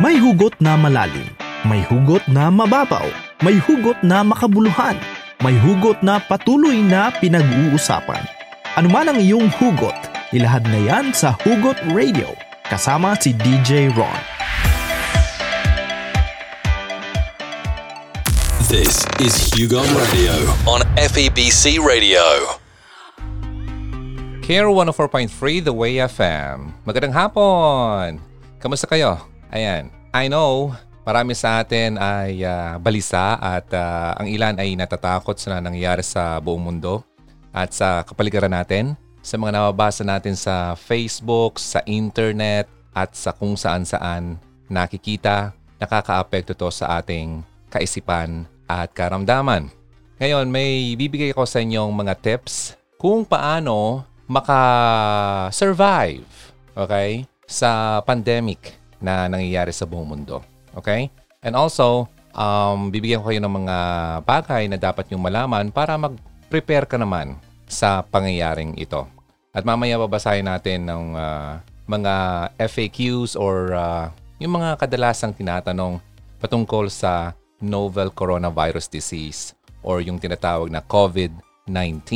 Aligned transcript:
May 0.00 0.16
hugot 0.16 0.56
na 0.64 0.80
malalim, 0.80 1.28
may 1.68 1.84
hugot 1.84 2.24
na 2.24 2.48
mababaw, 2.48 3.04
may 3.44 3.60
hugot 3.60 4.00
na 4.00 4.24
makabuluhan, 4.24 4.96
may 5.44 5.52
hugot 5.60 6.00
na 6.00 6.16
patuloy 6.16 6.80
na 6.80 7.12
pinag-uusapan. 7.20 8.24
Ano 8.80 8.88
man 8.88 9.12
ang 9.12 9.20
iyong 9.20 9.52
hugot, 9.60 9.92
ilahad 10.32 10.64
na 10.72 10.80
yan 10.80 11.12
sa 11.12 11.36
Hugot 11.44 11.76
Radio 11.92 12.32
kasama 12.72 13.12
si 13.20 13.36
DJ 13.36 13.92
Ron. 13.92 14.16
This 18.72 19.04
is 19.20 19.36
Hugo 19.52 19.84
Radio 19.84 20.32
on 20.64 20.80
FEBC 20.96 21.76
Radio. 21.76 22.24
Care 24.40 24.64
104.3 24.64 25.68
The 25.68 25.76
Way 25.76 26.00
FM. 26.08 26.72
Magandang 26.88 27.12
hapon! 27.12 28.24
Kamusta 28.64 28.88
kayo? 28.88 29.28
Ayan, 29.50 29.90
I 30.14 30.30
know 30.30 30.70
marami 31.02 31.34
sa 31.34 31.58
atin 31.58 31.98
ay 31.98 32.46
ah, 32.46 32.78
balisa 32.78 33.34
at 33.34 33.66
ah, 33.74 34.14
ang 34.14 34.30
ilan 34.30 34.54
ay 34.62 34.78
natatakot 34.78 35.34
sa 35.34 35.58
nangyayari 35.58 36.06
sa 36.06 36.38
buong 36.38 36.70
mundo 36.70 37.02
at 37.50 37.74
sa 37.74 38.06
kapaligiran 38.06 38.54
natin, 38.54 38.94
sa 39.26 39.34
mga 39.34 39.58
nababasa 39.58 40.06
natin 40.06 40.38
sa 40.38 40.78
Facebook, 40.78 41.58
sa 41.58 41.82
internet 41.82 42.70
at 42.94 43.10
sa 43.18 43.34
kung 43.34 43.58
saan-saan 43.58 44.38
nakikita, 44.70 45.50
nakakaapekto 45.82 46.54
to 46.54 46.70
sa 46.70 47.02
ating 47.02 47.42
kaisipan 47.74 48.46
at 48.70 48.94
karamdaman. 48.94 49.66
Ngayon, 50.22 50.46
may 50.46 50.94
bibigay 50.94 51.34
ko 51.34 51.42
sa 51.42 51.58
inyong 51.58 51.90
mga 51.90 52.14
tips 52.22 52.78
kung 53.02 53.26
paano 53.26 54.06
maka-survive 54.30 56.22
okay, 56.78 57.26
sa 57.50 57.98
pandemic 58.06 58.79
na 59.00 59.26
nangyayari 59.26 59.72
sa 59.72 59.88
buong 59.88 60.06
mundo. 60.06 60.44
Okay? 60.76 61.10
And 61.40 61.56
also, 61.56 62.06
um, 62.36 62.92
bibigyan 62.92 63.24
ko 63.24 63.32
kayo 63.32 63.40
ng 63.42 63.56
mga 63.64 63.76
bagay 64.22 64.68
na 64.68 64.78
dapat 64.78 65.08
nyong 65.10 65.24
malaman 65.24 65.64
para 65.72 65.96
mag-prepare 65.96 66.86
ka 66.86 67.00
naman 67.00 67.34
sa 67.66 68.04
pangyayaring 68.04 68.76
ito. 68.76 69.08
At 69.50 69.66
mamaya 69.66 69.98
babasahin 69.98 70.46
natin 70.46 70.86
ng 70.86 71.18
ah, 71.18 71.58
mga 71.90 72.14
FAQs 72.70 73.34
or 73.34 73.74
ah, 73.74 74.14
yung 74.38 74.58
mga 74.58 74.78
kadalasang 74.78 75.34
tinatanong 75.34 75.98
patungkol 76.38 76.86
sa 76.86 77.34
novel 77.60 78.08
coronavirus 78.14 78.88
disease 78.88 79.52
or 79.84 80.00
yung 80.00 80.16
tinatawag 80.16 80.70
na 80.72 80.80
COVID-19. 80.80 82.08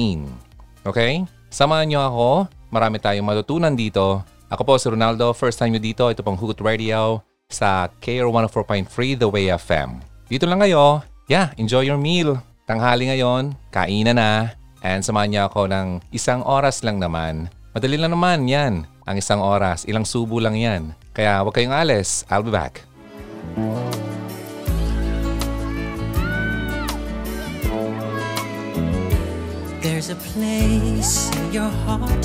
Okay? 0.84 1.24
Samahan 1.50 1.86
nyo 1.90 2.00
ako. 2.02 2.28
Marami 2.72 2.98
tayong 2.98 3.26
matutunan 3.26 3.74
dito. 3.76 4.24
Ako 4.52 4.62
po 4.64 4.76
si 4.76 4.86
Ronaldo. 4.92 5.32
First 5.32 5.56
time 5.56 5.72
nyo 5.72 5.82
dito. 5.82 6.04
Ito 6.04 6.20
pong 6.20 6.36
Hugot 6.36 6.60
Radio 6.60 7.24
sa 7.48 7.88
KR 8.00 8.28
104.3 8.28 9.16
The 9.16 9.28
Way 9.28 9.48
FM. 9.56 10.04
Dito 10.28 10.44
lang 10.44 10.60
kayo. 10.60 11.00
Yeah, 11.32 11.56
enjoy 11.56 11.88
your 11.88 11.96
meal. 11.96 12.36
Tanghali 12.68 13.08
ngayon. 13.08 13.56
Kainan 13.72 14.20
na. 14.20 14.52
And 14.84 15.00
samahan 15.00 15.32
niyo 15.32 15.42
ako 15.48 15.64
ng 15.72 16.04
isang 16.12 16.44
oras 16.44 16.84
lang 16.84 17.00
naman. 17.00 17.48
Madali 17.72 17.96
lang 17.96 18.12
naman 18.12 18.44
yan. 18.44 18.84
Ang 19.08 19.16
isang 19.16 19.40
oras. 19.40 19.88
Ilang 19.88 20.04
subo 20.04 20.36
lang 20.36 20.60
yan. 20.60 20.92
Kaya 21.16 21.40
huwag 21.40 21.56
kayong 21.56 21.72
alis. 21.72 22.28
I'll 22.28 22.44
be 22.44 22.52
back. 22.52 22.84
There's 29.84 30.08
a 30.08 30.16
place 30.16 31.28
in 31.32 31.52
your 31.52 31.68
heart, 31.84 32.24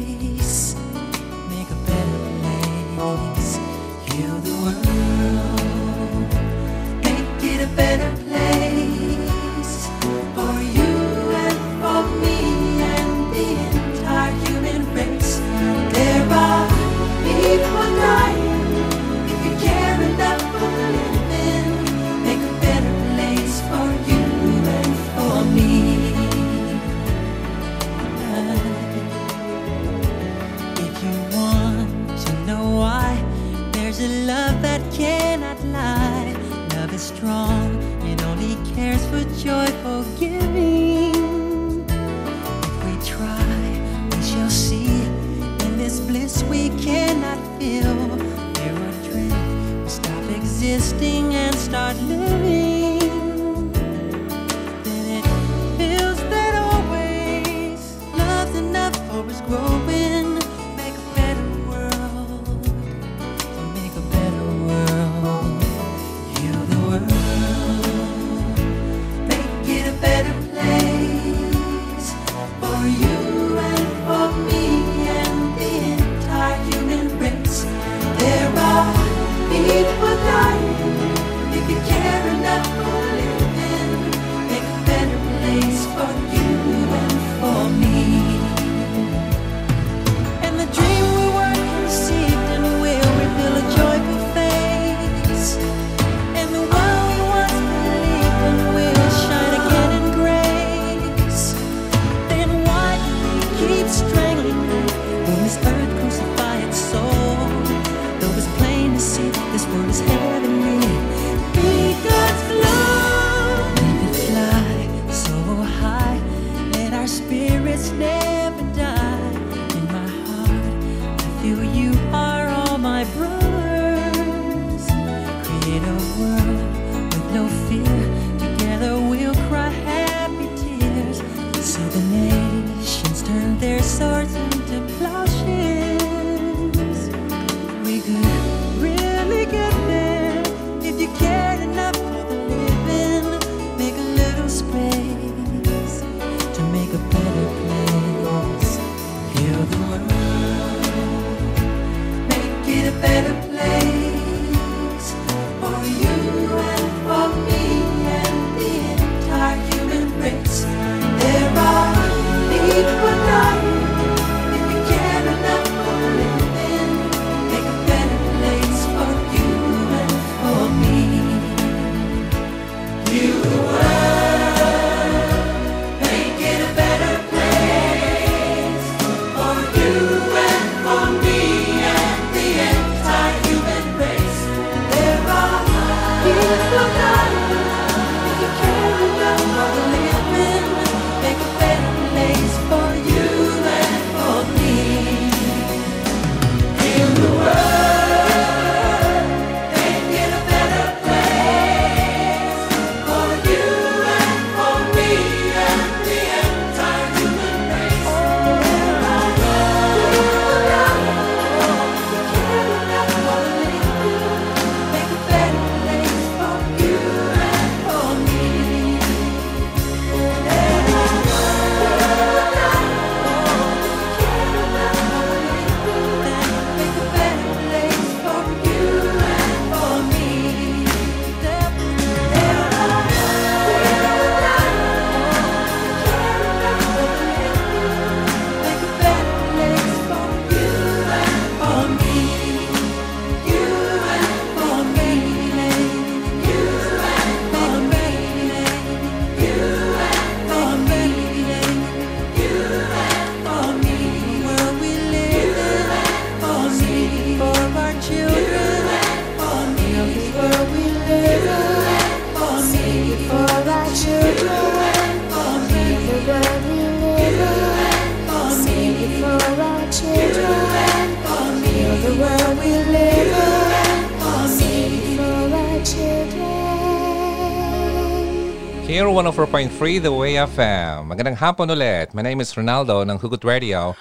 104.3 279.41 280.05
The 280.05 280.13
Way 280.13 280.37
FM. 280.53 281.09
Magandang 281.09 281.33
hapon 281.33 281.65
ulit. 281.65 282.13
My 282.13 282.21
name 282.21 282.45
is 282.45 282.53
Ronaldo 282.53 283.01
ng 283.01 283.17
Hugot 283.17 283.41
Radio. 283.41 283.97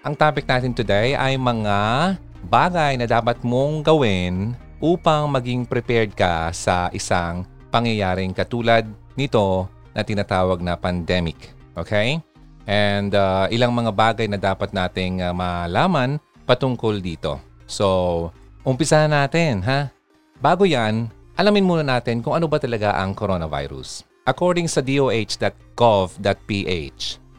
Ang 0.00 0.16
topic 0.16 0.48
natin 0.48 0.72
today 0.72 1.12
ay 1.12 1.36
mga 1.36 1.76
bagay 2.48 2.96
na 2.96 3.04
dapat 3.04 3.44
mong 3.44 3.84
gawin 3.84 4.56
upang 4.80 5.28
maging 5.28 5.68
prepared 5.68 6.16
ka 6.16 6.48
sa 6.56 6.88
isang 6.96 7.44
pangyayaring 7.68 8.32
katulad 8.32 8.88
nito 9.20 9.68
na 9.92 10.00
tinatawag 10.00 10.64
na 10.64 10.72
pandemic. 10.72 11.52
Okay? 11.76 12.24
And 12.64 13.12
uh, 13.12 13.52
ilang 13.52 13.76
mga 13.76 13.92
bagay 13.92 14.32
na 14.32 14.40
dapat 14.40 14.72
nating 14.72 15.20
uh, 15.20 15.36
malaman 15.36 16.16
patungkol 16.48 17.04
dito. 17.04 17.36
So, 17.68 18.32
umpisahan 18.64 19.12
natin, 19.12 19.60
ha? 19.60 19.92
Bago 20.40 20.64
yan, 20.64 21.12
alamin 21.36 21.64
muna 21.64 21.84
natin 21.84 22.20
kung 22.20 22.36
ano 22.36 22.48
ba 22.48 22.58
talaga 22.60 22.96
ang 22.98 23.14
coronavirus. 23.16 24.04
According 24.22 24.70
sa 24.70 24.78
doh.gov.ph, 24.84 25.44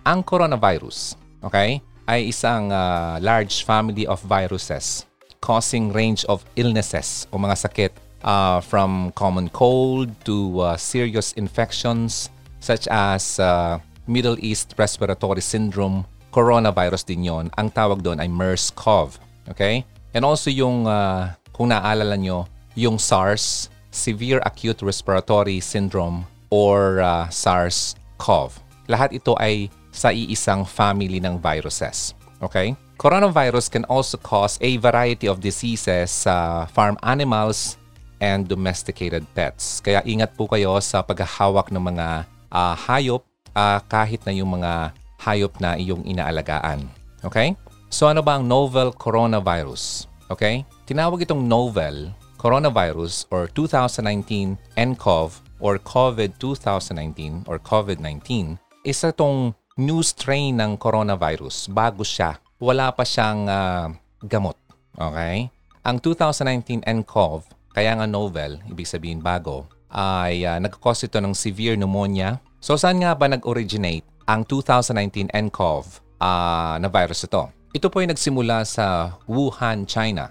ang 0.04 0.20
coronavirus, 0.20 1.16
okay, 1.40 1.80
ay 2.08 2.28
isang 2.28 2.68
uh, 2.72 3.16
large 3.24 3.64
family 3.64 4.04
of 4.04 4.20
viruses 4.28 5.08
causing 5.44 5.92
range 5.92 6.24
of 6.32 6.48
illnesses 6.56 7.28
o 7.28 7.36
mga 7.36 7.60
sakit 7.68 7.92
uh, 8.24 8.64
from 8.64 9.12
common 9.20 9.52
cold 9.52 10.08
to 10.24 10.64
uh, 10.64 10.80
serious 10.80 11.36
infections 11.36 12.32
such 12.64 12.88
as 12.88 13.44
uh, 13.44 13.76
Middle 14.08 14.40
East 14.40 14.72
Respiratory 14.80 15.44
Syndrome, 15.44 16.08
coronavirus 16.32 17.04
din 17.04 17.28
yon. 17.28 17.52
Ang 17.60 17.68
tawag 17.76 18.00
doon 18.00 18.24
ay 18.24 18.32
MERS-CoV. 18.32 19.20
Okay? 19.52 19.84
And 20.16 20.24
also 20.24 20.48
yung, 20.48 20.88
uh, 20.88 21.36
kung 21.52 21.76
naaalala 21.76 22.16
nyo, 22.16 22.48
yung 22.80 22.96
SARS, 22.96 23.68
Severe 23.94 24.42
Acute 24.42 24.82
Respiratory 24.82 25.62
Syndrome 25.62 26.26
or 26.50 26.98
uh, 27.00 27.30
SARS-CoV. 27.30 28.58
Lahat 28.90 29.14
ito 29.14 29.38
ay 29.38 29.70
sa 29.94 30.10
iisang 30.10 30.66
family 30.66 31.22
ng 31.22 31.38
viruses. 31.38 32.18
Okay? 32.42 32.74
Coronavirus 32.98 33.70
can 33.70 33.86
also 33.86 34.18
cause 34.18 34.58
a 34.60 34.82
variety 34.82 35.30
of 35.30 35.38
diseases 35.38 36.10
sa 36.10 36.66
farm 36.74 36.98
animals 37.06 37.78
and 38.18 38.50
domesticated 38.50 39.22
pets. 39.38 39.78
Kaya 39.80 40.02
ingat 40.04 40.34
po 40.34 40.50
kayo 40.50 40.82
sa 40.82 41.06
paghahawak 41.06 41.70
ng 41.70 41.84
mga 41.94 42.26
uh, 42.50 42.76
hayop 42.90 43.22
uh, 43.54 43.80
kahit 43.86 44.26
na 44.26 44.34
yung 44.34 44.58
mga 44.58 44.92
hayop 45.22 45.54
na 45.62 45.78
iyong 45.78 46.02
inaalagaan. 46.04 46.90
Okay? 47.22 47.54
So 47.94 48.10
ano 48.10 48.26
ba 48.26 48.42
ang 48.42 48.50
novel 48.50 48.90
coronavirus? 48.96 50.10
Okay? 50.34 50.66
Tinawag 50.90 51.24
itong 51.24 51.46
novel 51.46 52.10
coronavirus 52.44 53.24
or 53.32 53.48
2019 53.56 54.60
nCoV 54.76 55.32
or 55.64 55.80
COVID-2019 55.80 57.48
or 57.48 57.56
COVID-19 57.56 58.60
isa 58.84 59.16
tong 59.16 59.56
new 59.80 60.04
strain 60.04 60.60
ng 60.60 60.76
coronavirus 60.76 61.72
bago 61.72 62.04
siya. 62.04 62.36
Wala 62.60 62.92
pa 62.92 63.08
siyang 63.08 63.48
uh, 63.48 63.88
gamot. 64.28 64.60
Okay? 65.00 65.48
Ang 65.88 65.98
2019 66.04 66.84
nCoV, 66.84 67.48
kaya 67.72 67.96
nga 67.96 68.04
novel, 68.04 68.60
ibig 68.68 68.86
sabihin 68.86 69.24
bago, 69.24 69.72
ay 69.88 70.44
uh, 70.44 70.60
nagkakos 70.60 71.08
ito 71.08 71.24
ng 71.24 71.32
severe 71.32 71.80
pneumonia. 71.80 72.44
So 72.60 72.76
saan 72.76 73.00
nga 73.00 73.16
ba 73.16 73.32
nag-originate 73.32 74.04
ang 74.28 74.44
2019 74.44 75.32
nCoV 75.32 75.86
uh, 76.20 76.76
na 76.76 76.88
virus 76.92 77.24
ito? 77.24 77.48
Ito 77.74 77.90
po 77.90 78.04
ay 78.04 78.12
nagsimula 78.12 78.68
sa 78.68 79.18
Wuhan, 79.26 79.90
China. 79.90 80.30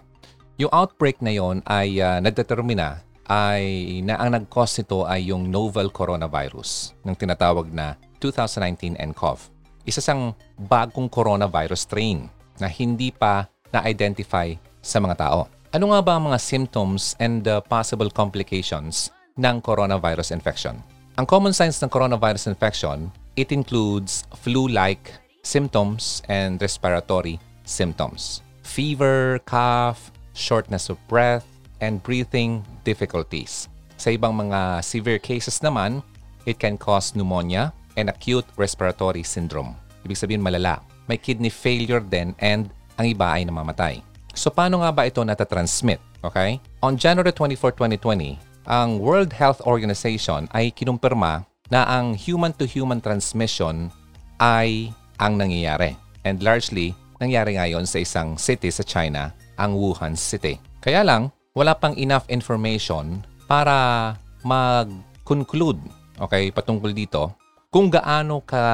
Yung 0.61 0.69
outbreak 0.69 1.25
na 1.25 1.33
yon 1.33 1.65
ay 1.65 1.97
uh, 2.03 2.21
nagdetermina 2.21 3.01
ay 3.33 4.01
na 4.05 4.21
ang 4.21 4.37
nag-cause 4.37 4.85
nito 4.85 5.09
ay 5.09 5.33
yung 5.33 5.49
novel 5.49 5.89
coronavirus 5.89 6.93
ng 7.07 7.17
tinatawag 7.17 7.73
na 7.73 7.97
2019 8.21 9.01
nCoV. 9.01 9.49
Isa 9.89 10.05
sang 10.05 10.37
bagong 10.61 11.09
coronavirus 11.09 11.89
strain 11.89 12.29
na 12.61 12.69
hindi 12.69 13.09
pa 13.09 13.49
na-identify 13.73 14.53
sa 14.85 15.01
mga 15.01 15.17
tao. 15.17 15.49
Ano 15.73 15.89
nga 15.97 16.05
ba 16.05 16.21
ang 16.21 16.29
mga 16.29 16.37
symptoms 16.37 17.17
and 17.17 17.41
the 17.41 17.65
possible 17.65 18.13
complications 18.13 19.09
ng 19.41 19.65
coronavirus 19.65 20.37
infection? 20.37 20.85
Ang 21.17 21.25
common 21.25 21.57
signs 21.57 21.81
ng 21.81 21.89
coronavirus 21.89 22.53
infection, 22.53 23.09
it 23.41 23.49
includes 23.49 24.29
flu-like 24.45 25.17
symptoms 25.41 26.21
and 26.29 26.61
respiratory 26.61 27.41
symptoms. 27.65 28.45
Fever, 28.63 29.41
cough, 29.49 30.12
shortness 30.33 30.89
of 30.93 31.01
breath, 31.09 31.47
and 31.83 31.99
breathing 32.01 32.63
difficulties. 32.87 33.67
Sa 33.99 34.15
ibang 34.15 34.33
mga 34.33 34.81
severe 34.83 35.19
cases 35.19 35.59
naman, 35.61 36.01
it 36.47 36.59
can 36.59 36.79
cause 36.79 37.15
pneumonia 37.15 37.75
and 37.99 38.09
acute 38.09 38.47
respiratory 38.55 39.27
syndrome. 39.27 39.75
Ibig 40.07 40.19
sabihin 40.19 40.43
malala. 40.43 40.83
May 41.11 41.19
kidney 41.19 41.51
failure 41.51 42.01
din 42.01 42.35
and 42.39 42.71
ang 42.97 43.07
iba 43.11 43.35
ay 43.35 43.47
namamatay. 43.47 44.01
So 44.33 44.49
paano 44.49 44.81
nga 44.81 44.91
ba 44.95 45.07
ito 45.07 45.21
natatransmit? 45.21 46.01
Okay? 46.23 46.63
On 46.81 46.95
January 46.95 47.35
24, 47.35 47.75
2020, 47.77 48.39
ang 48.65 49.03
World 49.03 49.35
Health 49.35 49.61
Organization 49.67 50.47
ay 50.55 50.71
kinumpirma 50.71 51.43
na 51.69 51.83
ang 51.87 52.15
human-to-human 52.15 53.03
transmission 53.03 53.91
ay 54.39 54.95
ang 55.19 55.35
nangyayari. 55.35 55.99
And 56.23 56.39
largely, 56.43 56.95
nangyari 57.19 57.59
ngayon 57.59 57.87
sa 57.87 57.99
isang 58.03 58.39
city 58.39 58.71
sa 58.71 58.87
China 58.87 59.35
ang 59.63 59.79
Wuhan 59.79 60.19
City. 60.19 60.59
Kaya 60.83 61.07
lang, 61.07 61.31
wala 61.55 61.79
pang 61.79 61.95
enough 61.95 62.27
information 62.27 63.23
para 63.47 64.11
mag-conclude 64.43 65.79
okay, 66.19 66.51
patungkol 66.51 66.91
dito 66.91 67.39
kung 67.71 67.89
gaano 67.89 68.43
ka 68.43 68.67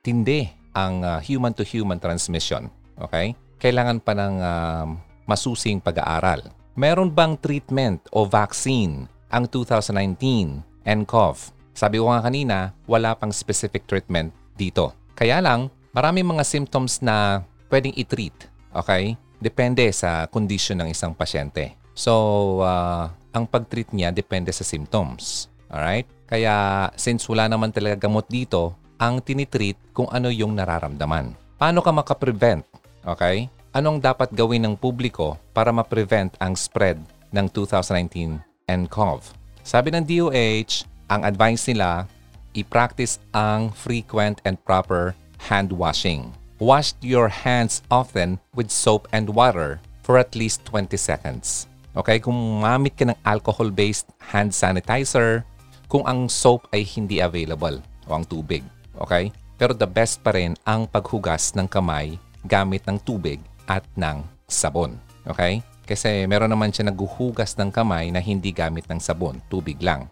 tindi 0.00 0.46
ang 0.72 1.04
uh, 1.04 1.18
human-to-human 1.20 2.00
transmission. 2.00 2.72
Okay? 2.96 3.36
Kailangan 3.60 4.00
pa 4.00 4.12
ng 4.16 4.34
uh, 4.40 4.86
masusing 5.28 5.78
pag-aaral. 5.78 6.48
Meron 6.72 7.12
bang 7.12 7.36
treatment 7.36 8.00
o 8.08 8.24
vaccine 8.24 9.04
ang 9.28 9.44
2019 9.44 10.64
nCoV? 10.88 11.36
Sabi 11.76 12.00
ko 12.00 12.08
nga 12.08 12.24
kanina, 12.24 12.72
wala 12.88 13.12
pang 13.12 13.32
specific 13.32 13.84
treatment 13.84 14.32
dito. 14.56 14.96
Kaya 15.12 15.44
lang, 15.44 15.68
maraming 15.92 16.24
mga 16.24 16.44
symptoms 16.48 17.04
na 17.04 17.44
pwedeng 17.68 17.92
i-treat. 17.92 18.34
Okay? 18.72 19.20
Depende 19.42 19.90
sa 19.90 20.30
condition 20.30 20.78
ng 20.78 20.94
isang 20.94 21.10
pasyente. 21.18 21.74
So, 21.98 22.62
uh, 22.62 23.10
ang 23.34 23.44
pag-treat 23.50 23.90
niya 23.90 24.14
depende 24.14 24.54
sa 24.54 24.62
symptoms. 24.62 25.50
Alright? 25.66 26.06
Kaya 26.30 26.86
since 26.94 27.26
wala 27.26 27.50
naman 27.50 27.74
talaga 27.74 28.06
gamot 28.06 28.30
dito, 28.30 28.78
ang 29.02 29.18
tinitreat 29.18 29.74
kung 29.90 30.06
ano 30.14 30.30
yung 30.30 30.54
nararamdaman. 30.54 31.34
Paano 31.58 31.82
ka 31.82 31.90
makaprevent? 31.90 32.62
Okay? 33.02 33.50
Anong 33.74 33.98
dapat 33.98 34.30
gawin 34.30 34.62
ng 34.62 34.78
publiko 34.78 35.34
para 35.50 35.74
ma-prevent 35.74 36.38
ang 36.38 36.54
spread 36.54 37.02
ng 37.34 37.46
2019 37.50 38.38
nCoV? 38.70 39.20
Sabi 39.66 39.90
ng 39.90 40.06
DOH, 40.06 40.86
ang 41.10 41.26
advice 41.26 41.66
nila, 41.66 42.06
i-practice 42.54 43.18
ang 43.34 43.74
frequent 43.74 44.38
and 44.46 44.60
proper 44.62 45.18
hand 45.50 45.74
washing. 45.74 46.30
Wash 46.62 46.94
your 47.02 47.26
hands 47.26 47.82
often 47.90 48.38
with 48.54 48.70
soap 48.70 49.10
and 49.10 49.26
water 49.34 49.82
for 50.06 50.14
at 50.14 50.38
least 50.38 50.62
20 50.70 50.94
seconds. 50.94 51.66
Okay, 51.90 52.22
kung 52.22 52.62
mamit 52.62 52.94
ka 52.94 53.02
ng 53.02 53.18
alcohol-based 53.26 54.06
hand 54.30 54.54
sanitizer, 54.54 55.42
kung 55.90 56.06
ang 56.06 56.30
soap 56.30 56.70
ay 56.70 56.86
hindi 56.86 57.18
available 57.18 57.82
o 58.06 58.14
ang 58.14 58.22
tubig. 58.30 58.62
Okay? 58.94 59.34
Pero 59.58 59.74
the 59.74 59.90
best 59.90 60.22
pa 60.22 60.38
rin 60.38 60.54
ang 60.62 60.86
paghugas 60.86 61.50
ng 61.58 61.66
kamay 61.66 62.14
gamit 62.46 62.86
ng 62.86 63.02
tubig 63.02 63.42
at 63.66 63.82
ng 63.98 64.22
sabon. 64.46 64.94
Okay? 65.26 65.66
Kasi 65.82 66.30
meron 66.30 66.54
naman 66.54 66.70
siya 66.70 66.94
naghuhugas 66.94 67.58
ng 67.58 67.74
kamay 67.74 68.14
na 68.14 68.22
hindi 68.22 68.54
gamit 68.54 68.86
ng 68.86 69.02
sabon, 69.02 69.42
tubig 69.50 69.82
lang. 69.82 70.06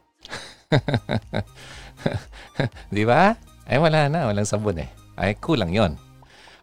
Di 2.91 3.07
ba? 3.07 3.39
Ay 3.71 3.79
wala 3.79 4.11
na, 4.11 4.27
walang 4.27 4.51
sabon 4.51 4.83
eh. 4.83 4.91
Ay 5.15 5.39
kulang 5.39 5.71
yon. 5.71 6.10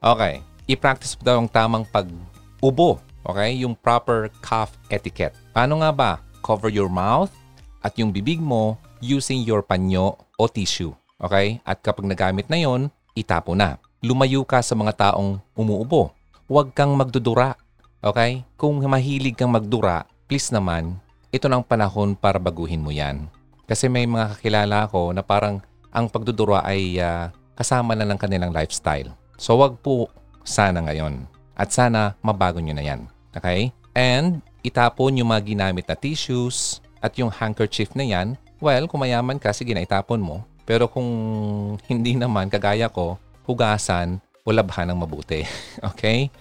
Okay. 0.02 0.44
I-practice 0.68 1.16
mo 1.18 1.24
daw 1.24 1.38
ang 1.40 1.50
tamang 1.50 1.86
pag-ubo. 1.88 3.00
Okay? 3.24 3.64
Yung 3.64 3.74
proper 3.74 4.30
cough 4.44 4.76
etiquette. 4.92 5.36
Paano 5.52 5.82
nga 5.82 5.92
ba? 5.92 6.12
Cover 6.44 6.72
your 6.72 6.88
mouth 6.88 7.34
at 7.84 7.96
yung 8.00 8.12
bibig 8.12 8.40
mo 8.40 8.80
using 9.04 9.44
your 9.44 9.64
panyo 9.64 10.16
o 10.38 10.44
tissue. 10.48 10.94
Okay? 11.18 11.60
At 11.66 11.82
kapag 11.82 12.06
nagamit 12.06 12.48
na 12.48 12.60
yon, 12.62 12.94
itapo 13.18 13.58
na. 13.58 13.82
Lumayo 14.04 14.46
ka 14.46 14.62
sa 14.62 14.78
mga 14.78 15.12
taong 15.12 15.42
umuubo. 15.58 16.14
Huwag 16.46 16.72
kang 16.78 16.94
magdudura. 16.94 17.58
Okay? 18.00 18.46
Kung 18.56 18.80
mahilig 18.86 19.36
kang 19.36 19.52
magdura, 19.52 20.06
please 20.30 20.54
naman, 20.54 21.00
ito 21.34 21.50
ang 21.52 21.66
panahon 21.66 22.16
para 22.16 22.40
baguhin 22.40 22.84
mo 22.84 22.94
yan. 22.94 23.28
Kasi 23.68 23.92
may 23.92 24.08
mga 24.08 24.38
kakilala 24.38 24.88
ko 24.88 25.12
na 25.12 25.20
parang 25.20 25.60
ang 25.92 26.08
pagdudura 26.08 26.64
ay 26.64 27.02
ah, 27.04 27.36
kasama 27.58 27.98
na 27.98 28.08
ng 28.08 28.16
kanilang 28.16 28.56
lifestyle. 28.56 29.12
So 29.38 29.62
wag 29.62 29.78
po 29.86 30.10
sana 30.42 30.82
ngayon. 30.82 31.30
At 31.54 31.70
sana 31.70 32.18
mabago 32.26 32.58
nyo 32.58 32.74
na 32.74 32.86
yan. 32.86 33.06
Okay? 33.38 33.70
And 33.94 34.42
itapon 34.66 35.18
yung 35.18 35.30
mga 35.30 35.54
ginamit 35.54 35.86
na 35.86 35.98
tissues 35.98 36.82
at 37.02 37.14
yung 37.22 37.30
handkerchief 37.30 37.94
na 37.94 38.06
yan. 38.06 38.38
Well, 38.58 38.90
kung 38.90 39.06
mayaman 39.06 39.38
ka, 39.38 39.54
sige 39.54 39.78
na 39.78 39.86
itapon 39.86 40.22
mo. 40.22 40.42
Pero 40.66 40.90
kung 40.90 41.08
hindi 41.86 42.18
naman, 42.18 42.50
kagaya 42.50 42.90
ko, 42.90 43.22
hugasan 43.46 44.20
o 44.44 44.50
labhan 44.50 44.90
ng 44.92 45.00
mabuti. 45.00 45.46
okay? 45.94 46.34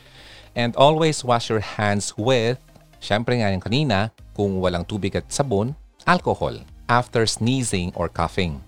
And 0.57 0.73
always 0.81 1.21
wash 1.21 1.53
your 1.53 1.61
hands 1.61 2.17
with, 2.17 2.57
syempre 2.99 3.37
nga 3.37 3.53
yung 3.53 3.63
kanina, 3.63 4.11
kung 4.33 4.57
walang 4.59 4.89
tubig 4.89 5.13
at 5.15 5.29
sabon, 5.29 5.77
alcohol 6.09 6.57
after 6.89 7.27
sneezing 7.27 7.93
or 7.95 8.09
coughing. 8.09 8.63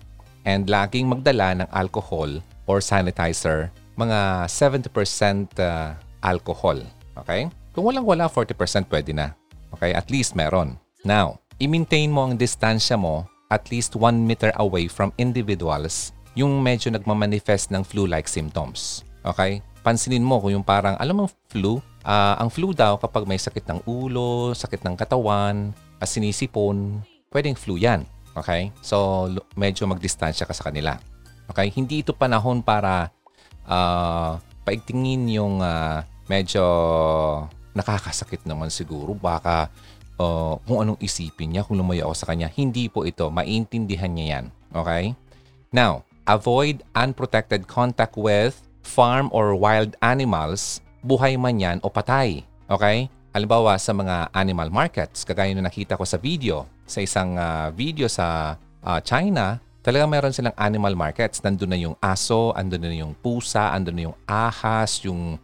And 0.45 0.69
laging 0.69 1.09
magdala 1.09 1.65
ng 1.65 1.69
alcohol 1.73 2.39
or 2.69 2.79
sanitizer, 2.79 3.73
mga 3.99 4.47
70% 4.47 5.59
uh, 5.59 5.99
alcohol. 6.23 6.79
Okay? 7.19 7.51
Kung 7.75 7.91
walang 7.91 8.07
wala, 8.07 8.31
40% 8.31 8.87
pwede 8.87 9.11
na. 9.11 9.35
Okay? 9.75 9.91
At 9.91 10.07
least 10.07 10.39
meron. 10.39 10.79
Now, 11.03 11.43
i-maintain 11.59 12.07
mo 12.07 12.23
ang 12.23 12.39
distansya 12.39 12.95
mo 12.95 13.27
at 13.51 13.67
least 13.67 13.99
1 13.99 14.15
meter 14.23 14.55
away 14.55 14.87
from 14.87 15.11
individuals 15.19 16.15
yung 16.37 16.63
medyo 16.63 16.93
nagmamanifest 16.93 17.73
ng 17.75 17.83
flu-like 17.83 18.31
symptoms. 18.31 19.03
Okay? 19.27 19.59
Pansinin 19.83 20.23
mo 20.23 20.39
kung 20.39 20.55
yung 20.55 20.63
parang, 20.63 20.95
alam 20.95 21.23
mo, 21.23 21.25
flu, 21.51 21.83
ah, 22.07 22.39
ang 22.39 22.47
flu 22.47 22.71
daw 22.71 22.95
kapag 22.95 23.27
may 23.27 23.41
sakit 23.41 23.67
ng 23.67 23.79
ulo, 23.83 24.55
sakit 24.55 24.79
ng 24.85 24.95
katawan, 24.95 25.75
ah, 25.99 26.07
sinisipon, 26.07 27.03
pwedeng 27.33 27.57
flu 27.59 27.75
yan. 27.75 28.07
Okay? 28.37 28.71
So, 28.79 29.27
medyo 29.59 29.83
magdistansya 29.89 30.47
ka 30.47 30.55
sa 30.55 30.71
kanila. 30.71 30.95
Okay? 31.51 31.67
Hindi 31.73 32.05
ito 32.05 32.15
panahon 32.15 32.63
para 32.63 33.11
ah, 33.69 34.41
paigtingin 34.65 35.29
yung 35.29 35.61
ah, 35.61 36.03
medyo 36.25 36.65
nakakasakit 37.77 38.43
naman 38.43 38.73
siguro. 38.73 39.13
Baka 39.15 39.69
uh, 40.19 40.59
kung 40.67 40.83
anong 40.83 40.99
isipin 40.99 41.55
niya, 41.55 41.63
kung 41.63 41.79
lumayo 41.79 42.11
ako 42.11 42.15
sa 42.15 42.27
kanya. 42.29 42.51
Hindi 42.51 42.91
po 42.91 43.07
ito. 43.07 43.31
Maintindihan 43.31 44.11
niya 44.11 44.25
yan. 44.37 44.45
Okay? 44.75 45.15
Now, 45.71 46.03
avoid 46.27 46.83
unprotected 46.93 47.65
contact 47.65 48.19
with 48.19 48.59
farm 48.83 49.31
or 49.31 49.55
wild 49.55 49.95
animals, 50.03 50.83
buhay 51.01 51.39
man 51.39 51.57
yan 51.57 51.77
o 51.81 51.89
patay. 51.89 52.43
Okay? 52.67 53.07
Halimbawa 53.31 53.77
sa 53.79 53.95
mga 53.95 54.33
animal 54.35 54.69
markets, 54.73 55.23
kagaya 55.23 55.53
na 55.53 55.69
nakita 55.69 55.95
ko 55.95 56.03
sa 56.03 56.19
video, 56.19 56.67
sa 56.83 56.99
isang 56.99 57.39
ah, 57.39 57.71
video 57.71 58.11
sa 58.11 58.59
ah, 58.83 58.99
China, 59.01 59.57
talaga 59.81 60.05
meron 60.05 60.35
silang 60.35 60.55
animal 60.55 60.95
markets. 60.95 61.39
Nandun 61.43 61.71
na 61.71 61.79
yung 61.79 61.95
aso, 62.03 62.51
andun 62.55 62.83
na 62.83 62.95
yung 62.95 63.13
pusa, 63.15 63.71
andun 63.71 63.95
na 63.95 64.03
yung 64.11 64.17
ahas, 64.27 65.03
yung, 65.03 65.39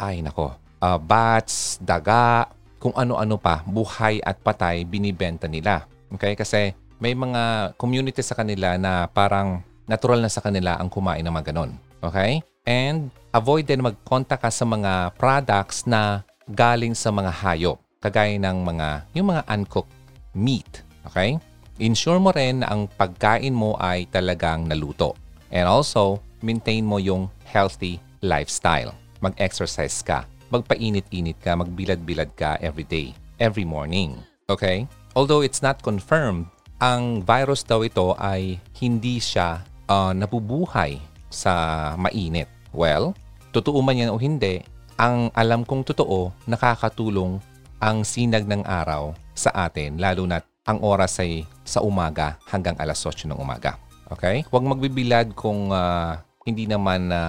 ay 0.00 0.24
nako, 0.24 0.56
ah, 0.80 0.98
bats, 0.98 1.78
daga, 1.80 2.48
kung 2.84 2.92
ano-ano 2.92 3.40
pa, 3.40 3.64
buhay 3.64 4.20
at 4.20 4.36
patay, 4.44 4.84
binibenta 4.84 5.48
nila. 5.48 5.88
Okay? 6.12 6.36
Kasi 6.36 6.76
may 7.00 7.16
mga 7.16 7.72
community 7.80 8.20
sa 8.20 8.36
kanila 8.36 8.76
na 8.76 9.08
parang 9.08 9.64
natural 9.88 10.20
na 10.20 10.28
sa 10.28 10.44
kanila 10.44 10.76
ang 10.76 10.92
kumain 10.92 11.24
ng 11.24 11.32
mga 11.32 11.48
ganon. 11.48 11.72
Okay? 12.04 12.44
And 12.68 13.08
avoid 13.32 13.68
din 13.68 13.84
mag-contact 13.84 14.44
ka 14.44 14.52
sa 14.52 14.68
mga 14.68 15.16
products 15.16 15.88
na 15.88 16.24
galing 16.48 16.92
sa 16.92 17.08
mga 17.08 17.32
hayop. 17.32 17.80
Kagaya 18.04 18.36
ng 18.36 18.58
mga, 18.60 18.88
yung 19.16 19.32
mga 19.32 19.48
uncooked 19.48 19.92
meat. 20.36 20.84
Okay? 21.08 21.40
Ensure 21.82 22.22
mo 22.22 22.30
rin 22.30 22.62
na 22.62 22.70
ang 22.70 22.86
pagkain 22.86 23.50
mo 23.50 23.74
ay 23.82 24.06
talagang 24.06 24.70
naluto. 24.70 25.18
And 25.50 25.66
also, 25.66 26.22
maintain 26.38 26.86
mo 26.86 27.02
yung 27.02 27.26
healthy 27.50 27.98
lifestyle. 28.22 28.94
Mag-exercise 29.18 29.98
ka. 30.06 30.22
Magpainit-init 30.54 31.42
ka. 31.42 31.58
Magbilad-bilad 31.58 32.30
ka 32.38 32.62
every 32.62 32.86
day. 32.86 33.10
Every 33.42 33.66
morning. 33.66 34.22
Okay? 34.46 34.86
Although 35.18 35.42
it's 35.42 35.66
not 35.66 35.82
confirmed, 35.82 36.46
ang 36.78 37.26
virus 37.26 37.66
daw 37.66 37.82
ito 37.82 38.14
ay 38.22 38.62
hindi 38.78 39.18
siya 39.18 39.66
ah, 39.90 40.14
nabubuhay 40.14 41.02
sa 41.26 41.52
mainit. 41.98 42.46
Well, 42.70 43.18
totoo 43.50 43.82
man 43.82 43.98
yan 43.98 44.14
o 44.14 44.18
hindi, 44.18 44.62
ang 44.94 45.30
alam 45.34 45.66
kong 45.66 45.90
totoo, 45.90 46.30
nakakatulong 46.46 47.42
ang 47.82 48.06
sinag 48.06 48.46
ng 48.46 48.62
araw 48.62 49.14
sa 49.34 49.50
atin, 49.66 49.98
lalo 49.98 50.22
na 50.26 50.38
ang 50.64 50.80
oras 50.80 51.20
ay 51.20 51.44
sa 51.62 51.84
umaga 51.84 52.40
hanggang 52.48 52.76
alas 52.80 53.04
8 53.04 53.28
ng 53.28 53.36
umaga. 53.36 53.76
Okay? 54.08 54.44
Huwag 54.48 54.64
magbibilad 54.64 55.36
kung 55.36 55.68
ah, 55.72 56.24
hindi 56.48 56.64
naman 56.64 57.12
na 57.12 57.20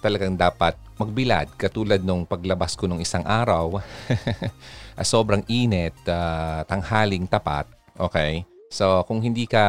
talagang 0.00 0.38
dapat 0.38 0.78
magbilad 0.96 1.50
katulad 1.60 2.00
nung 2.00 2.24
paglabas 2.24 2.78
ko 2.78 2.86
nung 2.86 3.02
isang 3.02 3.26
araw. 3.26 3.82
sobrang 5.02 5.42
init, 5.50 5.96
ah, 6.06 6.62
tanghaling 6.68 7.26
tapat. 7.26 7.66
Okay? 7.98 8.46
So, 8.70 9.02
kung 9.04 9.18
hindi 9.20 9.50
ka 9.50 9.64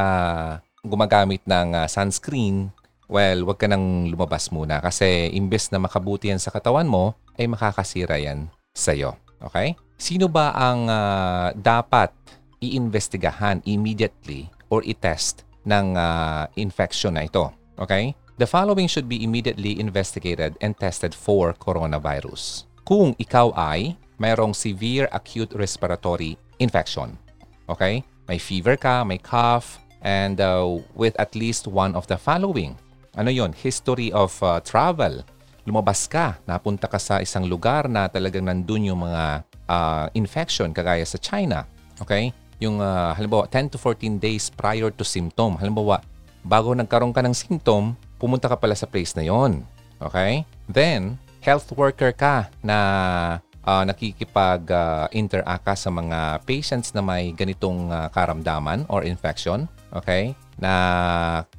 gumagamit 0.86 1.42
ng 1.50 1.74
ah, 1.74 1.88
sunscreen, 1.90 2.70
well, 3.10 3.50
wag 3.50 3.58
ka 3.60 3.68
nang 3.68 4.08
lumabas 4.08 4.54
muna 4.54 4.80
kasi 4.80 5.34
imbes 5.36 5.74
na 5.74 5.82
makabuti 5.82 6.30
yan 6.30 6.40
sa 6.40 6.54
katawan 6.54 6.88
mo, 6.88 7.18
ay 7.36 7.50
makakasira 7.50 8.22
yan 8.22 8.48
sa'yo. 8.78 9.18
Okay? 9.42 9.74
Sino 9.98 10.30
ba 10.30 10.54
ang 10.54 10.86
ah, 10.86 11.50
dapat 11.58 12.14
iimbestigahan 12.62 13.66
immediately 13.66 14.48
or 14.70 14.86
i-test 14.86 15.44
ng 15.66 15.98
ah, 15.98 16.46
infection 16.56 17.18
na 17.18 17.26
ito? 17.26 17.50
Okay? 17.82 18.14
The 18.38 18.48
following 18.48 18.88
should 18.88 19.10
be 19.10 19.22
immediately 19.22 19.78
investigated 19.78 20.58
and 20.62 20.78
tested 20.78 21.14
for 21.14 21.54
coronavirus. 21.58 22.70
Kung 22.86 23.14
ikaw 23.18 23.54
ay 23.54 23.98
mayroong 24.22 24.54
severe 24.54 25.10
acute 25.10 25.54
respiratory 25.58 26.38
infection. 26.62 27.18
Okay? 27.66 28.06
May 28.30 28.38
fever 28.38 28.78
ka, 28.78 29.02
may 29.02 29.18
cough, 29.18 29.82
and 30.06 30.38
uh, 30.38 30.78
with 30.94 31.18
at 31.18 31.34
least 31.34 31.66
one 31.66 31.98
of 31.98 32.06
the 32.06 32.18
following. 32.18 32.78
Ano 33.18 33.34
yon? 33.34 33.54
History 33.54 34.14
of 34.14 34.38
uh, 34.46 34.62
travel. 34.62 35.26
Lumabas 35.66 36.10
ka, 36.10 36.38
napunta 36.46 36.90
ka 36.90 36.98
sa 36.98 37.22
isang 37.22 37.46
lugar 37.46 37.86
na 37.90 38.10
talagang 38.10 38.46
nandun 38.46 38.90
yung 38.94 39.02
mga 39.06 39.46
uh, 39.70 40.06
infection 40.18 40.74
kagaya 40.74 41.06
sa 41.06 41.22
China. 41.22 41.66
Okay? 42.02 42.34
Yung 42.62 42.78
uh, 42.78 43.18
halimbawa 43.18 43.50
10 43.50 43.74
to 43.74 43.78
14 43.82 44.22
days 44.22 44.54
prior 44.54 44.94
to 44.94 45.02
symptom. 45.02 45.58
Halimbawa, 45.58 46.06
bago 46.46 46.78
nagkaroon 46.78 47.12
ka 47.12 47.26
ng 47.26 47.34
symptom, 47.34 47.98
pumunta 48.22 48.46
ka 48.46 48.56
pala 48.56 48.78
sa 48.78 48.86
place 48.86 49.18
na 49.18 49.26
yon. 49.26 49.66
Okay? 49.98 50.46
Then, 50.70 51.18
health 51.42 51.74
worker 51.74 52.14
ka 52.14 52.54
na 52.62 52.78
ah, 53.66 53.84
nakikipag-interact 53.86 55.64
ka 55.66 55.74
sa 55.74 55.90
mga 55.90 56.46
patients 56.46 56.94
na 56.94 57.02
may 57.02 57.34
ganitong 57.34 57.90
ah, 57.90 58.08
karamdaman 58.14 58.86
or 58.90 59.06
infection, 59.06 59.66
okay? 59.94 60.38
Na 60.62 60.74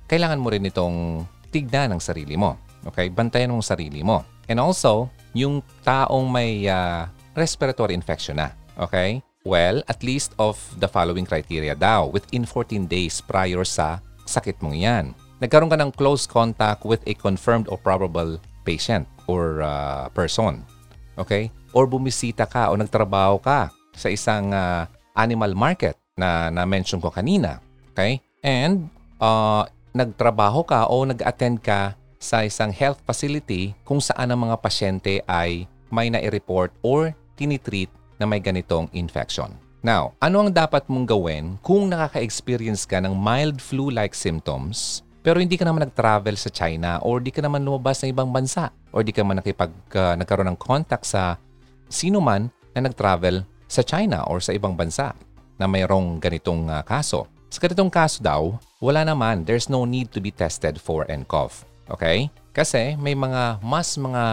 kailangan 0.07 0.39
mo 0.39 0.55
rin 0.55 0.67
itong 0.67 1.27
tignan 1.51 1.95
ng 1.95 2.03
sarili 2.03 2.39
mo. 2.39 2.59
Okay? 2.87 3.11
Bantayan 3.11 3.51
mong 3.51 3.67
sarili 3.67 4.03
mo. 4.03 4.23
And 4.51 4.59
also, 4.59 5.11
yung 5.35 5.63
taong 5.83 6.31
may 6.31 6.67
ah, 6.67 7.11
respiratory 7.35 7.95
infection 7.95 8.39
na. 8.39 8.55
Okay? 8.79 9.23
Well, 9.43 9.83
at 9.91 10.07
least 10.07 10.39
of 10.39 10.55
the 10.79 10.87
following 10.87 11.27
criteria 11.27 11.75
daw 11.75 12.07
within 12.07 12.47
14 12.47 12.87
days 12.87 13.19
prior 13.19 13.67
sa 13.67 13.99
sakit 14.23 14.63
mong 14.63 14.79
yan. 14.79 15.05
Nagkaroon 15.43 15.67
ka 15.67 15.79
ng 15.83 15.91
close 15.99 16.31
contact 16.31 16.87
with 16.87 17.03
a 17.11 17.15
confirmed 17.19 17.67
or 17.67 17.75
probable 17.75 18.39
patient 18.63 19.11
or 19.27 19.59
ah, 19.59 20.07
person. 20.15 20.63
Okay? 21.19 21.51
Or 21.75 21.91
bumisita 21.91 22.47
ka 22.47 22.71
o 22.71 22.79
nagtrabaho 22.79 23.43
ka 23.43 23.75
sa 23.99 24.09
isang 24.15 24.55
ah, 24.55 24.87
animal 25.19 25.59
market 25.59 25.99
na 26.15 26.47
na-mention 26.55 27.03
ko 27.03 27.11
kanina. 27.11 27.59
Okay? 27.93 28.23
And 28.47 28.87
uh, 29.19 29.67
nagtrabaho 29.91 30.63
ka 30.63 30.87
o 30.87 31.03
nag-attend 31.03 31.63
ka 31.67 31.99
sa 32.23 32.47
isang 32.47 32.71
health 32.71 33.03
facility 33.03 33.75
kung 33.83 33.99
saan 33.99 34.31
ang 34.31 34.47
mga 34.47 34.57
pasyente 34.63 35.19
ay 35.27 35.67
may 35.91 36.09
na-report 36.09 36.71
or 36.87 37.11
tinitreat 37.35 37.91
na 38.23 38.31
may 38.31 38.39
ganitong 38.39 38.87
infection. 38.95 39.51
Now, 39.83 40.15
ano 40.23 40.47
ang 40.47 40.55
dapat 40.55 40.87
mong 40.87 41.11
gawin 41.11 41.59
kung 41.59 41.91
nakaka-experience 41.91 42.87
ka 42.87 43.03
ng 43.03 43.19
mild 43.19 43.59
flu-like 43.59 44.15
symptoms 44.15 45.03
pero 45.23 45.39
hindi 45.39 45.55
ka 45.55 45.63
naman 45.63 45.87
nag-travel 45.87 46.35
sa 46.35 46.51
China 46.51 46.99
or 47.07 47.23
di 47.23 47.31
ka 47.31 47.39
naman 47.39 47.63
lumabas 47.63 48.03
ng 48.03 48.11
ibang 48.11 48.35
bansa 48.35 48.75
or 48.91 49.07
di 49.07 49.15
ka 49.15 49.23
man 49.23 49.39
nakipag, 49.39 49.71
uh, 49.95 50.19
nagkaroon 50.19 50.51
ng 50.51 50.59
contact 50.59 51.07
sa 51.07 51.39
sino 51.87 52.19
man 52.19 52.51
na 52.75 52.91
nag-travel 52.91 53.47
sa 53.71 53.87
China 53.87 54.27
or 54.27 54.43
sa 54.43 54.51
ibang 54.51 54.75
bansa 54.75 55.15
na 55.63 55.71
mayroong 55.71 56.19
ganitong 56.19 56.67
uh, 56.67 56.83
kaso. 56.83 57.31
Sa 57.55 57.63
ganitong 57.63 57.87
kaso 57.87 58.19
daw, 58.19 58.59
wala 58.83 59.07
naman, 59.07 59.47
there's 59.47 59.71
no 59.71 59.87
need 59.87 60.11
to 60.11 60.19
be 60.19 60.35
tested 60.35 60.75
for 60.75 61.07
nCoV. 61.07 61.63
Okay? 61.87 62.27
Kasi 62.51 62.99
may 62.99 63.15
mga 63.15 63.63
mas 63.63 63.95
mga 63.95 64.25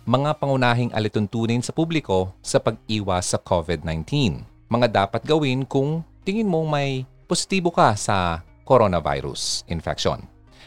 Mga 0.07 0.39
pangunahing 0.39 0.95
alituntunin 0.95 1.59
sa 1.59 1.75
publiko 1.75 2.31
sa 2.39 2.63
pag-iwas 2.63 3.35
sa 3.35 3.37
COVID-19. 3.43 4.39
Mga 4.71 4.87
dapat 4.87 5.27
gawin 5.27 5.67
kung 5.67 6.07
tingin 6.23 6.47
mong 6.47 6.71
may 6.71 7.03
positibo 7.27 7.67
ka 7.67 7.91
sa 7.99 8.47
coronavirus 8.67 9.63
infection. 9.71 10.19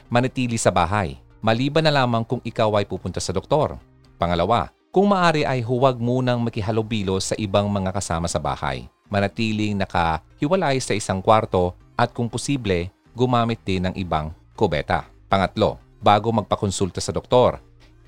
Manatili 0.08 0.56
sa 0.56 0.72
bahay, 0.72 1.20
maliban 1.44 1.84
na 1.84 1.92
lamang 1.92 2.24
kung 2.24 2.40
ikaw 2.40 2.80
ay 2.80 2.88
pupunta 2.88 3.20
sa 3.20 3.36
doktor. 3.36 3.76
Pangalawa, 4.16 4.72
kung 4.88 5.12
maari 5.12 5.44
ay 5.44 5.60
huwag 5.60 6.00
munang 6.00 6.40
makihalubilo 6.40 7.20
sa 7.20 7.36
ibang 7.36 7.68
mga 7.68 7.92
kasama 7.92 8.26
sa 8.26 8.40
bahay. 8.40 8.88
Manatiling 9.12 9.76
nakahiwalay 9.76 10.80
sa 10.80 10.96
isang 10.96 11.20
kwarto 11.20 11.76
at 11.94 12.10
kung 12.10 12.26
posible, 12.26 12.88
gumamit 13.12 13.60
din 13.62 13.86
ng 13.86 13.94
ibang 14.00 14.32
kubeta. 14.56 15.06
Pangatlo, 15.30 15.78
bago 16.00 16.32
magpakonsulta 16.32 16.98
sa 16.98 17.12
doktor, 17.12 17.60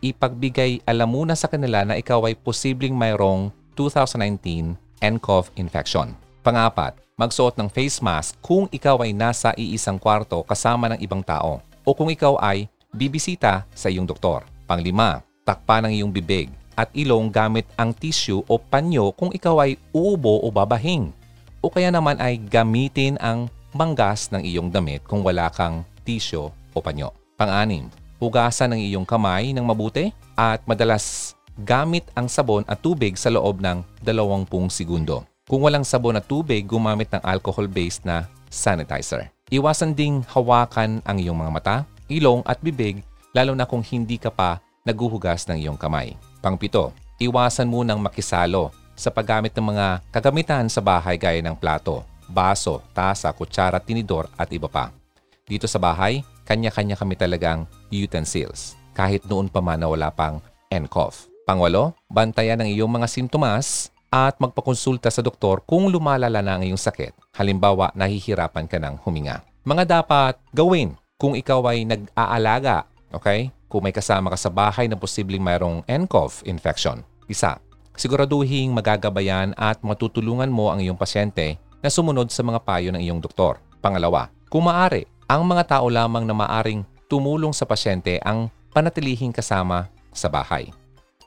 ipagbigay 0.02 0.82
alam 0.82 1.12
muna 1.12 1.38
sa 1.38 1.46
kanila 1.46 1.86
na 1.86 1.94
ikaw 1.94 2.26
ay 2.26 2.34
posibleng 2.34 2.96
mayroong 2.96 3.54
2019 3.78 4.74
nCoV 4.98 5.46
infection. 5.54 6.18
Pangapat, 6.42 6.98
magsuot 7.22 7.54
ng 7.54 7.70
face 7.70 8.02
mask 8.02 8.34
kung 8.42 8.66
ikaw 8.66 8.98
ay 9.06 9.14
nasa 9.14 9.54
iisang 9.54 9.94
kwarto 9.94 10.42
kasama 10.42 10.90
ng 10.90 10.98
ibang 11.06 11.22
tao 11.22 11.62
o 11.86 11.94
kung 11.94 12.10
ikaw 12.10 12.34
ay 12.42 12.66
bibisita 12.90 13.62
sa 13.70 13.86
iyong 13.86 14.10
doktor. 14.10 14.42
Panglima, 14.66 15.22
takpan 15.46 15.86
ang 15.86 15.94
iyong 15.94 16.10
bibig 16.10 16.50
at 16.74 16.90
ilong 16.98 17.30
gamit 17.30 17.62
ang 17.78 17.94
tissue 17.94 18.42
o 18.50 18.58
panyo 18.58 19.14
kung 19.14 19.30
ikaw 19.30 19.62
ay 19.62 19.78
uubo 19.94 20.42
o 20.42 20.50
babahing. 20.50 21.14
O 21.62 21.70
kaya 21.70 21.94
naman 21.94 22.18
ay 22.18 22.42
gamitin 22.42 23.14
ang 23.22 23.46
manggas 23.70 24.34
ng 24.34 24.42
iyong 24.42 24.74
damit 24.74 25.06
kung 25.06 25.22
wala 25.22 25.46
kang 25.54 25.86
tissue 26.02 26.50
o 26.50 26.78
panyo. 26.82 27.14
Pang-anim, 27.38 27.86
hugasan 28.18 28.74
ang 28.74 28.80
iyong 28.82 29.06
kamay 29.06 29.54
ng 29.54 29.62
mabuti 29.62 30.10
at 30.34 30.58
madalas 30.66 31.38
gamit 31.54 32.02
ang 32.18 32.26
sabon 32.26 32.66
at 32.66 32.82
tubig 32.82 33.14
sa 33.14 33.30
loob 33.30 33.62
ng 33.62 33.86
20 34.02 34.50
segundo. 34.74 35.31
Kung 35.42 35.66
walang 35.66 35.82
sabon 35.82 36.14
at 36.14 36.30
tubig, 36.30 36.62
gumamit 36.70 37.10
ng 37.10 37.22
alcohol-based 37.26 38.06
na 38.06 38.30
sanitizer. 38.46 39.26
Iwasan 39.50 39.90
ding 39.90 40.22
hawakan 40.30 41.02
ang 41.02 41.18
iyong 41.18 41.34
mga 41.34 41.52
mata, 41.52 41.76
ilong 42.06 42.46
at 42.46 42.62
bibig 42.62 43.02
lalo 43.34 43.50
na 43.58 43.66
kung 43.66 43.82
hindi 43.82 44.22
ka 44.22 44.30
pa 44.30 44.62
naguhugas 44.86 45.50
ng 45.50 45.58
iyong 45.66 45.78
kamay. 45.80 46.14
Pangpito, 46.38 46.94
iwasan 47.18 47.66
mo 47.66 47.82
ng 47.82 47.98
makisalo 47.98 48.70
sa 48.94 49.10
paggamit 49.10 49.50
ng 49.56 49.66
mga 49.74 49.86
kagamitan 50.14 50.70
sa 50.70 50.78
bahay 50.78 51.18
gaya 51.18 51.42
ng 51.42 51.58
plato, 51.58 52.06
baso, 52.30 52.78
tasa, 52.94 53.34
kutsara, 53.34 53.82
tinidor 53.82 54.30
at 54.38 54.46
iba 54.54 54.70
pa. 54.70 54.94
Dito 55.42 55.66
sa 55.66 55.82
bahay, 55.82 56.22
kanya-kanya 56.46 56.94
kami 56.94 57.18
talagang 57.18 57.66
utensils. 57.90 58.78
Kahit 58.94 59.26
noon 59.26 59.50
pa 59.50 59.58
man 59.58 59.82
na 59.82 59.90
wala 59.90 60.12
pang 60.14 60.38
nCoV. 60.70 61.32
Pangwalo, 61.42 61.98
bantayan 62.06 62.62
ang 62.62 62.70
iyong 62.70 62.92
mga 62.92 63.10
sintomas 63.10 63.90
at 64.12 64.36
magpakonsulta 64.36 65.08
sa 65.08 65.24
doktor 65.24 65.64
kung 65.64 65.88
lumalala 65.88 66.44
na 66.44 66.60
ang 66.60 66.62
iyong 66.68 66.78
sakit. 66.78 67.16
Halimbawa, 67.32 67.88
nahihirapan 67.96 68.68
ka 68.68 68.76
ng 68.76 69.00
huminga. 69.08 69.40
Mga 69.64 70.04
dapat 70.04 70.36
gawin 70.52 70.92
kung 71.16 71.32
ikaw 71.32 71.64
ay 71.72 71.88
nag-aalaga, 71.88 72.84
okay? 73.08 73.48
Kung 73.72 73.88
may 73.88 73.96
kasama 73.96 74.28
ka 74.28 74.36
sa 74.36 74.52
bahay 74.52 74.84
na 74.84 75.00
posibleng 75.00 75.40
mayroong 75.40 75.80
nCoV 75.88 76.44
infection. 76.44 77.00
Isa, 77.24 77.56
siguraduhing 77.96 78.68
magagabayan 78.76 79.56
at 79.56 79.80
matutulungan 79.80 80.52
mo 80.52 80.68
ang 80.68 80.84
iyong 80.84 81.00
pasyente 81.00 81.56
na 81.80 81.88
sumunod 81.88 82.28
sa 82.28 82.44
mga 82.44 82.60
payo 82.60 82.92
ng 82.92 83.00
iyong 83.00 83.24
doktor. 83.24 83.56
Pangalawa, 83.80 84.28
kung 84.52 84.68
maaari, 84.68 85.08
ang 85.24 85.48
mga 85.48 85.80
tao 85.80 85.88
lamang 85.88 86.28
na 86.28 86.36
maaring 86.36 86.84
tumulong 87.08 87.56
sa 87.56 87.64
pasyente 87.64 88.20
ang 88.20 88.52
panatilihing 88.76 89.32
kasama 89.32 89.88
sa 90.12 90.28
bahay. 90.28 90.68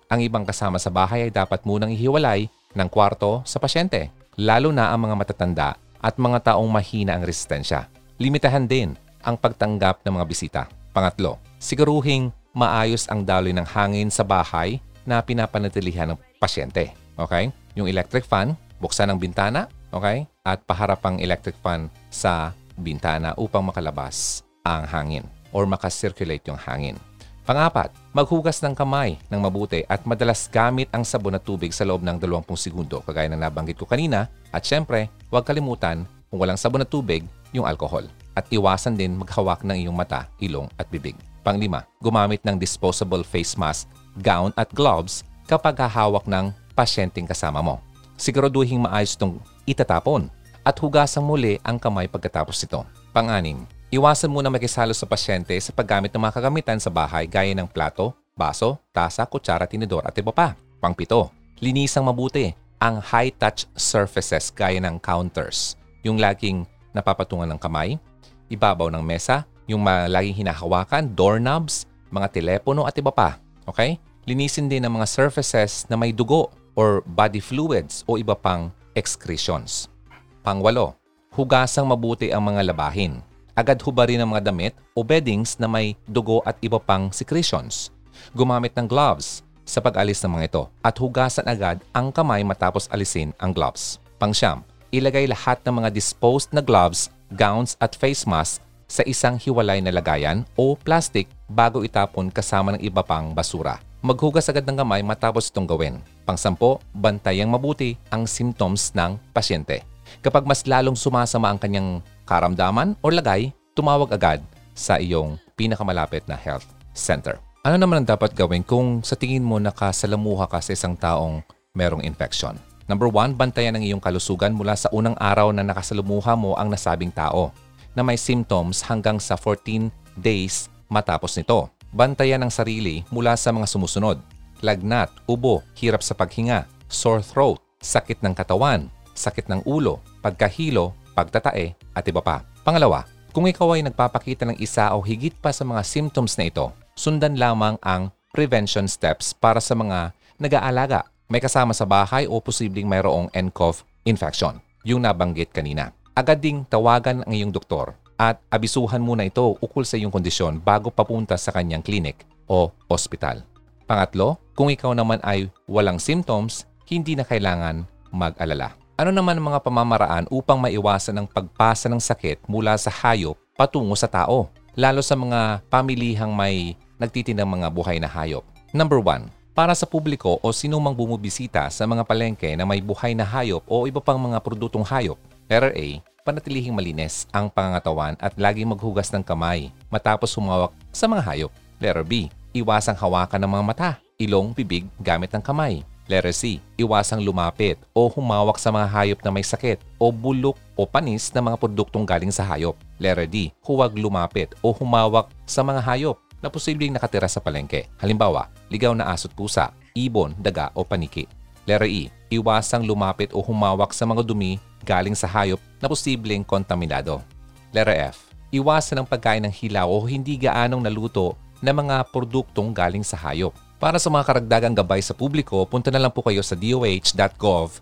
Ang 0.05 0.21
ibang 0.21 0.45
kasama 0.45 0.77
sa 0.77 0.93
bahay 0.93 1.25
ay 1.25 1.31
dapat 1.33 1.65
munang 1.65 1.89
ihiwalay 1.89 2.45
ng 2.75 2.91
kwarto 2.91 3.41
sa 3.47 3.57
pasyente, 3.57 4.11
lalo 4.35 4.69
na 4.69 4.91
ang 4.91 5.07
mga 5.07 5.15
matatanda 5.15 5.69
at 6.03 6.19
mga 6.19 6.53
taong 6.53 6.69
mahina 6.69 7.15
ang 7.15 7.23
resistensya. 7.23 7.87
Limitahan 8.19 8.67
din 8.67 8.93
ang 9.25 9.39
pagtanggap 9.39 10.05
ng 10.05 10.13
mga 10.21 10.25
bisita. 10.27 10.61
Pangatlo, 10.93 11.41
siguruhing 11.57 12.29
maayos 12.55 13.09
ang 13.09 13.25
daloy 13.25 13.51
ng 13.51 13.65
hangin 13.65 14.07
sa 14.13 14.21
bahay 14.21 14.79
na 15.03 15.19
pinapanatilihan 15.19 16.13
ng 16.13 16.19
pasyente. 16.37 16.93
Okay? 17.17 17.51
Yung 17.75 17.89
electric 17.89 18.23
fan, 18.23 18.55
buksan 18.79 19.11
ang 19.11 19.19
bintana, 19.19 19.67
okay? 19.91 20.27
At 20.45 20.63
paharap 20.63 21.03
ang 21.03 21.19
electric 21.19 21.55
fan 21.59 21.91
sa 22.11 22.55
bintana 22.79 23.35
upang 23.39 23.63
makalabas 23.65 24.43
ang 24.63 24.83
hangin 24.87 25.25
or 25.55 25.63
makasirculate 25.67 26.43
yung 26.47 26.59
hangin. 26.59 26.99
Pangapat, 27.45 27.93
maghugas 28.09 28.57
ng 28.65 28.73
kamay 28.73 29.21
ng 29.29 29.37
mabuti 29.37 29.85
at 29.85 30.01
madalas 30.01 30.49
gamit 30.49 30.89
ang 30.89 31.05
sabon 31.05 31.37
at 31.37 31.45
tubig 31.45 31.69
sa 31.69 31.85
loob 31.85 32.01
ng 32.01 32.17
20 32.17 32.41
segundo 32.57 33.05
kagaya 33.05 33.29
ng 33.29 33.37
nabanggit 33.37 33.77
ko 33.77 33.85
kanina. 33.85 34.33
At 34.49 34.65
syempre, 34.65 35.13
huwag 35.29 35.45
kalimutan 35.45 36.09
kung 36.25 36.41
walang 36.41 36.57
sabon 36.57 36.81
at 36.81 36.89
tubig, 36.89 37.21
yung 37.53 37.69
alcohol. 37.69 38.09
At 38.33 38.49
iwasan 38.49 38.97
din 38.97 39.13
maghawak 39.13 39.61
ng 39.61 39.77
iyong 39.77 39.93
mata, 39.93 40.25
ilong 40.41 40.73
at 40.81 40.89
bibig. 40.89 41.13
Panglima, 41.45 41.85
gumamit 42.01 42.41
ng 42.41 42.57
disposable 42.57 43.21
face 43.21 43.53
mask, 43.61 43.85
gown 44.25 44.49
at 44.57 44.73
gloves 44.73 45.21
kapag 45.45 45.77
hahawak 45.85 46.25
ng 46.25 46.49
pasyenteng 46.73 47.29
kasama 47.29 47.61
mo. 47.61 47.77
Siguraduhin 48.17 48.89
maayos 48.89 49.13
itong 49.13 49.37
itatapon 49.69 50.33
at 50.65 50.73
hugasang 50.81 51.21
muli 51.21 51.61
ang 51.61 51.77
kamay 51.77 52.09
pagkatapos 52.09 52.57
nito. 52.65 52.89
Panganim, 53.13 53.69
Iwasan 53.93 54.33
muna 54.33 54.49
makisalo 54.49 54.97
sa 54.97 55.05
pasyente 55.05 55.53
sa 55.61 55.69
paggamit 55.69 56.09
ng 56.09 56.17
mga 56.17 56.41
kagamitan 56.41 56.81
sa 56.81 56.89
bahay 56.89 57.29
gaya 57.29 57.53
ng 57.53 57.69
plato, 57.69 58.17
baso, 58.33 58.81
tasa, 58.89 59.21
kutsara, 59.29 59.69
tinidor 59.69 60.01
at 60.01 60.17
iba 60.17 60.33
pa. 60.33 60.57
Pangpito, 60.81 61.29
linisang 61.61 62.09
mabuti 62.09 62.49
ang 62.81 62.97
high-touch 62.97 63.69
surfaces 63.77 64.49
gaya 64.49 64.81
ng 64.81 64.97
counters, 64.97 65.77
yung 66.01 66.17
laging 66.17 66.65
napapatungan 66.97 67.45
ng 67.45 67.61
kamay, 67.61 68.01
ibabaw 68.49 68.89
ng 68.89 69.05
mesa, 69.05 69.45
yung 69.69 69.85
laging 69.85 70.41
hinahawakan, 70.41 71.13
doorknobs, 71.13 71.85
mga 72.09 72.33
telepono 72.33 72.89
at 72.89 72.97
iba 72.97 73.13
pa. 73.13 73.37
Okay? 73.69 74.01
Linisin 74.25 74.65
din 74.65 74.81
ang 74.81 74.97
mga 74.97 75.05
surfaces 75.05 75.85
na 75.85 75.93
may 75.93 76.09
dugo 76.09 76.49
or 76.73 77.05
body 77.05 77.37
fluids 77.37 78.01
o 78.09 78.17
iba 78.17 78.33
pang 78.33 78.73
excretions. 78.97 79.93
Pangwalo, 80.41 80.97
hugasang 81.37 81.85
mabuti 81.85 82.33
ang 82.33 82.49
mga 82.49 82.73
labahin 82.73 83.21
agad 83.55 83.79
hubarin 83.81 84.19
ang 84.19 84.35
mga 84.35 84.51
damit 84.51 84.75
o 84.91 85.01
beddings 85.01 85.55
na 85.55 85.65
may 85.65 85.95
dugo 86.05 86.43
at 86.43 86.59
iba 86.59 86.77
pang 86.77 87.09
secretions. 87.09 87.89
Gumamit 88.35 88.75
ng 88.75 88.85
gloves 88.85 89.41
sa 89.63 89.81
pag-alis 89.81 90.21
ng 90.21 90.37
mga 90.37 90.45
ito 90.51 90.63
at 90.83 90.95
hugasan 90.99 91.47
agad 91.47 91.79
ang 91.95 92.11
kamay 92.11 92.43
matapos 92.43 92.91
alisin 92.91 93.31
ang 93.39 93.55
gloves. 93.55 93.97
Pangsyam, 94.19 94.61
ilagay 94.91 95.25
lahat 95.25 95.63
ng 95.63 95.81
mga 95.81 95.89
disposed 95.95 96.51
na 96.51 96.61
gloves, 96.61 97.09
gowns 97.33 97.79
at 97.81 97.95
face 97.95 98.27
mask 98.27 98.61
sa 98.85 99.01
isang 99.09 99.41
hiwalay 99.41 99.81
na 99.81 99.89
lagayan 99.89 100.45
o 100.53 100.77
plastic 100.77 101.25
bago 101.49 101.81
itapon 101.81 102.29
kasama 102.29 102.77
ng 102.77 102.81
iba 102.85 103.01
pang 103.01 103.33
basura. 103.33 103.81
Maghugas 104.05 104.45
agad 104.45 104.69
ng 104.69 104.77
kamay 104.77 105.01
matapos 105.01 105.49
itong 105.49 105.65
gawin. 105.65 105.97
Pangsampo, 106.29 106.77
bantayang 106.93 107.49
mabuti 107.49 107.97
ang 108.13 108.29
symptoms 108.29 108.93
ng 108.93 109.17
pasyente. 109.33 109.81
Kapag 110.21 110.45
mas 110.45 110.61
lalong 110.69 110.93
sumasama 110.93 111.49
ang 111.49 111.57
kanyang 111.57 112.05
karamdaman 112.25 112.97
o 112.99 113.07
lagay, 113.13 113.53
tumawag 113.77 114.11
agad 114.11 114.41
sa 114.75 114.99
iyong 114.99 115.39
pinakamalapit 115.55 116.27
na 116.27 116.35
health 116.35 116.67
center. 116.91 117.39
Ano 117.65 117.81
naman 117.81 118.03
ang 118.03 118.07
dapat 118.13 118.37
gawin 118.37 118.61
kung 118.61 119.01
sa 119.01 119.17
tingin 119.17 119.41
mo 119.41 119.57
nakasalamuha 119.57 120.45
ka 120.45 120.61
sa 120.61 120.75
isang 120.77 120.93
taong 120.93 121.41
merong 121.73 122.05
infection? 122.05 122.53
Number 122.85 123.09
one, 123.09 123.33
bantayan 123.33 123.73
ang 123.73 123.81
iyong 123.81 124.03
kalusugan 124.03 124.53
mula 124.53 124.77
sa 124.77 124.93
unang 124.93 125.17
araw 125.17 125.49
na 125.49 125.65
nakasalumuha 125.65 126.37
mo 126.37 126.53
ang 126.53 126.69
nasabing 126.69 127.09
tao 127.09 127.49
na 127.97 128.05
may 128.05 128.19
symptoms 128.19 128.85
hanggang 128.85 129.17
sa 129.17 129.33
14 129.33 129.89
days 130.13 130.69
matapos 130.85 131.33
nito. 131.33 131.73
Bantayan 131.89 132.45
ang 132.45 132.53
sarili 132.53 133.01
mula 133.09 133.33
sa 133.33 133.49
mga 133.49 133.65
sumusunod. 133.65 134.21
Lagnat, 134.61 135.09
ubo, 135.25 135.65
hirap 135.73 136.05
sa 136.05 136.13
paghinga, 136.13 136.69
sore 136.85 137.25
throat, 137.25 137.57
sakit 137.81 138.21
ng 138.21 138.37
katawan, 138.37 138.85
sakit 139.17 139.49
ng 139.49 139.65
ulo, 139.65 139.97
pagkahilo, 140.21 140.93
pagtatae, 141.15 141.73
at 141.95 142.03
iba 142.03 142.19
pa. 142.19 142.43
Pangalawa, 142.67 143.07
kung 143.31 143.47
ikaw 143.47 143.79
ay 143.79 143.87
nagpapakita 143.87 144.43
ng 144.47 144.59
isa 144.59 144.91
o 144.91 144.99
higit 144.99 145.33
pa 145.39 145.55
sa 145.55 145.63
mga 145.63 145.81
symptoms 145.87 146.35
na 146.35 146.51
ito, 146.51 146.75
sundan 146.95 147.39
lamang 147.39 147.79
ang 147.79 148.11
prevention 148.35 148.85
steps 148.85 149.31
para 149.31 149.63
sa 149.63 149.75
mga 149.75 150.11
nag-aalaga, 150.35 151.07
may 151.31 151.39
kasama 151.39 151.71
sa 151.71 151.87
bahay 151.87 152.27
o 152.27 152.37
posibleng 152.43 152.85
mayroong 152.85 153.31
nCoV 153.31 153.81
infection, 154.05 154.59
yung 154.85 155.01
nabanggit 155.01 155.49
kanina. 155.49 155.95
Agad 156.15 156.39
ding 156.39 156.63
tawagan 156.67 157.25
ang 157.25 157.33
iyong 157.33 157.51
doktor 157.51 157.97
at 158.15 158.39
abisuhan 158.47 159.03
muna 159.03 159.27
ito 159.27 159.59
ukol 159.59 159.83
sa 159.83 159.99
iyong 159.99 160.13
kondisyon 160.13 160.63
bago 160.63 160.87
papunta 160.87 161.35
sa 161.35 161.51
kanyang 161.51 161.83
clinic 161.83 162.23
o 162.47 162.71
ospital. 162.87 163.43
Pangatlo, 163.83 164.39
kung 164.55 164.71
ikaw 164.71 164.95
naman 164.95 165.19
ay 165.21 165.51
walang 165.67 165.99
symptoms, 165.99 166.63
hindi 166.87 167.19
na 167.19 167.27
kailangan 167.27 167.83
mag-alala. 168.15 168.73
Ano 168.95 169.11
naman 169.11 169.35
ang 169.35 169.51
mga 169.51 169.59
pamamaraan 169.59 170.23
upang 170.31 170.55
maiwasan 170.55 171.19
ang 171.19 171.27
pagpasa 171.27 171.91
ng 171.91 171.99
sakit 171.99 172.39
mula 172.47 172.79
sa 172.79 172.87
hayop 172.87 173.35
patungo 173.59 173.91
sa 173.91 174.07
tao, 174.07 174.47
lalo 174.71 175.03
sa 175.03 175.19
mga 175.19 175.59
pamilihang 175.67 176.31
may 176.31 176.79
nagtitindang 176.95 177.59
mga 177.59 177.67
buhay 177.75 177.99
na 177.99 178.07
hayop? 178.07 178.47
Number 178.71 179.03
1. 179.03 179.27
Para 179.51 179.75
sa 179.75 179.83
publiko 179.83 180.39
o 180.39 180.47
sinumang 180.55 180.95
bumubisita 180.95 181.67
sa 181.67 181.83
mga 181.83 182.07
palengke 182.07 182.55
na 182.55 182.63
may 182.63 182.79
buhay 182.79 183.11
na 183.11 183.27
hayop 183.27 183.67
o 183.67 183.83
iba 183.83 183.99
pang 183.99 184.15
mga 184.15 184.39
produktong 184.39 184.87
hayop. 184.87 185.19
Letter 185.51 185.75
A. 185.75 185.87
Panatilihing 186.23 186.71
malinis 186.71 187.27
ang 187.35 187.51
pangangatawan 187.51 188.15
at 188.23 188.31
laging 188.39 188.71
maghugas 188.71 189.11
ng 189.11 189.27
kamay 189.27 189.75
matapos 189.91 190.31
humawak 190.39 190.71
sa 190.95 191.03
mga 191.11 191.35
hayop. 191.35 191.51
Letter 191.83 192.07
B. 192.07 192.31
Iwasang 192.55 192.95
hawakan 192.95 193.43
ng 193.43 193.51
mga 193.59 193.63
mata, 193.67 193.89
ilong, 194.15 194.55
bibig 194.55 194.87
gamit 195.03 195.35
ng 195.35 195.43
kamay. 195.43 195.83
Letter. 196.05 196.29
Iwasang 196.77 197.21
lumapit 197.25 197.81
o 197.89 198.05
humawak 198.05 198.61
sa 198.61 198.69
mga 198.69 198.87
hayop 198.89 199.19
na 199.25 199.33
may 199.33 199.41
sakit 199.41 199.81
o 199.97 200.13
bulok 200.13 200.53
o 200.77 200.85
panis 200.85 201.33
na 201.33 201.41
mga 201.41 201.57
produktong 201.57 202.05
galing 202.05 202.29
sa 202.29 202.45
hayop. 202.45 202.77
Letter 203.01 203.25
D. 203.25 203.49
Huwag 203.65 203.97
lumapit 203.97 204.53
o 204.61 204.69
humawak 204.69 205.33
sa 205.49 205.65
mga 205.65 205.81
hayop 205.81 206.17
na 206.45 206.53
posibleng 206.53 206.93
nakatira 206.93 207.25
sa 207.25 207.41
palengke. 207.41 207.89
Halimbawa, 207.97 208.53
ligaw 208.69 208.93
na 208.93 209.09
aso't 209.09 209.33
pusa, 209.33 209.73
ibon, 209.97 210.37
daga 210.37 210.69
o 210.77 210.85
paniki. 210.85 211.25
Letter 211.65 211.89
E. 211.89 212.13
Iwasang 212.29 212.85
lumapit 212.85 213.33
o 213.33 213.41
humawak 213.41 213.89
sa 213.89 214.05
mga 214.05 214.21
dumi 214.21 214.61
galing 214.85 215.17
sa 215.17 215.25
hayop 215.25 215.57
na 215.81 215.89
posibleng 215.89 216.45
kontaminado. 216.45 217.25
Letter 217.73 218.13
F. 218.13 218.29
Iwasan 218.53 219.01
ang 219.01 219.09
pagkain 219.09 219.41
ng 219.41 219.51
hilaw 219.51 219.89
o 219.89 220.05
hindi 220.05 220.37
gaanong 220.37 220.85
naluto 220.85 221.33
na 221.59 221.73
mga 221.73 222.05
produktong 222.13 222.69
galing 222.69 223.01
sa 223.01 223.17
hayop. 223.17 223.51
Para 223.85 224.01
sa 224.01 224.09
mga 224.09 224.25
karagdagang 224.25 224.73
gabay 224.73 224.97
sa 224.97 225.13
publiko, 225.13 225.61
punta 225.69 225.93
na 225.93 226.01
lang 226.01 226.09
po 226.09 226.25
kayo 226.25 226.41
sa 226.41 226.57
doh.gov.ph. 226.57 227.77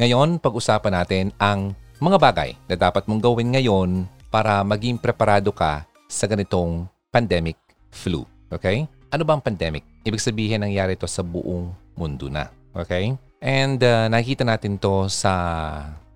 Ngayon, 0.00 0.40
pag-usapan 0.40 0.96
natin 0.96 1.28
ang 1.36 1.76
mga 2.00 2.16
bagay 2.16 2.56
na 2.64 2.72
dapat 2.72 3.04
mong 3.04 3.20
gawin 3.20 3.52
ngayon 3.52 4.08
para 4.32 4.64
maging 4.64 4.96
preparado 4.96 5.52
ka 5.52 5.84
sa 6.08 6.24
ganitong 6.24 6.88
pandemic 7.12 7.60
flu. 7.92 8.24
Okay? 8.48 8.88
Ano 9.12 9.28
ba 9.28 9.36
ang 9.36 9.44
pandemic? 9.44 9.84
Ibig 10.08 10.24
sabihin 10.24 10.64
nangyari 10.64 10.96
ito 10.96 11.04
sa 11.04 11.20
buong 11.20 11.76
mundo 11.92 12.32
na. 12.32 12.48
Okay? 12.72 13.20
And 13.44 13.76
uh, 13.84 14.08
nakikita 14.08 14.48
natin 14.48 14.80
to 14.80 15.04
sa 15.12 15.36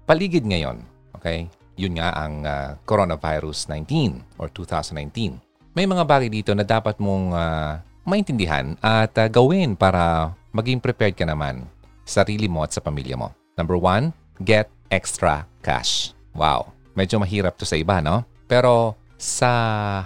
paligid 0.09 0.49
ngayon. 0.49 0.81
Okay? 1.21 1.45
Yun 1.77 2.01
nga 2.01 2.17
ang 2.17 2.41
uh, 2.41 2.73
coronavirus 2.89 3.69
19 3.69 4.41
or 4.41 4.49
2019. 4.49 5.45
May 5.77 5.85
mga 5.85 6.09
bagay 6.09 6.33
dito 6.33 6.57
na 6.57 6.65
dapat 6.65 6.97
mong 6.97 7.37
uh, 7.37 7.85
maintindihan 8.09 8.75
at 8.81 9.13
uh, 9.21 9.29
gawin 9.29 9.77
para 9.77 10.33
maging 10.57 10.81
prepared 10.81 11.15
ka 11.15 11.29
naman 11.29 11.69
sa 12.09 12.25
sarili 12.25 12.49
mo 12.49 12.65
at 12.65 12.73
sa 12.73 12.81
pamilya 12.81 13.21
mo. 13.21 13.31
Number 13.61 13.77
one, 13.77 14.17
get 14.41 14.73
extra 14.89 15.45
cash. 15.61 16.17
Wow, 16.33 16.73
medyo 16.97 17.21
mahirap 17.21 17.61
to 17.61 17.69
sa 17.69 17.77
iba, 17.77 18.01
no? 18.01 18.25
Pero 18.49 18.97
sa 19.21 19.51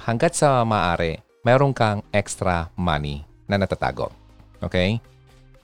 hanggat 0.02 0.34
sa 0.34 0.66
maaari, 0.66 1.22
meron 1.46 1.70
kang 1.70 2.02
extra 2.10 2.72
money 2.74 3.22
na 3.46 3.60
natatago. 3.60 4.10
Okay? 4.58 4.98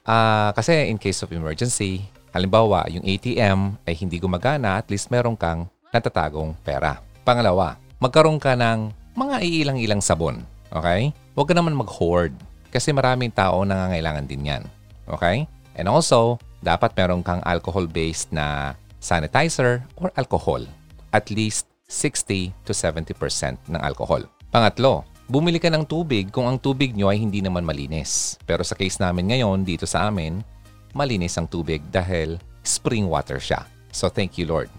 Ah, 0.07 0.55
kasi 0.55 0.88
in 0.88 1.01
case 1.01 1.20
of 1.24 1.35
emergency, 1.35 2.07
halimbawa, 2.31 2.87
yung 2.92 3.03
ATM 3.03 3.81
ay 3.88 3.94
hindi 3.98 4.20
gumagana, 4.20 4.79
at 4.79 4.87
least 4.92 5.11
meron 5.11 5.35
kang 5.35 5.66
natatagong 5.90 6.55
pera. 6.61 7.01
Pangalawa, 7.24 7.81
magkaroon 7.98 8.40
ka 8.40 8.55
ng 8.55 8.92
mga 9.16 9.37
iilang-ilang 9.42 10.05
sabon. 10.05 10.44
Okay? 10.68 11.11
Huwag 11.38 11.55
ka 11.55 11.55
naman 11.55 11.79
mag-hoard 11.79 12.35
kasi 12.74 12.90
maraming 12.90 13.31
tao 13.31 13.62
nangangailangan 13.62 14.27
din 14.27 14.51
yan. 14.51 14.66
Okay? 15.07 15.46
And 15.79 15.87
also, 15.87 16.42
dapat 16.66 16.98
meron 16.98 17.22
kang 17.22 17.38
alcohol-based 17.46 18.35
na 18.35 18.74
sanitizer 18.98 19.87
or 20.03 20.11
alcohol. 20.18 20.66
At 21.14 21.31
least 21.31 21.70
60 21.87 22.51
to 22.66 22.74
70% 22.74 23.14
ng 23.70 23.79
alcohol. 23.79 24.27
Pangatlo, 24.51 25.07
bumili 25.31 25.62
ka 25.62 25.70
ng 25.70 25.87
tubig 25.87 26.35
kung 26.35 26.51
ang 26.51 26.59
tubig 26.59 26.98
nyo 26.98 27.07
ay 27.07 27.22
hindi 27.22 27.38
naman 27.38 27.62
malinis. 27.62 28.35
Pero 28.42 28.66
sa 28.66 28.74
case 28.74 28.98
namin 28.98 29.31
ngayon, 29.31 29.62
dito 29.62 29.87
sa 29.87 30.11
amin, 30.11 30.42
malinis 30.90 31.38
ang 31.38 31.46
tubig 31.46 31.87
dahil 31.94 32.35
spring 32.66 33.07
water 33.07 33.38
siya. 33.38 33.62
So 33.94 34.11
thank 34.11 34.42
you 34.42 34.51
Lord. 34.51 34.74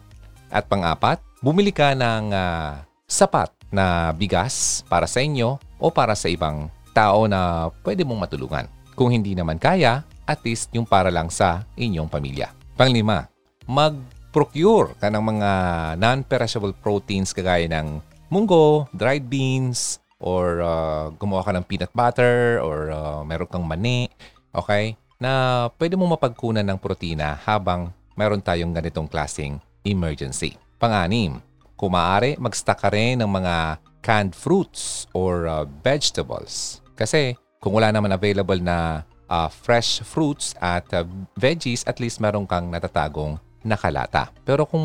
At 0.52 0.68
pang-apat, 0.68 1.24
bumili 1.40 1.72
ka 1.72 1.96
ng 1.96 2.36
ah, 2.36 2.84
sapat 3.08 3.59
na 3.70 4.14
bigas 4.14 4.82
para 4.90 5.06
sa 5.06 5.22
inyo 5.22 5.58
o 5.78 5.88
para 5.90 6.14
sa 6.14 6.28
ibang 6.30 6.70
tao 6.94 7.30
na 7.30 7.70
pwede 7.86 8.04
mong 8.04 8.28
matulungan. 8.28 8.66
Kung 8.98 9.14
hindi 9.14 9.32
naman 9.38 9.62
kaya, 9.62 10.04
at 10.28 10.44
least 10.44 10.70
yung 10.76 10.86
para 10.86 11.10
lang 11.10 11.32
sa 11.32 11.64
inyong 11.80 12.12
pamilya. 12.12 12.52
Panglima, 12.76 13.26
mag-procure 13.66 14.94
ka 15.00 15.08
ng 15.08 15.24
mga 15.24 15.52
non-perishable 15.98 16.76
proteins 16.78 17.32
kagaya 17.32 17.66
ng 17.66 18.04
munggo, 18.30 18.86
dried 18.94 19.26
beans, 19.26 19.98
or 20.20 20.60
uh, 20.60 21.10
gumawa 21.16 21.42
ka 21.48 21.56
ng 21.56 21.66
peanut 21.66 21.94
butter, 21.96 22.60
or 22.60 22.92
uh, 22.92 23.22
meron 23.24 23.48
kang 23.48 23.64
mani, 23.64 24.12
okay? 24.52 25.00
Na 25.18 25.66
pwede 25.80 25.96
mo 25.96 26.06
mapagkunan 26.12 26.64
ng 26.64 26.80
protina 26.80 27.40
habang 27.48 27.90
meron 28.20 28.44
tayong 28.44 28.76
ganitong 28.76 29.08
klaseng 29.08 29.64
emergency. 29.88 30.60
Panganim, 30.76 31.40
kung 31.80 31.96
maaari, 31.96 32.36
mag-stock 32.36 32.76
ka 32.76 32.92
rin 32.92 33.24
ng 33.24 33.32
mga 33.32 33.80
canned 34.04 34.36
fruits 34.36 35.08
or 35.16 35.48
uh, 35.48 35.64
vegetables. 35.80 36.84
Kasi 37.00 37.40
kung 37.64 37.72
wala 37.72 37.88
naman 37.96 38.12
available 38.12 38.60
na 38.60 39.08
uh, 39.32 39.48
fresh 39.48 40.04
fruits 40.04 40.52
at 40.60 40.84
uh, 40.92 41.08
veggies, 41.40 41.88
at 41.88 42.04
least 42.04 42.20
meron 42.20 42.44
kang 42.44 42.68
natatagong 42.68 43.40
nakalata. 43.64 44.28
Pero 44.44 44.68
kung 44.68 44.84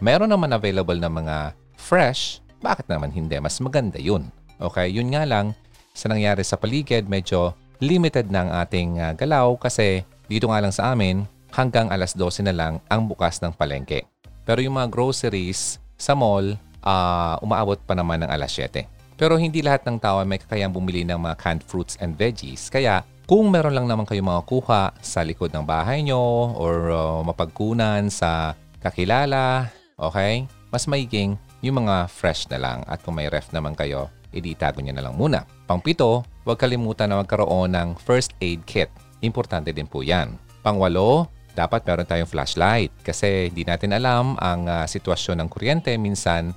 meron 0.00 0.32
naman 0.32 0.56
available 0.56 0.96
na 0.96 1.12
mga 1.12 1.36
fresh, 1.76 2.40
bakit 2.64 2.88
naman 2.88 3.12
hindi? 3.12 3.36
Mas 3.36 3.60
maganda 3.60 4.00
yun. 4.00 4.32
Okay, 4.56 4.88
yun 4.88 5.12
nga 5.12 5.28
lang, 5.28 5.52
sa 5.92 6.08
nangyari 6.08 6.40
sa 6.40 6.56
paligid, 6.56 7.04
medyo 7.04 7.52
limited 7.84 8.32
na 8.32 8.64
ating 8.64 8.96
uh, 8.96 9.12
galaw 9.12 9.52
kasi 9.60 10.08
dito 10.24 10.48
nga 10.48 10.62
lang 10.64 10.72
sa 10.72 10.96
amin, 10.96 11.28
hanggang 11.52 11.92
alas 11.92 12.16
12 12.16 12.48
na 12.48 12.56
lang 12.56 12.72
ang 12.88 13.04
bukas 13.04 13.44
ng 13.44 13.52
palengke. 13.52 14.08
Pero 14.48 14.64
yung 14.64 14.80
mga 14.80 14.88
groceries 14.88 15.81
sa 16.02 16.18
mall, 16.18 16.58
uh, 16.82 17.38
umaabot 17.38 17.78
pa 17.78 17.94
naman 17.94 18.26
ng 18.26 18.30
alas 18.30 18.50
7. 18.58 18.82
Pero 19.14 19.38
hindi 19.38 19.62
lahat 19.62 19.86
ng 19.86 20.02
tao 20.02 20.18
ay 20.18 20.26
may 20.26 20.42
kakayang 20.42 20.74
bumili 20.74 21.06
ng 21.06 21.14
mga 21.14 21.38
canned 21.38 21.62
fruits 21.62 21.94
and 22.02 22.18
veggies. 22.18 22.66
Kaya 22.66 23.06
kung 23.30 23.54
meron 23.54 23.78
lang 23.78 23.86
naman 23.86 24.02
kayo 24.02 24.18
mga 24.18 24.42
kuha 24.42 24.90
sa 24.98 25.22
likod 25.22 25.54
ng 25.54 25.62
bahay 25.62 26.02
nyo 26.02 26.50
or 26.58 26.90
uh, 26.90 27.22
mapagkunan 27.22 28.10
sa 28.10 28.58
kakilala, 28.82 29.70
okay? 29.94 30.50
Mas 30.74 30.90
maiging 30.90 31.38
yung 31.62 31.86
mga 31.86 32.10
fresh 32.10 32.50
na 32.50 32.58
lang 32.58 32.78
at 32.90 32.98
kung 33.06 33.14
may 33.14 33.30
ref 33.30 33.54
naman 33.54 33.78
kayo, 33.78 34.10
edi 34.34 34.58
itago 34.58 34.82
nyo 34.82 34.90
na 34.90 35.06
lang 35.06 35.14
muna. 35.14 35.46
Pangpito, 35.70 36.26
huwag 36.42 36.58
kalimutan 36.58 37.14
na 37.14 37.22
magkaroon 37.22 37.70
ng 37.78 37.88
first 38.02 38.34
aid 38.42 38.66
kit. 38.66 38.90
Importante 39.22 39.70
din 39.70 39.86
po 39.86 40.02
yan. 40.02 40.34
Pangwalo, 40.66 41.30
dapat 41.52 41.84
meron 41.84 42.08
tayong 42.08 42.30
flashlight 42.30 42.92
kasi 43.04 43.52
hindi 43.52 43.64
natin 43.68 43.92
alam 43.92 44.36
ang 44.40 44.64
uh, 44.68 44.84
sitwasyon 44.88 45.44
ng 45.44 45.48
kuryente. 45.52 45.92
Minsan, 46.00 46.56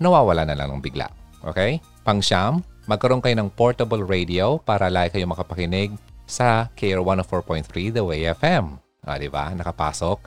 nawawala 0.00 0.44
na 0.44 0.56
lang 0.56 0.72
ng 0.72 0.82
bigla. 0.84 1.08
Okay? 1.44 1.80
Pangsyam, 2.04 2.60
magkaroon 2.84 3.24
kayo 3.24 3.34
ng 3.38 3.48
portable 3.52 4.04
radio 4.04 4.60
para 4.60 4.92
lagi 4.92 5.18
kayo 5.18 5.26
makapakinig 5.26 5.96
sa 6.26 6.68
KR 6.74 7.00
104.3 7.00 7.96
The 7.96 8.02
Way 8.02 8.34
FM. 8.36 8.76
Ah, 9.06 9.16
di 9.16 9.30
ba? 9.30 9.54
Nakapasok. 9.54 10.18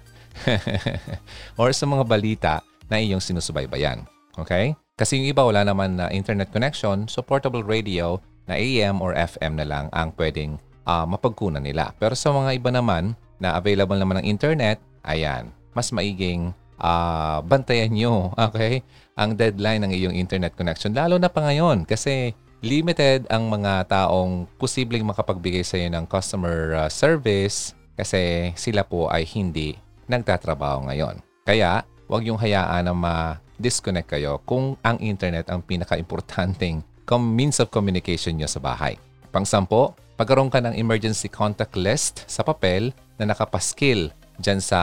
Or 1.59 1.69
sa 1.75 1.85
mga 1.85 2.03
balita 2.07 2.53
na 2.87 2.97
iyong 2.97 3.21
sinusubaybayan. 3.21 4.07
Okay? 4.39 4.73
Kasi 4.95 5.19
yung 5.19 5.27
iba 5.31 5.43
wala 5.43 5.63
naman 5.63 5.95
na 5.95 6.11
internet 6.11 6.51
connection, 6.51 7.07
so 7.07 7.23
portable 7.23 7.63
radio 7.63 8.19
na 8.49 8.57
AM 8.59 8.99
or 8.99 9.15
FM 9.15 9.55
na 9.55 9.63
lang 9.63 9.85
ang 9.93 10.11
pwedeng 10.17 10.59
uh, 10.83 11.05
mapagkunan 11.05 11.63
nila. 11.63 11.95
Pero 12.01 12.17
sa 12.17 12.33
mga 12.33 12.57
iba 12.57 12.73
naman 12.73 13.13
na 13.39 13.55
available 13.55 13.97
naman 13.97 14.21
ng 14.21 14.27
internet, 14.27 14.77
ayan, 15.07 15.49
mas 15.71 15.89
maiging 15.95 16.51
uh, 16.79 17.39
bantayan 17.43 17.91
nyo, 17.91 18.31
okay, 18.47 18.83
ang 19.15 19.35
deadline 19.35 19.83
ng 19.87 19.91
iyong 19.91 20.15
internet 20.15 20.55
connection. 20.55 20.95
Lalo 20.95 21.19
na 21.19 21.27
pa 21.31 21.43
ngayon 21.43 21.83
kasi 21.83 22.35
limited 22.59 23.23
ang 23.31 23.47
mga 23.47 23.87
taong 23.87 24.47
posibleng 24.59 25.07
makapagbigay 25.07 25.63
sa 25.63 25.79
iyo 25.79 25.87
ng 25.91 26.03
customer 26.07 26.87
uh, 26.87 26.89
service 26.91 27.75
kasi 27.95 28.51
sila 28.55 28.83
po 28.83 29.07
ay 29.11 29.23
hindi 29.27 29.75
nagtatrabaho 30.07 30.87
ngayon. 30.87 31.19
Kaya, 31.43 31.83
huwag 32.07 32.25
yung 32.25 32.39
hayaan 32.39 32.87
na 32.87 32.95
ma-disconnect 32.95 34.09
kayo 34.15 34.41
kung 34.43 34.75
ang 34.81 34.97
internet 35.03 35.47
ang 35.51 35.61
pinaka-importanting 35.63 36.83
means 37.17 37.57
of 37.57 37.73
communication 37.73 38.37
nyo 38.37 38.45
sa 38.45 38.61
bahay. 38.61 38.93
Pangsampo, 39.33 39.97
pagkaroon 40.13 40.53
ka 40.53 40.61
ng 40.61 40.77
emergency 40.77 41.25
contact 41.25 41.73
list 41.73 42.21
sa 42.29 42.45
papel 42.45 42.93
na 43.19 43.35
nakapaskil 43.35 44.09
dyan 44.39 44.63
sa 44.63 44.81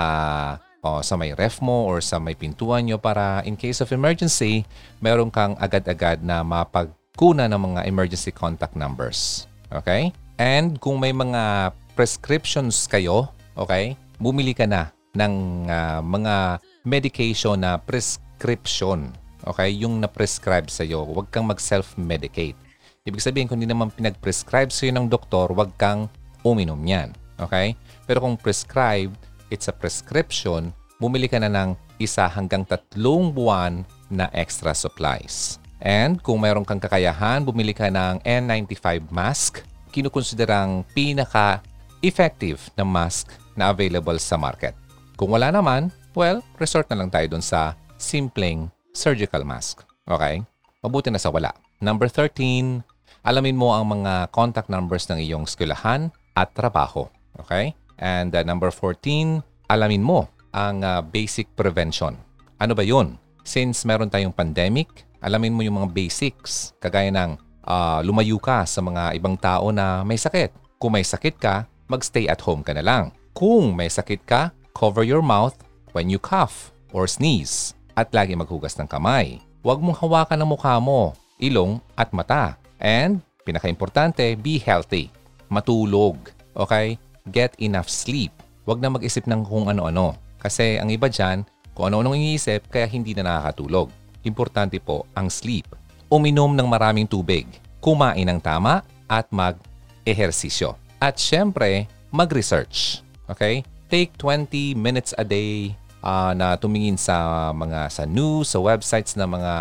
o 0.87 1.03
sa 1.03 1.19
may 1.19 1.35
ref 1.35 1.59
mo 1.59 1.91
or 1.91 1.99
sa 1.99 2.23
may 2.23 2.39
pintuan 2.39 2.87
nyo 2.87 3.01
para 3.01 3.43
in 3.43 3.59
case 3.59 3.83
of 3.83 3.91
emergency, 3.91 4.63
meron 5.03 5.35
kang 5.35 5.59
agad-agad 5.59 6.23
na 6.23 6.47
mapagkuna 6.47 7.51
ng 7.51 7.59
mga 7.59 7.81
emergency 7.91 8.31
contact 8.31 8.79
numbers. 8.79 9.51
Okay? 9.75 10.15
And 10.39 10.79
kung 10.79 11.03
may 11.03 11.11
mga 11.11 11.75
prescriptions 11.99 12.87
kayo, 12.87 13.33
okay, 13.59 13.99
bumili 14.23 14.55
ka 14.55 14.69
na 14.69 14.95
ng 15.17 15.67
uh, 15.67 16.01
mga 16.05 16.61
medication 16.85 17.59
na 17.65 17.81
prescription. 17.81 19.11
Okay? 19.43 19.73
Yung 19.81 19.99
na-prescribe 19.99 20.69
sa'yo. 20.69 21.03
Huwag 21.09 21.33
kang 21.33 21.49
mag-self-medicate. 21.49 22.55
Ibig 23.07 23.23
sabihin, 23.23 23.47
kung 23.49 23.59
hindi 23.59 23.71
naman 23.71 23.91
pinag-prescribe 23.91 24.69
sa'yo 24.69 24.93
ng 24.93 25.07
doktor, 25.09 25.51
huwag 25.51 25.73
kang 25.81 26.13
uminom 26.45 26.79
yan. 26.85 27.17
Okay? 27.41 27.75
Pero 28.07 28.23
kung 28.23 28.39
prescribed, 28.39 29.19
it's 29.51 29.67
a 29.67 29.75
prescription, 29.75 30.71
bumili 31.03 31.27
ka 31.27 31.43
na 31.43 31.51
ng 31.51 31.75
isa 31.99 32.31
hanggang 32.31 32.63
tatlong 32.63 33.35
buwan 33.35 33.83
na 34.09 34.31
extra 34.33 34.73
supplies. 34.73 35.59
And 35.83 36.23
kung 36.23 36.41
mayroon 36.41 36.65
kang 36.65 36.81
kakayahan, 36.81 37.45
bumili 37.45 37.77
ka 37.77 37.93
ng 37.93 38.25
N95 38.25 39.11
mask, 39.13 39.61
kinukonsiderang 39.93 40.87
pinaka-effective 40.97 42.73
na 42.79 42.85
mask 42.87 43.35
na 43.53 43.73
available 43.73 44.17
sa 44.17 44.41
market. 44.41 44.73
Kung 45.17 45.33
wala 45.33 45.53
naman, 45.53 45.93
well, 46.17 46.41
resort 46.61 46.89
na 46.89 47.01
lang 47.01 47.13
tayo 47.13 47.29
dun 47.29 47.45
sa 47.45 47.77
simpleng 47.97 48.69
surgical 48.93 49.45
mask. 49.45 49.85
Okay? 50.09 50.45
Mabuti 50.81 51.13
na 51.13 51.21
sa 51.21 51.33
wala. 51.33 51.53
Number 51.81 52.09
13, 52.09 52.81
alamin 53.25 53.57
mo 53.57 53.73
ang 53.73 54.01
mga 54.01 54.33
contact 54.33 54.69
numbers 54.73 55.09
ng 55.09 55.21
iyong 55.21 55.45
skulahan 55.45 56.09
at 56.37 56.53
trabaho. 56.57 57.09
Okay? 57.45 57.77
And 57.97 58.33
uh, 58.33 58.45
number 58.45 58.69
14, 58.73 59.41
alamin 59.69 60.05
mo 60.05 60.29
ang 60.53 60.85
uh, 60.85 61.01
basic 61.05 61.53
prevention. 61.53 62.17
Ano 62.57 62.73
ba 62.73 62.85
yun? 62.85 63.21
Since 63.45 63.85
meron 63.85 64.09
tayong 64.09 64.35
pandemic, 64.35 65.05
alamin 65.21 65.55
mo 65.55 65.61
yung 65.65 65.81
mga 65.81 65.93
basics. 65.93 66.73
Kagaya 66.81 67.13
ng 67.13 67.37
uh, 67.67 68.01
lumayo 68.01 68.41
ka 68.41 68.65
sa 68.65 68.81
mga 68.81 69.17
ibang 69.17 69.37
tao 69.37 69.69
na 69.75 70.01
may 70.03 70.17
sakit. 70.17 70.53
Kung 70.81 70.97
may 70.97 71.05
sakit 71.05 71.37
ka, 71.37 71.69
magstay 71.89 72.29
at 72.29 72.41
home 72.41 72.65
ka 72.65 72.73
na 72.73 72.85
lang. 72.85 73.13
Kung 73.37 73.77
may 73.77 73.93
sakit 73.93 74.25
ka, 74.25 74.53
cover 74.73 75.05
your 75.05 75.21
mouth 75.21 75.57
when 75.93 76.09
you 76.09 76.17
cough 76.17 76.73
or 76.93 77.05
sneeze. 77.05 77.77
At 77.97 78.13
lagi 78.13 78.37
maghugas 78.37 78.77
ng 78.77 78.89
kamay. 78.89 79.41
Huwag 79.65 79.81
mong 79.81 79.99
hawakan 80.05 80.41
ang 80.41 80.51
mukha 80.53 80.77
mo, 80.79 81.17
ilong 81.41 81.81
at 81.97 82.13
mata. 82.13 82.61
And, 82.77 83.25
pinaka-importante, 83.45 84.37
be 84.37 84.61
healthy. 84.61 85.09
Matulog. 85.49 86.17
Okay? 86.53 87.01
Get 87.31 87.59
enough 87.59 87.91
sleep. 87.91 88.31
Huwag 88.67 88.83
na 88.83 88.91
mag-isip 88.91 89.27
ng 89.27 89.47
kung 89.47 89.67
ano-ano. 89.71 90.15
Kasi 90.39 90.79
ang 90.79 90.91
iba 90.91 91.11
dyan, 91.11 91.43
kung 91.75 91.91
ano-ano 91.91 92.15
iniisip, 92.15 92.71
kaya 92.71 92.87
hindi 92.87 93.13
na 93.13 93.27
nakakatulog. 93.27 93.91
Importante 94.27 94.79
po 94.79 95.07
ang 95.15 95.31
sleep. 95.31 95.71
Uminom 96.11 96.55
ng 96.55 96.67
maraming 96.67 97.07
tubig. 97.07 97.47
Kumain 97.83 98.27
ng 98.27 98.41
tama 98.43 98.83
at 99.07 99.31
mag-ehersisyo. 99.31 100.75
At 100.99 101.19
syempre, 101.19 101.87
mag-research. 102.11 103.03
Okay? 103.31 103.63
Take 103.87 104.19
20 104.19 104.75
minutes 104.75 105.15
a 105.15 105.23
day 105.23 105.75
uh, 106.03 106.33
na 106.35 106.55
tumingin 106.59 106.99
sa 106.99 107.51
mga 107.55 107.91
sa 107.91 108.03
news, 108.07 108.51
sa 108.51 108.59
websites 108.59 109.15
na 109.15 109.27
mga 109.27 109.55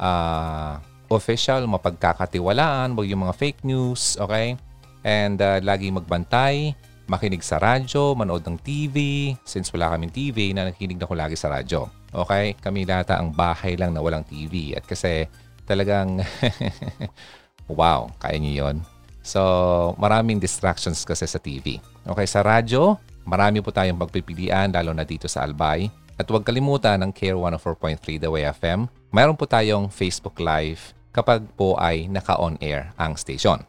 uh, 0.00 0.72
official, 1.10 1.66
mapagkakatiwalaan, 1.66 2.94
wag 2.94 3.06
yung 3.10 3.26
mga 3.26 3.36
fake 3.36 3.60
news, 3.66 4.16
okay? 4.16 4.54
And 5.02 5.40
uh, 5.42 5.58
lagi 5.60 5.90
magbantay, 5.90 6.72
makinig 7.10 7.42
sa 7.42 7.58
radyo, 7.58 8.14
manood 8.14 8.46
ng 8.46 8.62
TV. 8.62 8.96
Since 9.42 9.74
wala 9.74 9.90
kaming 9.90 10.14
TV, 10.14 10.54
na 10.54 10.70
nakikinig 10.70 11.02
na 11.02 11.10
ko 11.10 11.18
lagi 11.18 11.34
sa 11.34 11.50
radyo. 11.50 11.90
Okay? 12.14 12.54
Kami 12.62 12.86
lahat 12.86 13.10
ang 13.18 13.34
bahay 13.34 13.74
lang 13.74 13.90
na 13.90 13.98
walang 13.98 14.22
TV. 14.22 14.78
At 14.78 14.86
kasi 14.86 15.26
talagang, 15.66 16.22
wow, 17.66 18.06
kaya 18.22 18.38
niyo 18.38 18.62
yon. 18.62 18.86
So, 19.26 19.42
maraming 19.98 20.38
distractions 20.38 21.02
kasi 21.02 21.26
sa 21.26 21.42
TV. 21.42 21.82
Okay, 22.06 22.24
sa 22.24 22.40
radyo, 22.40 22.96
marami 23.26 23.60
po 23.60 23.74
tayong 23.74 24.00
pagpipilian, 24.00 24.72
lalo 24.72 24.94
na 24.94 25.04
dito 25.04 25.26
sa 25.26 25.44
Albay. 25.44 25.90
At 26.16 26.30
huwag 26.30 26.46
kalimutan 26.46 27.02
ng 27.04 27.12
Care 27.12 27.36
104.3 27.36 28.22
The 28.22 28.30
Way 28.30 28.44
FM. 28.54 28.88
Mayroon 29.12 29.36
po 29.36 29.44
tayong 29.50 29.92
Facebook 29.92 30.38
Live 30.40 30.96
kapag 31.10 31.42
po 31.58 31.74
ay 31.76 32.06
naka-on 32.06 32.54
air 32.62 32.94
ang 32.96 33.18
station. 33.18 33.60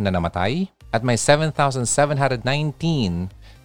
na 0.00 0.08
namatay 0.08 0.72
at 0.88 1.04
may 1.04 1.20
7,719 1.20 1.84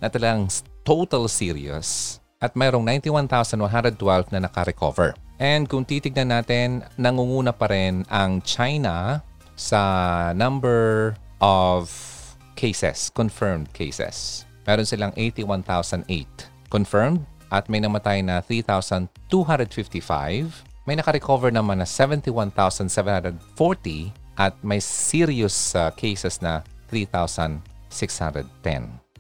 na 0.04 0.12
talagang 0.12 0.52
total 0.84 1.32
serious 1.32 2.20
at 2.44 2.52
mayroong 2.52 2.84
91,112 2.84 4.36
na 4.36 4.44
naka-recover. 4.44 5.16
And 5.40 5.72
kung 5.72 5.88
titignan 5.88 6.36
natin, 6.36 6.84
nangunguna 7.00 7.56
pa 7.56 7.72
rin 7.72 8.04
ang 8.12 8.44
China 8.44 9.24
sa 9.56 10.36
number 10.36 11.16
of 11.40 12.15
cases, 12.56 13.12
confirmed 13.12 13.68
cases. 13.76 14.48
Meron 14.66 14.88
silang 14.88 15.12
81,008 15.14 16.50
confirmed 16.74 17.22
at 17.54 17.70
may 17.70 17.78
namatay 17.80 18.26
na 18.26 18.42
3,255. 18.42 20.66
May 20.86 20.96
naka-recover 20.98 21.50
naman 21.54 21.78
na 21.82 21.88
71,740 21.88 24.12
at 24.36 24.54
may 24.66 24.82
serious 24.82 25.76
uh, 25.78 25.92
cases 25.96 26.42
na 26.42 26.64
3,610. 26.92 27.62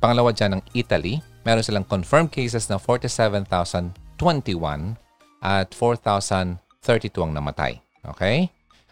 Pangalawa 0.01 0.33
dyan 0.35 0.59
ng 0.59 0.63
Italy, 0.75 1.23
meron 1.47 1.63
silang 1.63 1.87
confirmed 1.87 2.31
cases 2.33 2.69
na 2.69 2.77
47,021 2.77 4.97
at 5.41 5.71
4,032 5.71 7.21
ang 7.21 7.33
namatay. 7.33 7.81
Okay? 8.05 8.49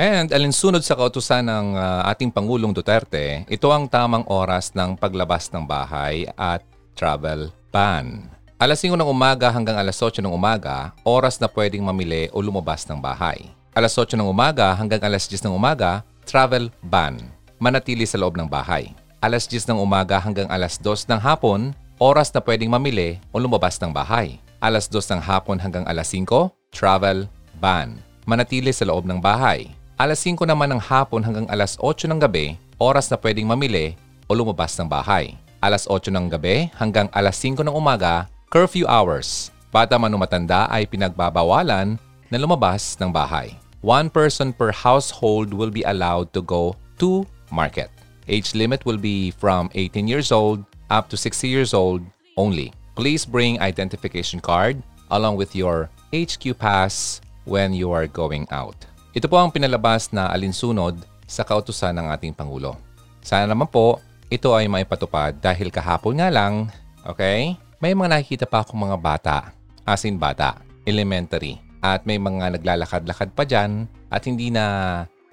And 0.00 0.32
alinsunod 0.32 0.80
sa 0.80 0.96
kautusan 0.96 1.44
ng 1.44 1.76
uh, 1.76 2.08
ating 2.08 2.32
Pangulong 2.32 2.72
Duterte, 2.72 3.44
ito 3.44 3.68
ang 3.68 3.84
tamang 3.84 4.24
oras 4.24 4.72
ng 4.72 4.96
paglabas 4.96 5.52
ng 5.52 5.68
bahay 5.68 6.24
at 6.32 6.64
travel 6.96 7.52
ban. 7.68 8.32
Alas 8.56 8.80
5 8.80 8.96
ng 8.96 9.10
umaga 9.10 9.52
hanggang 9.52 9.76
alas 9.76 10.00
8 10.00 10.24
ng 10.24 10.32
umaga, 10.32 10.96
oras 11.04 11.36
na 11.42 11.50
pwedeng 11.50 11.82
mamili 11.84 12.30
o 12.32 12.40
lumabas 12.40 12.88
ng 12.88 12.96
bahay. 12.96 13.52
Alas 13.76 13.92
8 13.92 14.16
ng 14.16 14.24
umaga 14.24 14.72
hanggang 14.72 15.04
alas 15.04 15.28
10 15.28 15.44
ng 15.44 15.52
umaga, 15.52 16.00
travel 16.24 16.72
ban. 16.86 17.18
Manatili 17.62 18.06
sa 18.08 18.18
loob 18.18 18.34
ng 18.34 18.50
bahay. 18.50 18.90
Alas 19.22 19.46
10 19.46 19.70
ng 19.70 19.78
umaga 19.78 20.18
hanggang 20.18 20.50
alas 20.50 20.82
2 20.82 21.06
ng 21.06 21.20
hapon, 21.22 21.70
oras 22.02 22.34
na 22.34 22.42
pwedeng 22.42 22.74
mamili 22.74 23.22
o 23.30 23.38
lumabas 23.38 23.78
ng 23.78 23.94
bahay. 23.94 24.42
Alas 24.58 24.90
2 24.90 24.98
ng 25.14 25.22
hapon 25.22 25.62
hanggang 25.62 25.86
alas 25.86 26.10
5, 26.10 26.50
travel 26.74 27.30
ban. 27.62 28.02
Manatili 28.26 28.74
sa 28.74 28.82
loob 28.82 29.06
ng 29.06 29.22
bahay. 29.22 29.70
Alas 29.94 30.18
5 30.26 30.42
naman 30.42 30.74
ng 30.74 30.82
hapon 30.82 31.22
hanggang 31.22 31.46
alas 31.46 31.78
8 31.78 32.10
ng 32.10 32.18
gabi, 32.18 32.58
oras 32.82 33.06
na 33.06 33.14
pwedeng 33.14 33.46
mamili 33.46 33.94
o 34.26 34.34
lumabas 34.34 34.74
ng 34.74 34.90
bahay. 34.90 35.38
Alas 35.62 35.86
8 35.86 36.10
ng 36.10 36.26
gabi 36.26 36.66
hanggang 36.74 37.06
alas 37.14 37.38
5 37.38 37.62
ng 37.62 37.70
umaga, 37.70 38.26
curfew 38.50 38.82
hours. 38.90 39.54
Bata 39.70 39.94
man 40.02 40.10
o 40.10 40.18
matanda 40.18 40.66
ay 40.66 40.90
pinagbabawalan 40.90 41.94
na 42.26 42.36
lumabas 42.42 42.98
ng 42.98 43.14
bahay. 43.14 43.54
One 43.82 44.14
person 44.14 44.54
per 44.54 44.70
household 44.70 45.50
will 45.50 45.74
be 45.74 45.82
allowed 45.82 46.30
to 46.38 46.42
go 46.46 46.78
to 47.02 47.26
market. 47.50 47.90
Age 48.30 48.54
limit 48.54 48.86
will 48.86 48.96
be 48.96 49.34
from 49.34 49.74
18 49.74 50.06
years 50.06 50.30
old 50.30 50.62
up 50.86 51.10
to 51.10 51.18
60 51.18 51.50
years 51.50 51.74
old 51.74 52.06
only. 52.38 52.70
Please 52.94 53.26
bring 53.26 53.58
identification 53.58 54.38
card 54.38 54.78
along 55.10 55.34
with 55.34 55.58
your 55.58 55.90
HQ 56.14 56.62
pass 56.62 57.18
when 57.42 57.74
you 57.74 57.90
are 57.90 58.06
going 58.06 58.46
out. 58.54 58.78
Ito 59.18 59.26
po 59.26 59.42
ang 59.42 59.50
pinalabas 59.50 60.14
na 60.14 60.30
alinsunod 60.30 61.02
sa 61.26 61.42
kautusan 61.42 61.98
ng 61.98 62.06
ating 62.14 62.38
Pangulo. 62.38 62.78
Sana 63.18 63.50
naman 63.50 63.66
po 63.66 63.98
ito 64.30 64.54
ay 64.54 64.70
maipatupad 64.70 65.42
dahil 65.42 65.74
kahapon 65.74 66.22
nga 66.22 66.30
lang, 66.30 66.70
okay, 67.02 67.58
may 67.82 67.98
mga 67.98 68.14
nakikita 68.14 68.46
pa 68.46 68.62
akong 68.62 68.78
mga 68.78 68.98
bata, 69.02 69.36
as 69.82 70.06
in 70.06 70.22
bata, 70.22 70.62
elementary, 70.86 71.58
at 71.82 72.06
may 72.06 72.16
mga 72.16 72.56
naglalakad-lakad 72.56 73.34
pa 73.34 73.42
dyan 73.42 73.90
at 74.08 74.22
hindi 74.24 74.54
na 74.54 74.64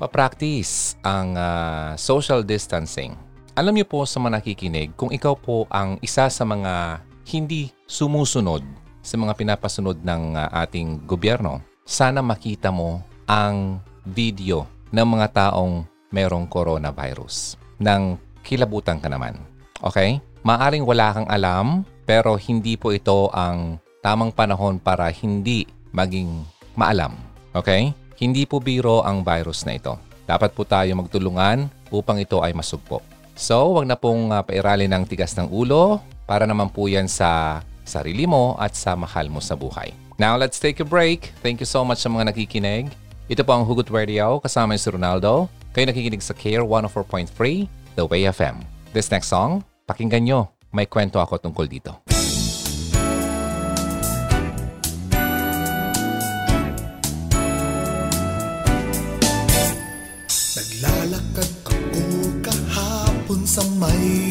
pa-practice 0.01 0.97
ang 1.05 1.37
uh, 1.37 1.93
social 1.93 2.41
distancing. 2.41 3.13
Alam 3.53 3.75
niyo 3.75 3.85
po 3.85 4.07
sa 4.07 4.17
mga 4.17 4.41
nakikinig, 4.41 4.95
kung 4.97 5.13
ikaw 5.13 5.35
po 5.37 5.69
ang 5.69 6.01
isa 6.01 6.25
sa 6.31 6.43
mga 6.47 7.03
hindi 7.29 7.69
sumusunod 7.85 8.65
sa 9.03 9.15
mga 9.15 9.35
pinapasunod 9.35 10.01
ng 10.01 10.39
uh, 10.39 10.49
ating 10.65 11.05
gobyerno, 11.05 11.61
sana 11.83 12.23
makita 12.23 12.73
mo 12.73 13.03
ang 13.29 13.83
video 14.07 14.65
ng 14.89 15.05
mga 15.05 15.27
taong 15.35 15.85
merong 16.09 16.49
coronavirus 16.49 17.59
nang 17.77 18.17
kilabutan 18.41 18.97
ka 18.97 19.07
naman. 19.11 19.37
Okay? 19.83 20.23
Maaring 20.41 20.87
wala 20.87 21.13
kang 21.13 21.29
alam 21.29 21.83
pero 22.07 22.39
hindi 22.39 22.79
po 22.79 22.95
ito 22.95 23.29
ang 23.35 23.77
tamang 23.99 24.31
panahon 24.31 24.79
para 24.79 25.11
hindi 25.11 25.67
maging 25.91 26.43
maalam. 26.77 27.15
Okay? 27.53 27.91
Hindi 28.19 28.43
po 28.43 28.59
biro 28.59 29.01
ang 29.01 29.23
virus 29.23 29.63
na 29.63 29.79
ito. 29.79 29.95
Dapat 30.29 30.53
po 30.53 30.67
tayo 30.67 30.91
magtulungan 30.93 31.71
upang 31.89 32.21
ito 32.21 32.43
ay 32.43 32.53
masugpo. 32.53 33.01
So, 33.39 33.79
wag 33.79 33.87
na 33.87 33.95
pong 33.95 34.35
uh, 34.35 34.43
pairalin 34.43 34.91
ng 34.91 35.07
tigas 35.07 35.33
ng 35.39 35.47
ulo 35.47 36.03
para 36.27 36.43
naman 36.43 36.67
po 36.67 36.91
yan 36.91 37.07
sa 37.07 37.63
sarili 37.87 38.27
mo 38.27 38.59
at 38.59 38.75
sa 38.75 38.93
mahal 38.93 39.31
mo 39.31 39.39
sa 39.39 39.55
buhay. 39.55 39.95
Now, 40.19 40.35
let's 40.35 40.59
take 40.59 40.83
a 40.83 40.85
break. 40.85 41.31
Thank 41.39 41.63
you 41.63 41.69
so 41.69 41.87
much 41.87 42.03
sa 42.03 42.11
mga 42.11 42.35
nakikinig. 42.35 42.91
Ito 43.31 43.47
po 43.47 43.55
ang 43.55 43.63
Hugot 43.63 43.87
Radio, 43.87 44.37
kasama 44.43 44.75
si 44.75 44.91
Ronaldo. 44.91 45.47
Kayo 45.71 45.87
nakikinig 45.87 46.19
sa 46.19 46.35
Care 46.35 46.65
104.3, 46.65 47.95
The 47.95 48.03
Way 48.03 48.27
FM. 48.27 48.59
This 48.91 49.07
next 49.07 49.31
song, 49.31 49.63
pakinggan 49.87 50.27
nyo. 50.27 50.51
May 50.75 50.85
kwento 50.85 51.23
ako 51.23 51.39
tungkol 51.39 51.65
dito. 51.71 52.08
Kahapon 63.49 63.79
sa 63.79 64.28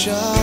siya 0.00 0.39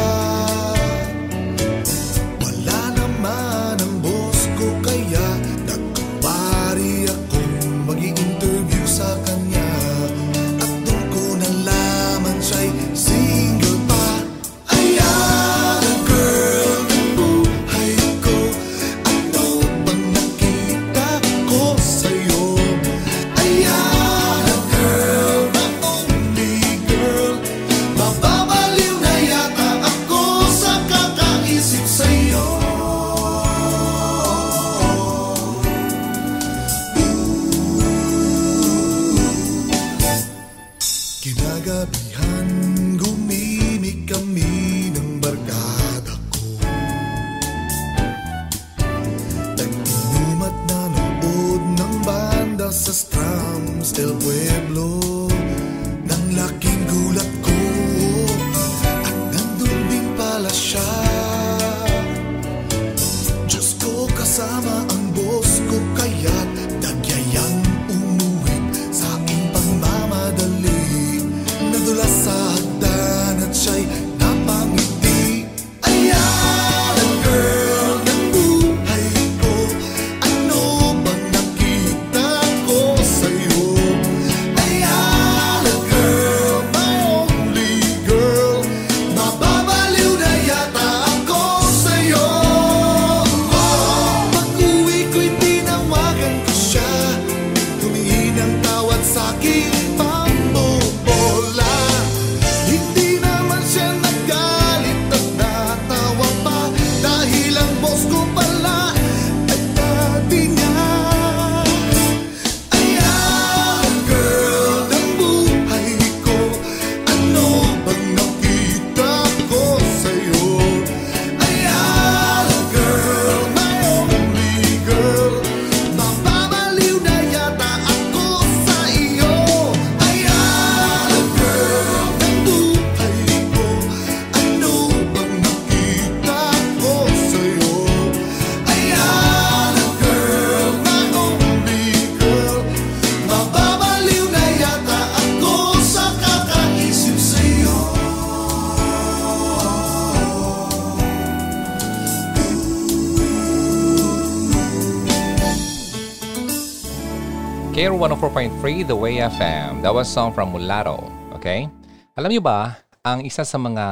104.3 157.97 158.85
The 158.85 158.93
Way 158.93 159.25
FM. 159.25 159.81
That 159.81 159.89
was 159.89 160.05
song 160.05 160.29
from 160.29 160.53
Mulatto. 160.53 161.01
Okay? 161.33 161.65
Alam 162.13 162.29
niyo 162.29 162.45
ba, 162.45 162.77
ang 163.01 163.25
isa 163.25 163.41
sa 163.41 163.57
mga 163.57 163.85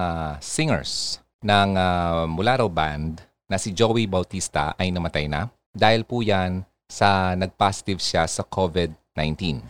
singers 0.46 1.18
ng 1.42 1.74
ah, 1.74 2.30
Mulatto 2.30 2.70
Band 2.70 3.26
na 3.50 3.58
si 3.58 3.74
Joey 3.74 4.06
Bautista 4.06 4.78
ay 4.78 4.94
namatay 4.94 5.26
na 5.26 5.50
dahil 5.74 6.06
po 6.06 6.22
yan 6.22 6.62
sa 6.86 7.34
nag-positive 7.34 7.98
siya 7.98 8.30
sa 8.30 8.46
COVID-19. 8.46 9.66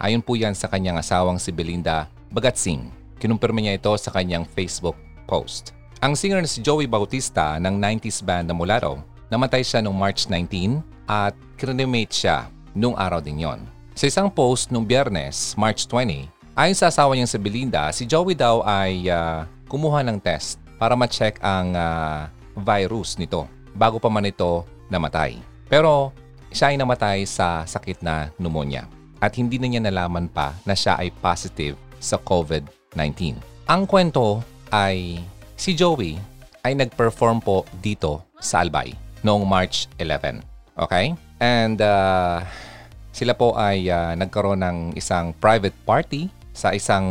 Ayon 0.00 0.24
po 0.24 0.40
yan 0.40 0.56
sa 0.56 0.72
kanyang 0.72 0.96
asawang 0.96 1.36
si 1.36 1.52
Belinda 1.52 2.08
Bagatsing. 2.32 2.88
Kinumpirma 3.20 3.60
niya 3.60 3.76
ito 3.76 3.92
sa 4.00 4.08
kanyang 4.08 4.48
Facebook 4.48 4.96
post. 5.28 5.76
Ang 6.00 6.16
singer 6.16 6.40
na 6.40 6.48
si 6.48 6.64
Joey 6.64 6.88
Bautista 6.88 7.60
ng 7.60 7.76
90s 7.76 8.24
band 8.24 8.48
na 8.48 8.56
Mulatto, 8.56 9.04
namatay 9.28 9.60
siya 9.60 9.84
noong 9.84 10.00
March 10.00 10.24
19 10.32 10.95
at 11.08 11.32
cremate 11.56 12.12
siya 12.12 12.50
nung 12.76 12.94
araw 12.98 13.22
din 13.22 13.40
yon. 13.42 13.62
Sa 13.96 14.04
isang 14.04 14.28
post 14.28 14.68
nung 14.68 14.84
biyernes, 14.84 15.56
March 15.56 15.88
20, 15.88 16.28
ayon 16.52 16.76
sa 16.76 16.92
asawa 16.92 17.16
niyang 17.16 17.30
si 17.30 17.40
Belinda, 17.40 17.88
si 17.96 18.04
Joey 18.04 18.36
daw 18.36 18.60
ay 18.60 19.08
ah, 19.08 19.48
kumuha 19.72 20.04
ng 20.04 20.20
test 20.20 20.60
para 20.76 20.92
ma-check 20.92 21.40
ang 21.40 21.72
ah, 21.72 22.28
virus 22.52 23.16
nito 23.16 23.48
bago 23.72 23.96
pa 23.96 24.12
man 24.12 24.28
ito 24.28 24.68
namatay. 24.92 25.40
Pero 25.68 26.12
siya 26.52 26.72
ay 26.72 26.76
namatay 26.76 27.24
sa 27.24 27.64
sakit 27.64 28.04
na 28.04 28.28
pneumonia 28.36 28.84
at 29.20 29.32
hindi 29.36 29.56
na 29.56 29.68
niya 29.68 29.82
nalaman 29.84 30.28
pa 30.28 30.52
na 30.68 30.76
siya 30.76 31.00
ay 31.00 31.12
positive 31.24 31.76
sa 31.96 32.20
COVID-19. 32.20 33.40
Ang 33.66 33.82
kwento 33.88 34.44
ay 34.70 35.20
si 35.56 35.72
Joey 35.72 36.20
ay 36.62 36.76
nag-perform 36.76 37.40
po 37.40 37.64
dito 37.80 38.22
sa 38.38 38.60
Albay 38.62 38.92
noong 39.24 39.42
March 39.46 39.88
11. 39.98 40.55
Okay? 40.76 41.16
And 41.40 41.80
uh, 41.80 42.44
sila 43.12 43.32
po 43.32 43.56
ay 43.56 43.88
uh, 43.88 44.12
nagkaroon 44.16 44.60
ng 44.60 44.78
isang 44.96 45.32
private 45.40 45.76
party 45.88 46.28
sa 46.56 46.72
isang 46.72 47.04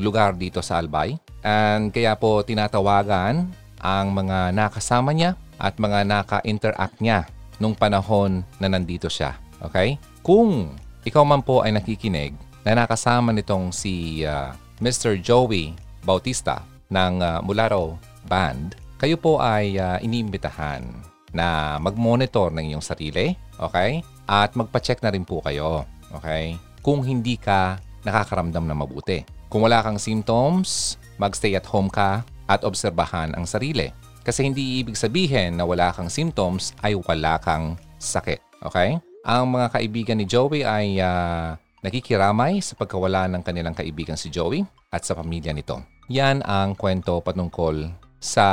lugar 0.00 0.36
dito 0.36 0.60
sa 0.64 0.80
Albay. 0.80 1.16
And 1.44 1.92
kaya 1.92 2.16
po 2.16 2.44
tinatawagan 2.44 3.48
ang 3.80 4.06
mga 4.12 4.52
nakasama 4.56 5.12
niya 5.12 5.36
at 5.60 5.76
mga 5.76 6.08
naka-interact 6.08 7.00
niya 7.00 7.28
nung 7.60 7.76
panahon 7.76 8.44
na 8.56 8.68
nandito 8.72 9.08
siya. 9.12 9.36
Okay? 9.60 10.00
Kung 10.24 10.76
ikaw 11.04 11.24
man 11.24 11.44
po 11.44 11.60
ay 11.60 11.72
nakikinig 11.76 12.32
na 12.64 12.78
nakasama 12.78 13.34
nitong 13.34 13.74
si 13.74 14.24
uh, 14.24 14.54
Mr. 14.80 15.20
Joey 15.20 15.76
Bautista 16.02 16.62
ng 16.90 17.20
uh, 17.20 17.38
Mularo 17.44 17.98
Band, 18.26 18.78
kayo 18.96 19.18
po 19.18 19.42
ay 19.42 19.76
uh, 19.76 19.98
iniimbitahan 19.98 21.11
na 21.32 21.76
mag-monitor 21.80 22.52
ng 22.52 22.72
iyong 22.72 22.84
sarili, 22.84 23.36
okay? 23.56 24.04
At 24.28 24.54
magpa-check 24.56 25.00
na 25.00 25.12
rin 25.12 25.24
po 25.24 25.40
kayo, 25.40 25.88
okay? 26.12 26.56
Kung 26.84 27.04
hindi 27.04 27.40
ka 27.40 27.80
nakakaramdam 28.06 28.66
na 28.66 28.76
mabuti. 28.76 29.22
Kung 29.48 29.64
wala 29.64 29.84
kang 29.84 30.00
symptoms, 30.00 30.96
magstay 31.20 31.56
at 31.56 31.68
home 31.68 31.92
ka 31.92 32.24
at 32.48 32.64
obserbahan 32.64 33.36
ang 33.36 33.46
sarili. 33.46 33.92
Kasi 34.22 34.46
hindi 34.46 34.82
ibig 34.82 34.94
sabihin 34.94 35.58
na 35.58 35.66
wala 35.66 35.90
kang 35.90 36.08
symptoms 36.08 36.72
ay 36.86 36.94
wala 36.94 37.42
kang 37.42 37.74
sakit, 37.98 38.38
okay? 38.62 38.98
Ang 39.22 39.54
mga 39.54 39.66
kaibigan 39.78 40.18
ni 40.18 40.26
Joey 40.26 40.66
ay 40.66 40.98
ah, 40.98 41.58
nakikiramay 41.82 42.62
sa 42.62 42.78
pagkawala 42.78 43.26
ng 43.30 43.42
kanilang 43.42 43.74
kaibigan 43.74 44.18
si 44.18 44.30
Joey 44.30 44.62
at 44.90 45.02
sa 45.02 45.18
pamilya 45.18 45.50
nito. 45.54 45.78
Yan 46.10 46.42
ang 46.42 46.74
kwento 46.74 47.22
patungkol 47.22 47.90
sa 48.22 48.46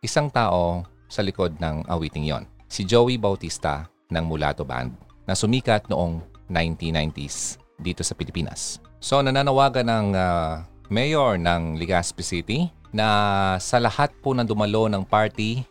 isang 0.00 0.28
tao 0.32 0.84
sa 1.08 1.20
likod 1.22 1.56
ng 1.60 1.86
awiting 1.88 2.26
yon. 2.26 2.44
Si 2.68 2.82
Joey 2.82 3.20
Bautista 3.20 3.86
ng 4.10 4.24
Mulato 4.24 4.66
Band 4.66 4.94
na 5.24 5.32
sumikat 5.36 5.88
noong 5.88 6.20
1990s 6.50 7.60
dito 7.80 8.02
sa 8.04 8.12
Pilipinas. 8.16 8.80
So 9.00 9.20
nananawagan 9.20 9.86
ng 9.88 10.06
ah, 10.16 10.64
mayor 10.88 11.36
ng 11.40 11.76
Legazpi 11.76 12.24
City 12.24 12.58
na 12.94 13.58
sa 13.58 13.82
lahat 13.82 14.14
po 14.22 14.32
ng 14.32 14.46
dumalo 14.46 14.86
ng 14.86 15.02
party 15.04 15.64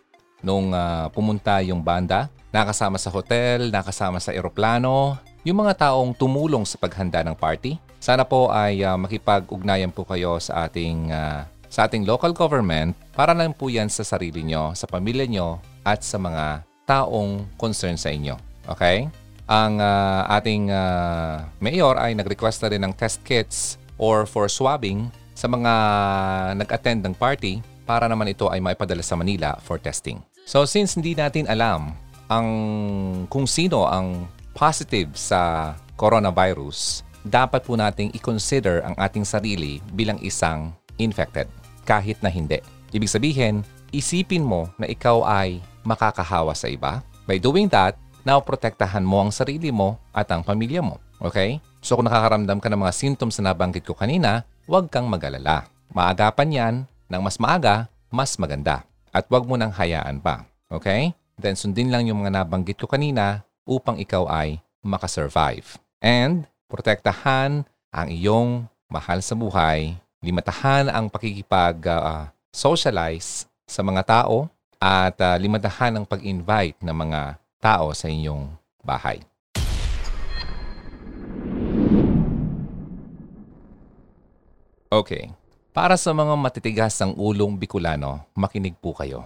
nung 0.43 0.75
ah, 0.75 1.07
pumunta 1.09 1.63
yung 1.63 1.79
banda, 1.79 2.27
nakasama 2.51 2.99
sa 2.99 3.09
hotel, 3.09 3.71
nakasama 3.71 4.19
sa 4.19 4.35
eroplano, 4.35 5.15
yung 5.47 5.63
mga 5.63 5.87
taong 5.87 6.15
tumulong 6.15 6.63
sa 6.67 6.79
paghanda 6.79 7.23
ng 7.23 7.35
party, 7.35 7.79
Sana 8.03 8.27
po 8.27 8.51
ay 8.51 8.83
ah, 8.83 8.99
makipag-ugnayan 8.99 9.87
po 9.87 10.03
kayo 10.03 10.35
sa 10.35 10.67
ating 10.67 11.07
ah, 11.15 11.47
sa 11.73 11.89
ating 11.89 12.05
local 12.05 12.37
government 12.37 12.93
para 13.17 13.33
lang 13.33 13.49
po 13.49 13.65
yan 13.65 13.89
sa 13.89 14.05
sarili 14.05 14.45
nyo, 14.45 14.77
sa 14.77 14.85
pamilya 14.85 15.25
nyo 15.25 15.57
at 15.81 16.05
sa 16.05 16.21
mga 16.21 16.61
taong 16.85 17.49
concern 17.57 17.97
sa 17.97 18.13
inyo. 18.13 18.37
Okay? 18.69 19.09
Ang 19.49 19.81
ah, 19.81 20.29
ating 20.37 20.69
ah, 20.69 21.49
mayor 21.57 21.97
ay 21.97 22.13
nag-request 22.13 22.61
na 22.61 22.69
rin 22.69 22.85
ng 22.85 22.93
test 22.93 23.25
kits 23.25 23.81
or 23.97 24.29
for 24.29 24.45
swabbing 24.45 25.09
sa 25.33 25.49
mga 25.49 25.73
nag-attend 26.61 27.01
ng 27.09 27.17
party 27.17 27.65
para 27.89 28.05
naman 28.05 28.29
ito 28.29 28.53
ay 28.53 28.61
maipadala 28.61 29.01
sa 29.01 29.17
Manila 29.17 29.57
for 29.65 29.81
testing. 29.81 30.21
So 30.45 30.69
since 30.69 30.93
hindi 30.93 31.17
natin 31.17 31.49
alam 31.49 31.97
ang 32.29 32.47
kung 33.33 33.49
sino 33.49 33.89
ang 33.89 34.29
positive 34.53 35.17
sa 35.17 35.73
coronavirus, 35.97 37.01
dapat 37.25 37.65
po 37.65 37.73
nating 37.73 38.13
i-consider 38.13 38.85
ang 38.85 38.93
ating 39.01 39.25
sarili 39.25 39.81
bilang 39.97 40.21
isang 40.21 40.69
infected 41.01 41.49
kahit 41.83 42.19
na 42.23 42.31
hindi. 42.31 42.59
Ibig 42.95 43.11
sabihin, 43.11 43.61
isipin 43.93 44.43
mo 44.43 44.71
na 44.79 44.89
ikaw 44.89 45.21
ay 45.23 45.61
makakahawa 45.85 46.55
sa 46.57 46.71
iba. 46.71 47.03
By 47.27 47.37
doing 47.39 47.69
that, 47.71 47.95
now 48.23 48.39
protektahan 48.39 49.05
mo 49.05 49.23
ang 49.23 49.31
sarili 49.31 49.69
mo 49.69 49.99
at 50.11 50.31
ang 50.31 50.41
pamilya 50.41 50.81
mo. 50.81 50.99
Okay? 51.23 51.59
So 51.83 51.99
kung 51.99 52.07
nakakaramdam 52.07 52.59
ka 52.63 52.67
ng 52.71 52.79
mga 52.79 52.95
symptoms 52.95 53.37
na 53.39 53.51
nabanggit 53.51 53.83
ko 53.83 53.95
kanina, 53.95 54.47
huwag 54.67 54.87
kang 54.87 55.07
mag-alala. 55.07 55.67
Maagapan 55.93 56.49
yan 56.49 56.75
ng 57.11 57.21
mas 57.21 57.37
maaga, 57.37 57.91
mas 58.09 58.35
maganda. 58.39 58.87
At 59.13 59.29
huwag 59.29 59.45
mo 59.45 59.59
nang 59.59 59.71
hayaan 59.71 60.23
pa. 60.23 60.47
Okay? 60.71 61.13
Then 61.37 61.59
sundin 61.59 61.93
lang 61.93 62.09
yung 62.09 62.23
mga 62.23 62.43
nabanggit 62.43 62.79
ko 62.81 62.89
kanina 62.89 63.45
upang 63.67 63.99
ikaw 63.99 64.27
ay 64.29 64.63
makasurvive. 64.83 65.79
And 66.03 66.45
protektahan 66.67 67.63
ang 67.93 68.07
iyong 68.09 68.67
mahal 68.91 69.23
sa 69.23 69.33
buhay, 69.33 69.97
limatahan 70.23 70.87
ang 70.87 71.11
pakikipag-socialize 71.11 73.51
sa 73.67 73.83
mga 73.83 74.07
tao 74.07 74.47
at 74.79 75.19
ah, 75.19 75.35
limatahan 75.35 75.99
ang 75.99 76.07
pag-invite 76.07 76.79
ng 76.79 76.95
mga 76.95 77.35
tao 77.59 77.91
sa 77.91 78.07
inyong 78.07 78.47
bahay. 78.79 79.19
Okay. 84.87 85.35
Para 85.73 85.97
sa 85.97 86.13
mga 86.13 86.37
matitigas 86.37 87.01
ng 87.01 87.17
ulong 87.17 87.57
Bicolano, 87.57 88.29
makinig 88.37 88.77
po 88.77 88.93
kayo. 88.93 89.25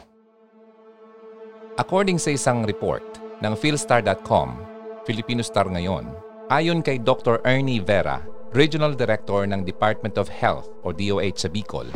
According 1.75 2.23
sa 2.23 2.31
isang 2.31 2.63
report 2.63 3.03
ng 3.43 3.51
philstar.com, 3.51 4.55
Filipino 5.03 5.43
Star 5.43 5.67
ngayon, 5.67 6.07
ayon 6.47 6.79
kay 6.79 7.03
Dr. 7.03 7.43
Ernie 7.43 7.83
Vera, 7.83 8.23
Regional 8.55 8.95
Director 8.95 9.43
ng 9.43 9.67
Department 9.67 10.15
of 10.15 10.31
Health 10.31 10.71
o 10.87 10.95
DOH 10.95 11.35
sa 11.35 11.49
Bicol, 11.51 11.91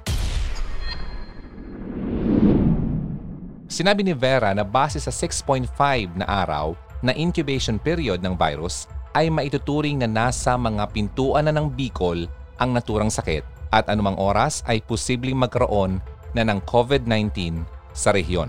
Sinabi 3.70 4.02
ni 4.06 4.14
Vera 4.14 4.54
na 4.54 4.62
base 4.62 5.02
sa 5.02 5.10
6.5 5.10 5.66
na 6.14 6.30
araw 6.30 6.78
na 7.02 7.10
incubation 7.18 7.82
period 7.82 8.22
ng 8.22 8.38
virus 8.38 8.86
ay 9.18 9.34
maituturing 9.34 9.98
na 9.98 10.10
nasa 10.10 10.58
mga 10.58 10.90
pintuan 10.94 11.50
na 11.50 11.54
ng 11.54 11.70
Bicol 11.74 12.30
ang 12.64 12.72
naturang 12.72 13.12
sakit 13.12 13.44
at 13.76 13.92
anumang 13.92 14.16
oras 14.16 14.64
ay 14.64 14.80
posibleng 14.80 15.36
magkaroon 15.36 16.00
na 16.32 16.48
ng 16.48 16.64
COVID-19 16.64 17.60
sa 17.92 18.16
rehiyon. 18.16 18.48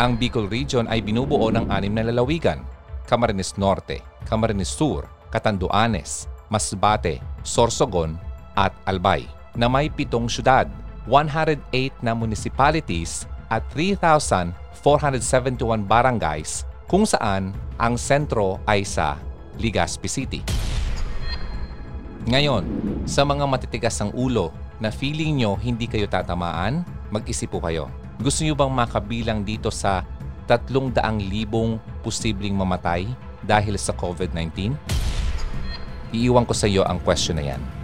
Ang 0.00 0.16
Bicol 0.16 0.48
Region 0.48 0.88
ay 0.88 1.04
binubuo 1.04 1.52
ng 1.52 1.68
anim 1.68 1.92
na 1.92 2.08
lalawigan, 2.08 2.64
Camarines 3.04 3.60
Norte, 3.60 4.00
Camarines 4.24 4.72
Sur, 4.72 5.04
Catanduanes, 5.28 6.24
Masbate, 6.48 7.20
Sorsogon 7.44 8.16
at 8.56 8.72
Albay 8.88 9.28
na 9.52 9.68
may 9.68 9.92
pitong 9.92 10.30
syudad, 10.30 10.70
108 11.04 11.60
na 12.00 12.16
municipalities 12.16 13.28
at 13.52 13.60
3,471 13.74 15.84
barangays 15.84 16.64
kung 16.88 17.04
saan 17.04 17.52
ang 17.76 18.00
sentro 18.00 18.56
ay 18.64 18.86
sa 18.86 19.20
Legazpi 19.58 20.08
City. 20.08 20.67
Ngayon, 22.26 22.64
sa 23.06 23.22
mga 23.22 23.46
matitigas 23.46 23.94
ng 24.02 24.10
ulo 24.16 24.50
na 24.82 24.90
feeling 24.90 25.38
nyo 25.38 25.54
hindi 25.54 25.86
kayo 25.86 26.10
tatamaan, 26.10 26.82
mag-isip 27.14 27.54
po 27.54 27.62
kayo. 27.62 27.86
Gusto 28.18 28.42
nyo 28.42 28.58
bang 28.58 28.72
makabilang 28.74 29.46
dito 29.46 29.70
sa 29.70 30.02
300,000 30.50 30.98
posibleng 32.02 32.58
mamatay 32.58 33.06
dahil 33.46 33.78
sa 33.78 33.94
COVID-19? 33.94 34.74
Iiwan 36.10 36.48
ko 36.48 36.56
sa 36.56 36.66
iyo 36.66 36.82
ang 36.82 36.98
question 37.04 37.38
na 37.38 37.54
yan. 37.54 37.77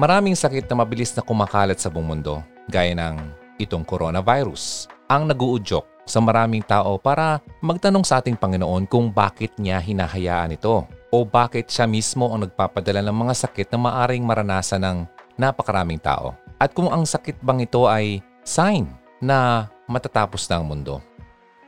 Maraming 0.00 0.32
sakit 0.32 0.64
na 0.64 0.80
mabilis 0.80 1.12
na 1.12 1.20
kumakalat 1.20 1.76
sa 1.76 1.92
buong 1.92 2.16
mundo, 2.16 2.40
gaya 2.72 2.96
ng 2.96 3.20
itong 3.60 3.84
coronavirus, 3.84 4.88
ang 5.04 5.28
naguudyok 5.28 6.08
sa 6.08 6.24
maraming 6.24 6.64
tao 6.64 6.96
para 6.96 7.44
magtanong 7.60 8.00
sa 8.00 8.24
ating 8.24 8.32
Panginoon 8.32 8.88
kung 8.88 9.12
bakit 9.12 9.52
niya 9.60 9.76
hinahayaan 9.76 10.56
ito 10.56 10.88
o 11.12 11.16
bakit 11.28 11.68
siya 11.68 11.84
mismo 11.84 12.32
ang 12.32 12.48
nagpapadala 12.48 13.04
ng 13.04 13.12
mga 13.12 13.44
sakit 13.44 13.68
na 13.68 13.92
maaring 13.92 14.24
maranasan 14.24 14.80
ng 14.80 14.98
napakaraming 15.36 16.00
tao. 16.00 16.32
At 16.56 16.72
kung 16.72 16.88
ang 16.88 17.04
sakit 17.04 17.36
bang 17.44 17.68
ito 17.68 17.84
ay 17.84 18.24
sign 18.40 18.88
na 19.20 19.68
matatapos 19.84 20.48
na 20.48 20.64
ang 20.64 20.64
mundo. 20.64 21.04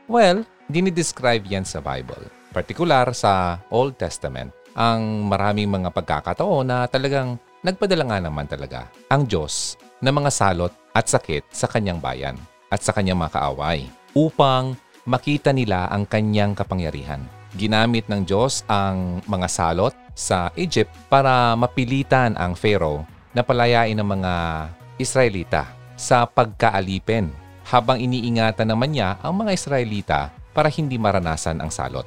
Well, 0.09 0.41
dinidescribe 0.73 1.45
yan 1.45 1.69
sa 1.69 1.85
Bible. 1.85 2.33
Partikular 2.49 3.13
sa 3.13 3.61
Old 3.69 4.01
Testament, 4.01 4.49
ang 4.73 5.29
maraming 5.29 5.69
mga 5.69 5.93
pagkakataon 5.93 6.65
na 6.65 6.89
talagang 6.89 7.37
nagpadala 7.63 8.03
nga 8.11 8.19
naman 8.19 8.45
talaga 8.45 8.91
ang 9.07 9.23
Diyos 9.23 9.79
ng 10.03 10.11
mga 10.11 10.31
salot 10.35 10.73
at 10.91 11.07
sakit 11.07 11.47
sa 11.49 11.65
kanyang 11.71 11.97
bayan 12.03 12.35
at 12.67 12.83
sa 12.83 12.91
kanyang 12.91 13.23
mga 13.23 13.39
kaaway 13.39 13.87
upang 14.13 14.75
makita 15.07 15.55
nila 15.55 15.87
ang 15.87 16.03
kanyang 16.03 16.53
kapangyarihan. 16.53 17.23
Ginamit 17.55 18.11
ng 18.11 18.27
Diyos 18.27 18.67
ang 18.67 19.23
mga 19.25 19.47
salot 19.47 19.95
sa 20.13 20.51
Egypt 20.59 20.91
para 21.07 21.55
mapilitan 21.55 22.35
ang 22.35 22.53
Pharaoh 22.53 23.07
na 23.31 23.41
palayain 23.41 23.95
ng 23.97 24.05
mga 24.05 24.33
Israelita 24.99 25.71
sa 25.95 26.27
pagkaalipin 26.27 27.31
habang 27.63 27.97
iniingatan 27.97 28.69
naman 28.69 28.91
niya 28.91 29.17
ang 29.23 29.39
mga 29.39 29.55
Israelita 29.55 30.19
para 30.51 30.67
hindi 30.69 30.99
maranasan 30.99 31.63
ang 31.63 31.71
salot. 31.71 32.05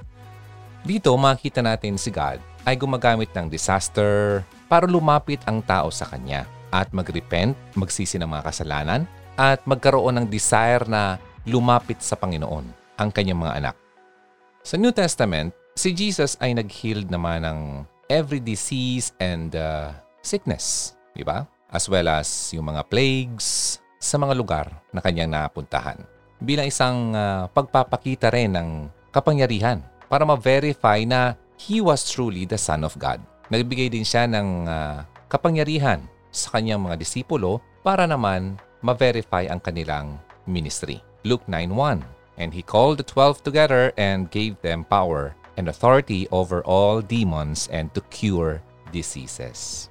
Dito 0.87 1.11
makita 1.19 1.65
natin 1.65 1.99
si 1.99 2.15
God 2.15 2.39
ay 2.63 2.75
gumagamit 2.79 3.31
ng 3.35 3.51
disaster 3.51 4.43
para 4.67 4.87
lumapit 4.91 5.43
ang 5.47 5.63
tao 5.63 5.91
sa 5.91 6.07
Kanya 6.07 6.47
at 6.75 6.91
mag-repent, 6.91 7.55
magsisi 7.79 8.19
ng 8.19 8.27
mga 8.27 8.47
kasalanan 8.51 9.07
at 9.39 9.63
magkaroon 9.65 10.21
ng 10.21 10.27
desire 10.27 10.85
na 10.89 11.21
lumapit 11.47 12.03
sa 12.03 12.19
Panginoon 12.19 12.67
ang 12.97 13.09
kanyang 13.13 13.39
mga 13.39 13.55
anak. 13.63 13.77
Sa 14.67 14.75
New 14.75 14.91
Testament, 14.91 15.55
si 15.79 15.95
Jesus 15.95 16.35
ay 16.43 16.57
nag-healed 16.57 17.13
naman 17.13 17.47
ng 17.47 17.61
every 18.11 18.43
disease 18.43 19.15
and 19.23 19.55
uh, 19.55 19.95
sickness, 20.25 20.97
di 21.15 21.23
ba? 21.23 21.47
As 21.71 21.87
well 21.87 22.09
as 22.11 22.51
yung 22.51 22.73
mga 22.73 22.83
plagues 22.91 23.79
sa 24.01 24.17
mga 24.19 24.35
lugar 24.35 24.67
na 24.91 24.99
kanyang 25.05 25.31
napuntahan. 25.31 26.03
Bilang 26.43 26.67
isang 26.67 27.15
uh, 27.15 27.47
pagpapakita 27.53 28.33
rin 28.33 28.59
ng 28.59 28.69
kapangyarihan 29.15 29.81
para 30.11 30.27
ma-verify 30.27 31.03
na 31.07 31.39
he 31.57 31.81
was 31.81 32.07
truly 32.07 32.45
the 32.45 32.59
Son 32.59 32.83
of 32.83 32.95
God. 32.99 33.23
Nagbigay 33.53 33.93
din 33.93 34.07
siya 34.07 34.27
ng 34.27 34.67
ah, 34.67 35.07
kapangyarihan 35.31 36.03
sa 36.31 36.59
kanyang 36.59 36.83
mga 36.83 36.99
disipulo 36.99 37.63
para 37.87 38.05
naman 38.05 38.59
ma-verify 38.83 39.47
ang 39.47 39.63
kanilang 39.63 40.19
ministry. 40.45 41.03
Luke 41.27 41.47
9.1 41.51 42.03
And 42.37 42.53
he 42.53 42.61
called 42.61 43.01
the 43.01 43.07
twelve 43.07 43.41
together 43.41 43.97
and 43.97 44.29
gave 44.29 44.61
them 44.61 44.85
power 44.85 45.33
and 45.57 45.73
authority 45.73 46.29
over 46.29 46.61
all 46.69 47.01
demons 47.01 47.65
and 47.73 47.89
to 47.97 48.05
cure 48.13 48.61
diseases. 48.93 49.89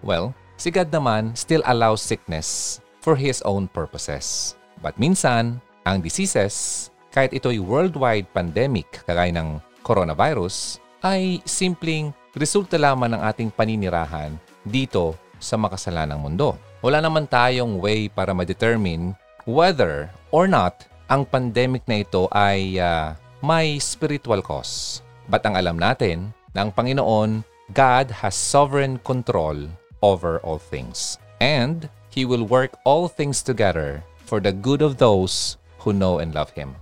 Well, 0.00 0.32
si 0.56 0.72
God 0.72 0.88
naman 0.88 1.36
still 1.36 1.60
allows 1.68 2.00
sickness 2.00 2.80
for 3.04 3.14
His 3.14 3.44
own 3.44 3.68
purposes. 3.68 4.56
But 4.80 4.96
minsan, 4.96 5.60
ang 5.84 6.00
diseases, 6.00 6.88
kahit 7.12 7.36
ito'y 7.36 7.60
worldwide 7.60 8.32
pandemic 8.32 9.04
kagaya 9.04 9.32
ng 9.36 9.60
coronavirus, 9.84 10.80
ay 11.04 11.44
simpleng 11.46 12.16
resulta 12.36 12.76
lamang 12.76 13.14
ng 13.14 13.22
ating 13.24 13.50
paninirahan 13.52 14.36
dito 14.66 15.16
sa 15.38 15.54
makasalanang 15.56 16.20
mundo. 16.20 16.58
Wala 16.82 17.02
naman 17.02 17.26
tayong 17.30 17.78
way 17.78 18.10
para 18.10 18.34
ma-determine 18.34 19.14
whether 19.48 20.12
or 20.30 20.46
not 20.46 20.84
ang 21.08 21.24
pandemic 21.24 21.82
na 21.88 22.04
ito 22.04 22.28
ay 22.30 22.76
ah, 22.76 23.16
may 23.40 23.80
spiritual 23.80 24.44
cause. 24.44 25.00
But 25.28 25.44
ang 25.48 25.56
alam 25.56 25.80
natin 25.80 26.36
na 26.52 26.68
ang 26.68 26.70
Panginoon, 26.72 27.44
God 27.72 28.08
has 28.24 28.36
sovereign 28.36 29.00
control 29.04 29.68
over 30.00 30.40
all 30.44 30.60
things. 30.60 31.20
And 31.38 31.88
He 32.08 32.24
will 32.24 32.44
work 32.44 32.76
all 32.82 33.06
things 33.06 33.44
together 33.44 34.02
for 34.24 34.40
the 34.40 34.52
good 34.52 34.80
of 34.80 34.98
those 34.98 35.56
who 35.80 35.92
know 35.92 36.18
and 36.18 36.32
love 36.32 36.52
Him. 36.56 36.76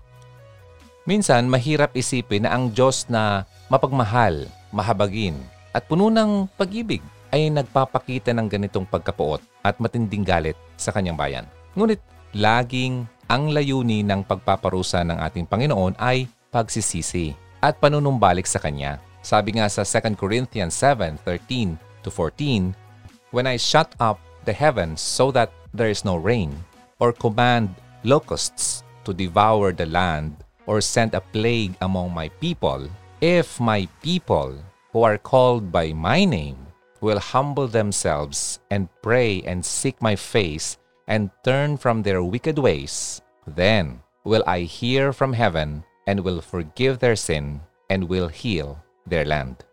Minsan, 1.06 1.46
mahirap 1.46 1.94
isipin 1.94 2.42
na 2.42 2.54
ang 2.58 2.74
Diyos 2.74 3.06
na 3.06 3.46
mapagmahal, 3.70 4.50
mahabagin, 4.76 5.40
at 5.72 5.88
puno 5.88 6.12
ng 6.12 6.44
pag-ibig 6.60 7.00
ay 7.32 7.48
nagpapakita 7.48 8.36
ng 8.36 8.46
ganitong 8.48 8.84
pagkapuot 8.84 9.40
at 9.64 9.80
matinding 9.80 10.22
galit 10.22 10.56
sa 10.76 10.92
kanyang 10.92 11.16
bayan. 11.16 11.46
Ngunit 11.72 12.00
laging 12.36 13.08
ang 13.26 13.50
layunin 13.50 14.06
ng 14.06 14.22
pagpaparusa 14.22 15.02
ng 15.02 15.18
ating 15.18 15.48
Panginoon 15.48 15.98
ay 15.98 16.30
pagsisisi 16.52 17.34
at 17.58 17.80
panunumbalik 17.82 18.46
sa 18.46 18.62
Kanya. 18.62 19.02
Sabi 19.24 19.58
nga 19.58 19.66
sa 19.66 19.82
2 19.82 20.14
Corinthians 20.14 20.70
7:13 20.78 21.74
to 22.06 22.08
14, 22.14 22.70
When 23.34 23.50
I 23.50 23.58
shut 23.58 23.98
up 23.98 24.22
the 24.46 24.54
heavens 24.54 25.02
so 25.02 25.34
that 25.34 25.50
there 25.74 25.90
is 25.90 26.06
no 26.06 26.14
rain, 26.14 26.54
or 27.02 27.10
command 27.10 27.74
locusts 28.06 28.86
to 29.02 29.10
devour 29.10 29.74
the 29.74 29.90
land, 29.90 30.38
or 30.70 30.78
send 30.78 31.18
a 31.18 31.20
plague 31.34 31.74
among 31.82 32.14
my 32.14 32.30
people, 32.38 32.86
if 33.20 33.60
my 33.60 33.88
people 34.04 34.52
who 34.92 35.02
are 35.02 35.16
called 35.16 35.72
by 35.72 35.92
my 35.92 36.24
name 36.24 36.56
will 37.00 37.18
humble 37.20 37.68
themselves 37.68 38.60
and 38.70 38.88
pray 39.02 39.40
and 39.44 39.64
seek 39.64 40.00
my 40.00 40.16
face 40.16 40.76
and 41.08 41.30
turn 41.44 41.76
from 41.76 42.02
their 42.02 42.22
wicked 42.22 42.58
ways, 42.58 43.20
then 43.46 44.00
will 44.24 44.42
I 44.46 44.68
hear 44.68 45.12
from 45.12 45.32
heaven 45.32 45.84
and 46.06 46.20
will 46.20 46.40
forgive 46.40 46.98
their 46.98 47.16
sin 47.16 47.60
and 47.88 48.08
will 48.10 48.28
heal 48.28 48.78
their 49.06 49.24
land. 49.24 49.64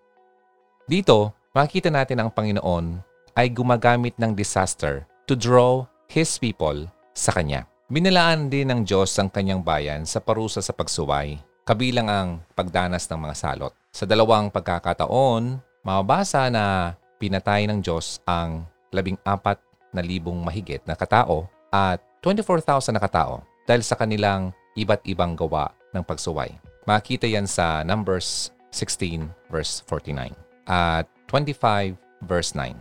Dito, 0.86 1.34
makita 1.56 1.90
natin 1.90 2.22
ang 2.22 2.30
Panginoon 2.30 3.02
ay 3.34 3.50
gumagamit 3.50 4.14
ng 4.20 4.36
disaster 4.38 5.08
to 5.26 5.34
draw 5.34 5.88
His 6.06 6.38
people 6.38 6.86
sa 7.18 7.34
Kanya. 7.34 7.66
Binalaan 7.90 8.50
din 8.50 8.70
ng 8.70 8.82
Diyos 8.86 9.14
ang 9.18 9.30
kanyang 9.30 9.62
bayan 9.62 10.06
sa 10.06 10.18
parusa 10.18 10.62
sa 10.62 10.74
pagsuway, 10.74 11.38
kabilang 11.64 12.08
ang 12.12 12.30
pagdanas 12.56 13.08
ng 13.08 13.20
mga 13.20 13.36
salot. 13.40 13.74
Sa 13.96 14.04
dalawang 14.04 14.52
pagkakataon, 14.52 15.64
mababasa 15.84 16.52
na 16.52 16.96
pinatay 17.20 17.68
ng 17.72 17.80
Diyos 17.80 18.20
ang 18.28 18.68
labing 18.92 19.16
apat 19.24 19.60
na 19.96 20.04
libong 20.04 20.44
mahigit 20.44 20.84
na 20.84 21.00
katao 21.00 21.48
at 21.72 22.04
24,000 22.20 22.96
na 22.96 23.02
katao 23.02 23.48
dahil 23.64 23.80
sa 23.80 23.96
kanilang 23.96 24.52
iba't 24.76 25.08
ibang 25.08 25.40
gawa 25.40 25.72
ng 25.96 26.04
pagsuway. 26.04 26.52
Makita 26.84 27.32
yan 27.32 27.48
sa 27.48 27.80
Numbers 27.88 28.52
16 28.76 29.32
verse 29.48 29.80
49 29.88 30.36
at 30.68 31.08
25 31.32 31.96
verse 32.28 32.52
9. 32.52 32.76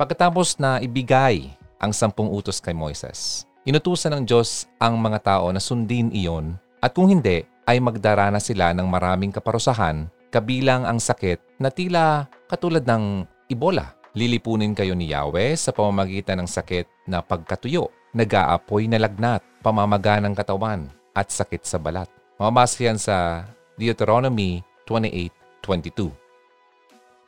Pagkatapos 0.00 0.56
na 0.56 0.80
ibigay 0.80 1.52
ang 1.76 1.92
sampung 1.92 2.32
utos 2.32 2.56
kay 2.56 2.72
Moises, 2.72 3.44
inutusan 3.68 4.16
ng 4.16 4.24
Diyos 4.24 4.64
ang 4.80 4.96
mga 4.96 5.20
tao 5.20 5.52
na 5.52 5.60
sundin 5.60 6.08
iyon 6.08 6.56
at 6.80 6.96
kung 6.96 7.12
hindi, 7.12 7.44
ay 7.68 7.82
magdarana 7.82 8.38
sila 8.38 8.72
ng 8.72 8.86
maraming 8.86 9.32
kaparusahan 9.32 10.08
kabilang 10.30 10.86
ang 10.86 11.02
sakit 11.02 11.58
na 11.58 11.68
tila 11.68 12.30
katulad 12.46 12.86
ng 12.86 13.26
Ebola. 13.50 13.98
Lilipunin 14.14 14.74
kayo 14.74 14.94
ni 14.94 15.10
Yahweh 15.10 15.54
sa 15.58 15.70
pamamagitan 15.74 16.42
ng 16.42 16.48
sakit 16.50 16.86
na 17.06 17.22
pagkatuyo, 17.22 17.90
nag-aapoy 18.14 18.90
na 18.90 18.98
lagnat, 18.98 19.42
pamamaga 19.62 20.18
ng 20.18 20.34
katawan, 20.34 20.90
at 21.14 21.30
sakit 21.30 21.62
sa 21.62 21.78
balat. 21.78 22.10
Mamabasa 22.38 22.90
yan 22.90 22.98
sa 22.98 23.46
Deuteronomy 23.78 24.62
28.22. 24.86 26.10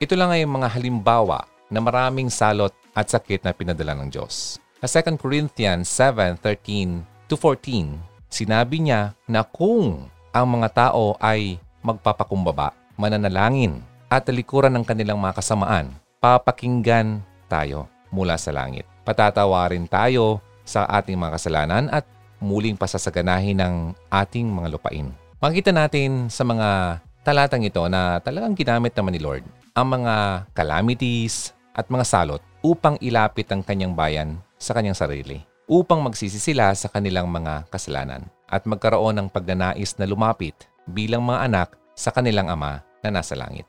Ito 0.03 0.15
lang 0.19 0.35
ay 0.35 0.43
mga 0.43 0.69
halimbawa 0.75 1.47
na 1.71 1.79
maraming 1.79 2.27
salot 2.27 2.75
at 2.91 3.07
sakit 3.07 3.47
na 3.47 3.55
pinadala 3.55 3.95
ng 3.95 4.11
Diyos. 4.11 4.59
Sa 4.83 4.91
2 4.91 5.15
Corinthians 5.15 5.87
7:13 5.87 7.07
to 7.31 7.39
14, 7.39 8.03
sinabi 8.27 8.83
niya 8.83 9.15
na 9.31 9.47
kung 9.47 10.11
ang 10.33 10.49
mga 10.49 10.69
tao 10.73 11.15
ay 11.21 11.61
magpapakumbaba, 11.85 12.73
mananalangin, 12.97 13.85
at 14.09 14.25
talikuran 14.25 14.73
ng 14.73 14.85
kanilang 14.85 15.21
mga 15.21 15.41
kasamaan, 15.41 15.93
papakinggan 16.21 17.21
tayo 17.49 17.89
mula 18.09 18.37
sa 18.41 18.53
langit. 18.53 18.89
Patatawarin 19.05 19.85
tayo 19.89 20.41
sa 20.65 20.89
ating 20.89 21.17
mga 21.21 21.37
kasalanan 21.37 21.85
at 21.93 22.09
muling 22.41 22.77
pasasaganahin 22.81 23.61
ng 23.61 23.75
ating 24.09 24.49
mga 24.49 24.69
lupain. 24.73 25.13
Makita 25.41 25.73
natin 25.73 26.33
sa 26.33 26.49
mga 26.49 27.01
talatang 27.25 27.65
ito 27.65 27.83
na 27.89 28.21
talagang 28.25 28.57
ginamit 28.57 28.97
naman 28.97 29.13
ni 29.17 29.21
Lord 29.21 29.45
ang 29.73 29.89
mga 30.01 30.47
calamities 30.53 31.57
at 31.73 31.89
mga 31.89 32.05
salot 32.05 32.43
upang 32.61 33.01
ilapit 33.01 33.49
ang 33.51 33.65
kanyang 33.65 33.97
bayan 33.97 34.39
sa 34.61 34.77
kanyang 34.77 34.95
sarili, 34.95 35.43
upang 35.71 36.03
magsisi 36.03 36.39
sila 36.39 36.75
sa 36.75 36.91
kanilang 36.91 37.31
mga 37.31 37.71
kasalanan 37.71 38.27
at 38.51 38.67
magkaroon 38.69 39.17
ng 39.17 39.29
pagnanais 39.33 39.97
na 39.97 40.05
lumapit 40.05 40.55
bilang 40.85 41.23
mga 41.23 41.49
anak 41.49 41.69
sa 41.95 42.11
kanilang 42.11 42.51
ama 42.51 42.83
na 43.01 43.11
nasa 43.15 43.39
langit. 43.39 43.65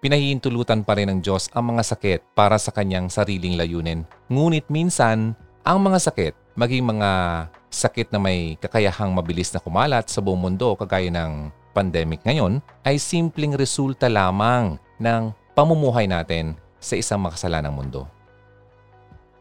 Pinahihintulutan 0.00 0.84
pa 0.84 0.94
rin 0.94 1.08
ng 1.10 1.20
Diyos 1.24 1.48
ang 1.56 1.74
mga 1.74 1.82
sakit 1.82 2.20
para 2.36 2.60
sa 2.60 2.70
kanyang 2.70 3.10
sariling 3.10 3.56
layunin. 3.56 4.04
Ngunit 4.28 4.68
minsan, 4.68 5.34
ang 5.66 5.78
mga 5.82 5.98
sakit, 5.98 6.34
maging 6.54 6.84
mga 6.86 7.10
sakit 7.72 8.14
na 8.14 8.20
may 8.22 8.54
kakayahang 8.62 9.10
mabilis 9.10 9.50
na 9.50 9.58
kumalat 9.58 10.06
sa 10.06 10.22
buong 10.22 10.38
mundo 10.38 10.78
kagaya 10.78 11.10
ng 11.10 11.50
pandemic 11.74 12.22
ngayon, 12.22 12.62
ay 12.86 13.02
simpleng 13.02 13.58
resulta 13.58 14.06
lamang 14.06 14.78
ng 15.02 15.34
pamumuhay 15.58 16.06
natin 16.06 16.54
sa 16.78 16.94
isang 16.94 17.24
makasalanang 17.24 17.74
mundo. 17.74 18.15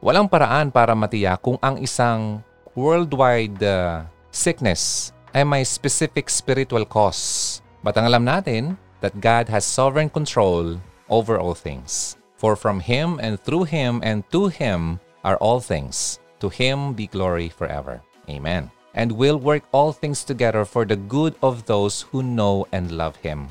Walang 0.06 0.30
paraan 0.30 0.70
para 0.70 0.94
matiyak 0.94 1.42
kung 1.42 1.58
ang 1.66 1.82
isang 1.82 2.46
worldwide 2.78 3.58
uh, 3.66 4.06
sickness 4.30 5.10
ay 5.34 5.42
may 5.42 5.66
specific 5.66 6.30
spiritual 6.30 6.86
cause. 6.86 7.58
But 7.82 7.98
ang 7.98 8.14
alam 8.14 8.22
natin 8.22 8.78
that 9.02 9.18
God 9.18 9.50
has 9.50 9.66
sovereign 9.66 10.14
control 10.14 10.78
over 11.10 11.42
all 11.42 11.58
things. 11.58 12.22
For 12.38 12.54
from 12.54 12.86
Him 12.86 13.18
and 13.18 13.42
through 13.42 13.66
Him 13.66 13.98
and 14.06 14.22
to 14.30 14.46
Him 14.46 15.02
are 15.26 15.42
all 15.42 15.58
things. 15.58 16.22
To 16.38 16.54
Him 16.54 16.94
be 16.94 17.10
glory 17.10 17.50
forever. 17.50 17.98
Amen. 18.30 18.70
And 18.94 19.10
will 19.10 19.42
work 19.42 19.66
all 19.74 19.90
things 19.90 20.22
together 20.22 20.70
for 20.70 20.86
the 20.86 21.02
good 21.02 21.34
of 21.42 21.66
those 21.66 22.06
who 22.14 22.22
know 22.22 22.70
and 22.70 22.94
love 22.94 23.18
Him. 23.26 23.50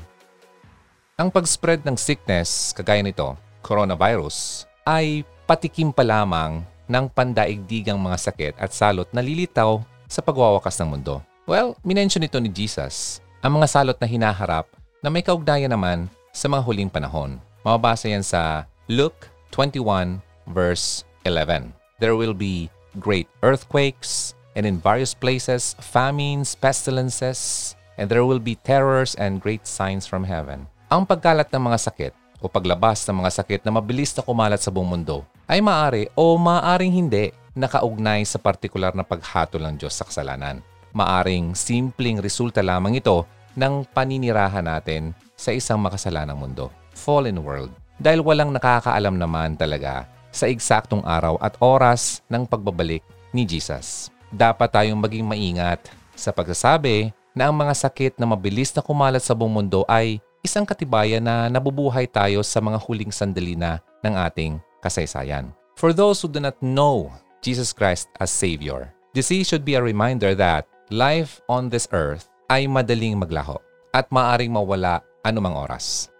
Ang 1.19 1.35
pag-spread 1.35 1.83
ng 1.83 1.99
sickness, 1.99 2.71
kagaya 2.71 3.03
nito, 3.03 3.35
coronavirus, 3.59 4.63
ay 4.87 5.27
patikim 5.45 5.93
pa 5.93 6.01
lamang 6.01 6.65
ng 6.89 7.05
pandaigdigang 7.13 7.97
mga 7.97 8.17
sakit 8.17 8.53
at 8.57 8.73
salot 8.73 9.09
na 9.13 9.21
lilitaw 9.21 9.81
sa 10.09 10.21
pagwawakas 10.21 10.77
ng 10.81 10.89
mundo. 10.97 11.21
Well, 11.45 11.77
minention 11.85 12.25
ito 12.25 12.41
ni 12.41 12.49
Jesus, 12.49 13.21
ang 13.45 13.61
mga 13.61 13.69
salot 13.69 13.97
na 14.01 14.09
hinaharap 14.09 14.65
na 15.05 15.13
may 15.13 15.21
kaugnayan 15.21 15.69
naman 15.69 16.09
sa 16.33 16.49
mga 16.49 16.65
huling 16.65 16.89
panahon. 16.89 17.37
Mababasa 17.61 18.09
yan 18.09 18.25
sa 18.25 18.65
Luke 18.89 19.29
21 19.53 20.17
verse 20.49 21.05
11. 21.29 21.73
There 22.01 22.17
will 22.17 22.33
be 22.33 22.69
great 22.97 23.29
earthquakes, 23.45 24.35
and 24.55 24.63
in 24.65 24.79
various 24.79 25.13
places 25.13 25.75
famines, 25.83 26.55
pestilences, 26.55 27.75
and 27.99 28.09
there 28.09 28.25
will 28.25 28.41
be 28.41 28.57
terrors 28.63 29.13
and 29.19 29.43
great 29.43 29.67
signs 29.67 30.07
from 30.07 30.23
heaven. 30.23 30.65
Ang 30.89 31.05
pagkalat 31.05 31.51
ng 31.51 31.63
mga 31.69 31.79
sakit 31.91 32.13
o 32.43 32.51
paglabas 32.51 33.03
ng 33.07 33.23
mga 33.23 33.31
sakit 33.41 33.61
na 33.63 33.71
mabilis 33.75 34.11
na 34.15 34.21
kumalat 34.23 34.59
sa 34.59 34.71
buong 34.71 34.97
mundo 34.97 35.23
ay 35.45 35.61
maaari 35.61 36.09
o 36.17 36.35
maaaring 36.35 36.91
hindi 36.91 37.31
nakaugnay 37.55 38.27
sa 38.27 38.37
partikular 38.37 38.91
na 38.91 39.01
paghatol 39.01 39.63
ng 39.63 39.75
Diyos 39.79 39.95
sa 39.95 40.03
kasalanan. 40.03 40.59
Maaring 40.91 41.55
simpleng 41.55 42.19
resulta 42.19 42.59
lamang 42.59 42.99
ito 42.99 43.23
ng 43.55 43.87
paninirahan 43.95 44.67
natin 44.67 45.15
sa 45.35 45.55
isang 45.55 45.79
makasalanang 45.79 46.35
mundo, 46.35 46.71
fallen 46.91 47.39
world. 47.39 47.71
Dahil 47.95 48.19
walang 48.19 48.51
nakakaalam 48.51 49.15
naman 49.15 49.55
talaga 49.55 50.07
sa 50.35 50.51
eksaktong 50.51 51.03
araw 51.07 51.39
at 51.39 51.55
oras 51.63 52.19
ng 52.27 52.43
pagbabalik 52.43 53.03
ni 53.31 53.47
Jesus. 53.47 54.11
Dapat 54.35 54.67
tayong 54.67 54.99
maging 54.99 55.23
maingat 55.23 55.79
sa 56.11 56.35
pagsasabi 56.35 57.15
na 57.31 57.47
ang 57.47 57.55
mga 57.55 57.71
sakit 57.71 58.19
na 58.19 58.27
mabilis 58.27 58.71
na 58.75 58.83
kumalat 58.83 59.23
sa 59.23 59.31
buong 59.31 59.63
mundo 59.63 59.87
ay 59.87 60.19
isang 60.45 60.63
katibayan 60.63 61.25
na 61.25 61.49
nabubuhay 61.49 62.05
tayo 62.05 62.45
sa 62.45 62.61
mga 62.61 62.77
huling 62.85 63.09
sandali 63.09 63.57
na 63.57 63.81
ng 64.05 64.13
ating 64.13 64.61
kasaysayan. 64.85 65.49
For 65.75 65.89
those 65.91 66.21
who 66.21 66.29
do 66.29 66.37
not 66.37 66.55
know 66.61 67.09
Jesus 67.41 67.73
Christ 67.73 68.07
as 68.21 68.29
Savior, 68.29 68.93
this 69.17 69.33
should 69.43 69.65
be 69.65 69.73
a 69.73 69.81
reminder 69.81 70.37
that 70.37 70.69
life 70.93 71.41
on 71.49 71.73
this 71.73 71.89
earth 71.89 72.29
ay 72.53 72.69
madaling 72.69 73.17
maglaho 73.17 73.57
at 73.89 74.05
maaring 74.13 74.53
mawala 74.53 75.01
anumang 75.25 75.57
oras. 75.57 76.13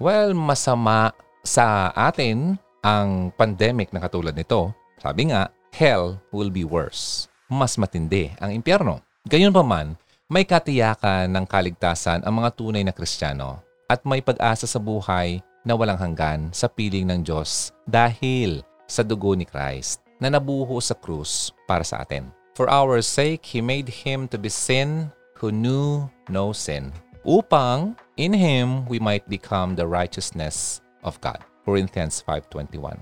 Well, 0.00 0.32
masama 0.32 1.12
sa 1.44 1.92
atin 1.92 2.56
ang 2.80 3.32
pandemic 3.36 3.92
na 3.92 4.00
katulad 4.00 4.32
nito. 4.32 4.72
Sabi 4.96 5.28
nga, 5.32 5.52
hell 5.76 6.16
will 6.32 6.48
be 6.48 6.64
worse. 6.64 7.28
Mas 7.52 7.76
matindi 7.76 8.32
ang 8.40 8.50
impyerno. 8.50 9.04
Gayunpaman, 9.28 9.98
may 10.26 10.42
katiyakan 10.42 11.30
ng 11.30 11.46
kaligtasan 11.46 12.26
ang 12.26 12.42
mga 12.42 12.50
tunay 12.58 12.82
na 12.82 12.90
Kristiyano 12.90 13.62
at 13.86 14.02
may 14.02 14.18
pag-asa 14.18 14.66
sa 14.66 14.82
buhay 14.82 15.38
na 15.62 15.78
walang 15.78 15.94
hanggan 15.94 16.50
sa 16.50 16.66
piling 16.66 17.06
ng 17.06 17.22
Diyos 17.22 17.70
dahil 17.86 18.66
sa 18.90 19.06
dugo 19.06 19.38
ni 19.38 19.46
Christ 19.46 20.02
na 20.18 20.26
nabuho 20.26 20.82
sa 20.82 20.98
krus 20.98 21.54
para 21.70 21.86
sa 21.86 22.02
atin. 22.02 22.26
For 22.58 22.66
our 22.66 22.98
sake, 23.06 23.46
He 23.46 23.62
made 23.62 23.86
Him 23.86 24.26
to 24.34 24.38
be 24.40 24.50
sin 24.50 25.14
who 25.38 25.54
knew 25.54 26.10
no 26.26 26.50
sin, 26.50 26.90
upang 27.22 27.94
in 28.18 28.34
Him 28.34 28.82
we 28.90 28.98
might 28.98 29.22
become 29.30 29.78
the 29.78 29.86
righteousness 29.86 30.82
of 31.06 31.22
God. 31.22 31.38
Corinthians 31.62 32.18
5.21 32.26 32.98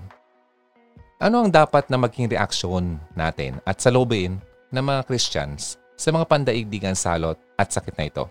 Ano 1.25 1.37
ang 1.41 1.49
dapat 1.49 1.89
na 1.89 1.97
maging 1.97 2.37
reaksyon 2.37 3.01
natin 3.16 3.64
at 3.64 3.81
salubin 3.81 4.45
ng 4.75 4.85
mga 4.85 5.09
Christians 5.09 5.81
sa 5.95 6.11
mga 6.11 6.27
pandaigdigan 6.27 6.99
salot 6.99 7.39
at 7.55 7.71
sakit 7.71 7.95
na 7.95 8.07
ito? 8.11 8.27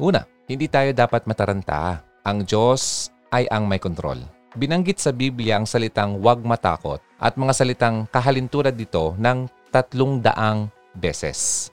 Una, 0.00 0.26
hindi 0.48 0.66
tayo 0.66 0.90
dapat 0.90 1.24
mataranta. 1.28 2.02
Ang 2.24 2.44
Diyos 2.44 3.12
ay 3.30 3.46
ang 3.52 3.68
may 3.68 3.78
kontrol. 3.78 4.18
Binanggit 4.54 5.02
sa 5.02 5.10
Biblia 5.10 5.58
ang 5.58 5.66
salitang 5.66 6.22
huwag 6.22 6.42
matakot 6.42 7.02
at 7.18 7.34
mga 7.34 7.52
salitang 7.52 8.06
kahalintulad 8.10 8.74
dito 8.74 9.18
ng 9.18 9.50
tatlong 9.74 10.22
daang 10.22 10.70
beses. 10.94 11.70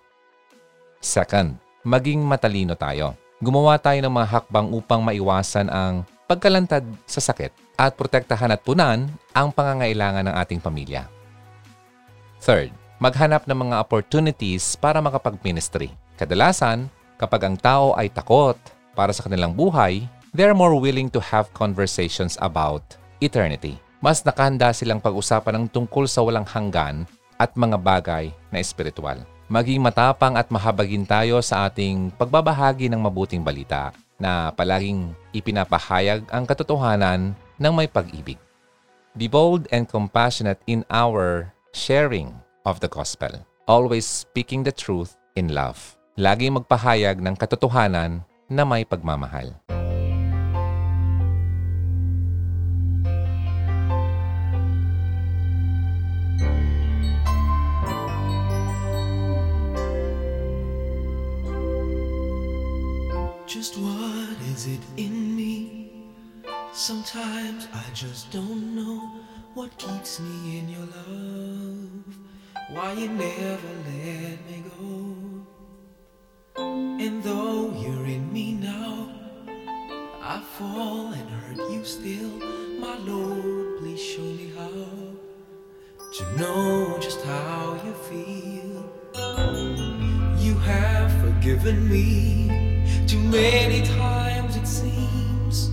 Second, 0.98 1.58
maging 1.86 2.22
matalino 2.26 2.74
tayo. 2.74 3.14
Gumawa 3.42 3.78
tayo 3.78 4.02
ng 4.02 4.14
mga 4.14 4.28
hakbang 4.38 4.68
upang 4.70 5.02
maiwasan 5.02 5.70
ang 5.70 6.06
pagkalantad 6.30 6.86
sa 7.10 7.22
sakit 7.22 7.54
at 7.78 7.98
protektahan 7.98 8.54
at 8.54 8.62
punan 8.62 9.10
ang 9.34 9.50
pangangailangan 9.50 10.30
ng 10.30 10.36
ating 10.46 10.62
pamilya. 10.62 11.10
Third, 12.42 12.74
maghanap 13.02 13.49
ng 13.49 13.66
mga 13.66 13.76
opportunities 13.82 14.78
para 14.78 15.02
makapag-ministry. 15.02 15.89
Kadalasan, 16.22 16.86
kapag 17.18 17.49
ang 17.49 17.58
tao 17.58 17.97
ay 17.97 18.14
takot 18.14 18.54
para 18.93 19.10
sa 19.10 19.26
kanilang 19.26 19.58
buhay, 19.58 20.06
they're 20.38 20.54
more 20.54 20.78
willing 20.78 21.10
to 21.10 21.18
have 21.18 21.49
conversations 21.58 22.38
about 22.45 22.86
eternity. 23.18 23.82
Mas 24.06 24.22
nakahanda 24.22 24.70
silang 24.70 25.02
pag-usapan 25.02 25.58
ng 25.58 25.66
tungkol 25.74 26.06
sa 26.06 26.22
walang 26.22 26.45
hanggan 26.45 27.10
at 27.41 27.58
mga 27.58 27.82
bagay 27.82 28.30
na 28.54 28.62
espiritual. 28.62 29.18
Maging 29.49 29.82
matapang 29.82 30.38
at 30.38 30.54
mahabagin 30.54 31.02
tayo 31.02 31.41
sa 31.41 31.66
ating 31.66 32.14
pagbabahagi 32.22 32.86
ng 32.86 33.02
mabuting 33.02 33.41
balita 33.41 33.97
na 34.22 34.54
palaging 34.54 35.18
ipinapahayag 35.34 36.22
ang 36.30 36.45
katotohanan 36.45 37.34
ng 37.58 37.74
may 37.74 37.89
pag-ibig. 37.89 38.38
Be 39.18 39.26
bold 39.26 39.66
and 39.74 39.89
compassionate 39.89 40.62
in 40.70 40.86
our 40.93 41.49
sharing 41.74 42.32
of 42.66 42.80
the 42.80 42.88
gospel. 42.88 43.32
Always 43.68 44.05
speaking 44.05 44.64
the 44.64 44.72
truth 44.72 45.18
in 45.36 45.53
love. 45.53 45.97
Laging 46.20 46.59
magpahayag 46.59 47.24
ng 47.24 47.36
katotohanan 47.39 48.26
na 48.51 48.64
may 48.68 48.84
pagmamahal. 48.84 49.55
Just 63.51 63.76
what 63.76 64.39
is 64.55 64.68
it 64.68 64.84
in 64.95 65.36
me? 65.36 65.91
Sometimes 66.72 67.68
I 67.76 67.84
just 67.93 68.32
don't 68.32 68.76
know 68.76 69.12
what 69.53 69.76
keeps 69.78 70.20
me 70.20 70.59
in 70.59 70.70
your 70.70 70.88
love. 70.88 72.30
Why 72.74 72.93
you 72.93 73.09
never 73.09 73.67
let 73.86 74.38
me 74.47 74.63
go. 74.80 75.43
And 76.55 77.22
though 77.22 77.69
you're 77.72 78.05
in 78.05 78.32
me 78.32 78.53
now, 78.53 79.09
I 80.22 80.39
fall 80.57 81.11
and 81.11 81.30
hurt 81.30 81.69
you 81.69 81.84
still. 81.84 82.30
My 82.80 82.97
Lord, 82.99 83.80
please 83.80 84.01
show 84.01 84.22
me 84.22 84.53
how 84.57 84.69
to 84.69 86.39
know 86.39 86.97
just 87.01 87.22
how 87.26 87.78
you 87.84 87.93
feel. 88.09 88.89
You 90.38 90.55
have 90.59 91.11
forgiven 91.19 91.89
me 91.89 93.05
too 93.05 93.19
many 93.19 93.86
times, 93.86 94.55
it 94.55 94.65
seems. 94.65 95.72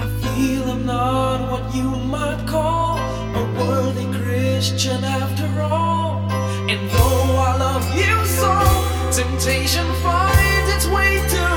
I 0.00 0.06
feel 0.22 0.64
I'm 0.72 0.84
not 0.86 1.52
what 1.52 1.72
you 1.72 1.88
might 1.88 2.44
call 2.48 2.98
a 2.98 3.44
worthy 3.60 4.06
Christian 4.56 5.04
after 5.04 5.60
all. 5.60 6.16
And 6.70 6.88
though 6.88 7.36
I 7.36 7.58
love 7.58 7.84
you 7.94 8.16
so, 8.24 8.52
temptation 9.12 9.86
finds 10.02 10.68
its 10.74 10.86
way 10.86 11.20
to 11.28 11.55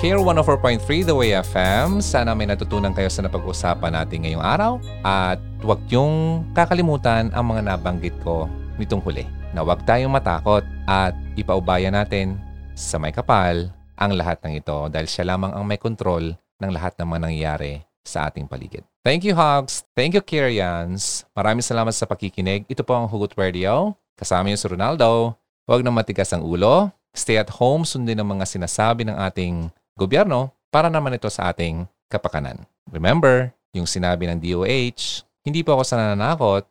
Care 0.00 0.16
104.3 0.16 0.80
The 1.04 1.12
Way 1.12 1.36
FM. 1.44 2.00
Sana 2.00 2.32
may 2.32 2.48
natutunan 2.48 2.96
kayo 2.96 3.12
sa 3.12 3.20
napag-usapan 3.20 3.92
natin 3.92 4.24
ngayong 4.24 4.40
araw. 4.40 4.72
At 5.04 5.36
huwag 5.60 5.84
yung 5.92 6.40
kakalimutan 6.56 7.28
ang 7.36 7.52
mga 7.52 7.68
nabanggit 7.68 8.16
ko 8.24 8.48
nitong 8.80 9.04
huli. 9.04 9.28
Na 9.52 9.60
huwag 9.60 9.84
tayong 9.84 10.08
matakot 10.08 10.64
at 10.88 11.12
ipaubayan 11.36 11.92
natin 11.92 12.40
sa 12.72 12.96
may 12.96 13.12
kapal 13.12 13.68
ang 14.00 14.16
lahat 14.16 14.40
ng 14.40 14.64
ito 14.64 14.88
dahil 14.88 15.04
siya 15.04 15.36
lamang 15.36 15.52
ang 15.52 15.68
may 15.68 15.76
kontrol 15.76 16.32
ng 16.32 16.70
lahat 16.72 16.96
ng 16.96 17.04
mga 17.04 17.20
nangyayari 17.20 17.84
sa 18.00 18.24
ating 18.32 18.48
paligid. 18.48 18.80
Thank 19.04 19.28
you, 19.28 19.36
Hogs. 19.36 19.84
Thank 19.92 20.16
you, 20.16 20.24
Kyrians. 20.24 21.28
Maraming 21.36 21.60
salamat 21.60 21.92
sa 21.92 22.08
pakikinig. 22.08 22.64
Ito 22.72 22.88
po 22.88 22.96
ang 22.96 23.04
Hugot 23.04 23.36
Radio. 23.36 23.92
Kasama 24.16 24.48
yung 24.48 24.56
si 24.56 24.64
Ronaldo. 24.64 25.36
Huwag 25.68 25.84
na 25.84 25.92
matigas 25.92 26.32
ang 26.32 26.40
ulo. 26.40 26.88
Stay 27.12 27.36
at 27.36 27.52
home, 27.60 27.84
sundin 27.84 28.16
ang 28.16 28.32
mga 28.32 28.48
sinasabi 28.48 29.04
ng 29.04 29.18
ating 29.28 29.68
gobyerno 30.00 30.56
para 30.72 30.88
naman 30.88 31.12
ito 31.12 31.28
sa 31.28 31.52
ating 31.52 31.84
kapakanan. 32.08 32.64
Remember, 32.88 33.52
yung 33.76 33.84
sinabi 33.84 34.24
ng 34.24 34.40
DOH, 34.40 35.28
hindi 35.44 35.60
po 35.60 35.76
ako 35.76 35.84
sa 35.84 36.16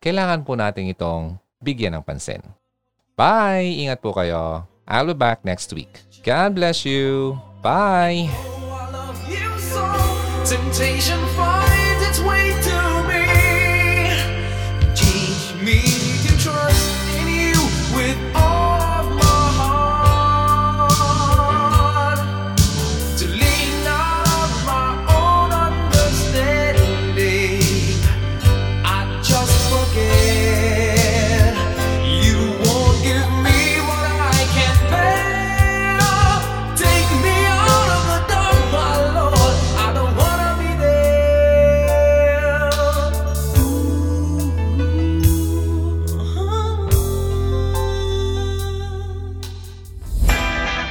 kailangan 0.02 0.42
po 0.42 0.58
natin 0.58 0.90
itong 0.90 1.38
bigyan 1.62 1.94
ng 1.94 2.04
pansin. 2.04 2.42
Bye! 3.14 3.86
Ingat 3.86 4.02
po 4.02 4.16
kayo. 4.18 4.66
I'll 4.90 5.06
be 5.06 5.14
back 5.14 5.46
next 5.46 5.70
week. 5.76 6.02
God 6.26 6.58
bless 6.58 6.82
you. 6.82 7.38
Bye! 7.62 8.26
I 8.26 8.90
love 8.90 9.22
you 9.30 9.54
so. 9.62 9.86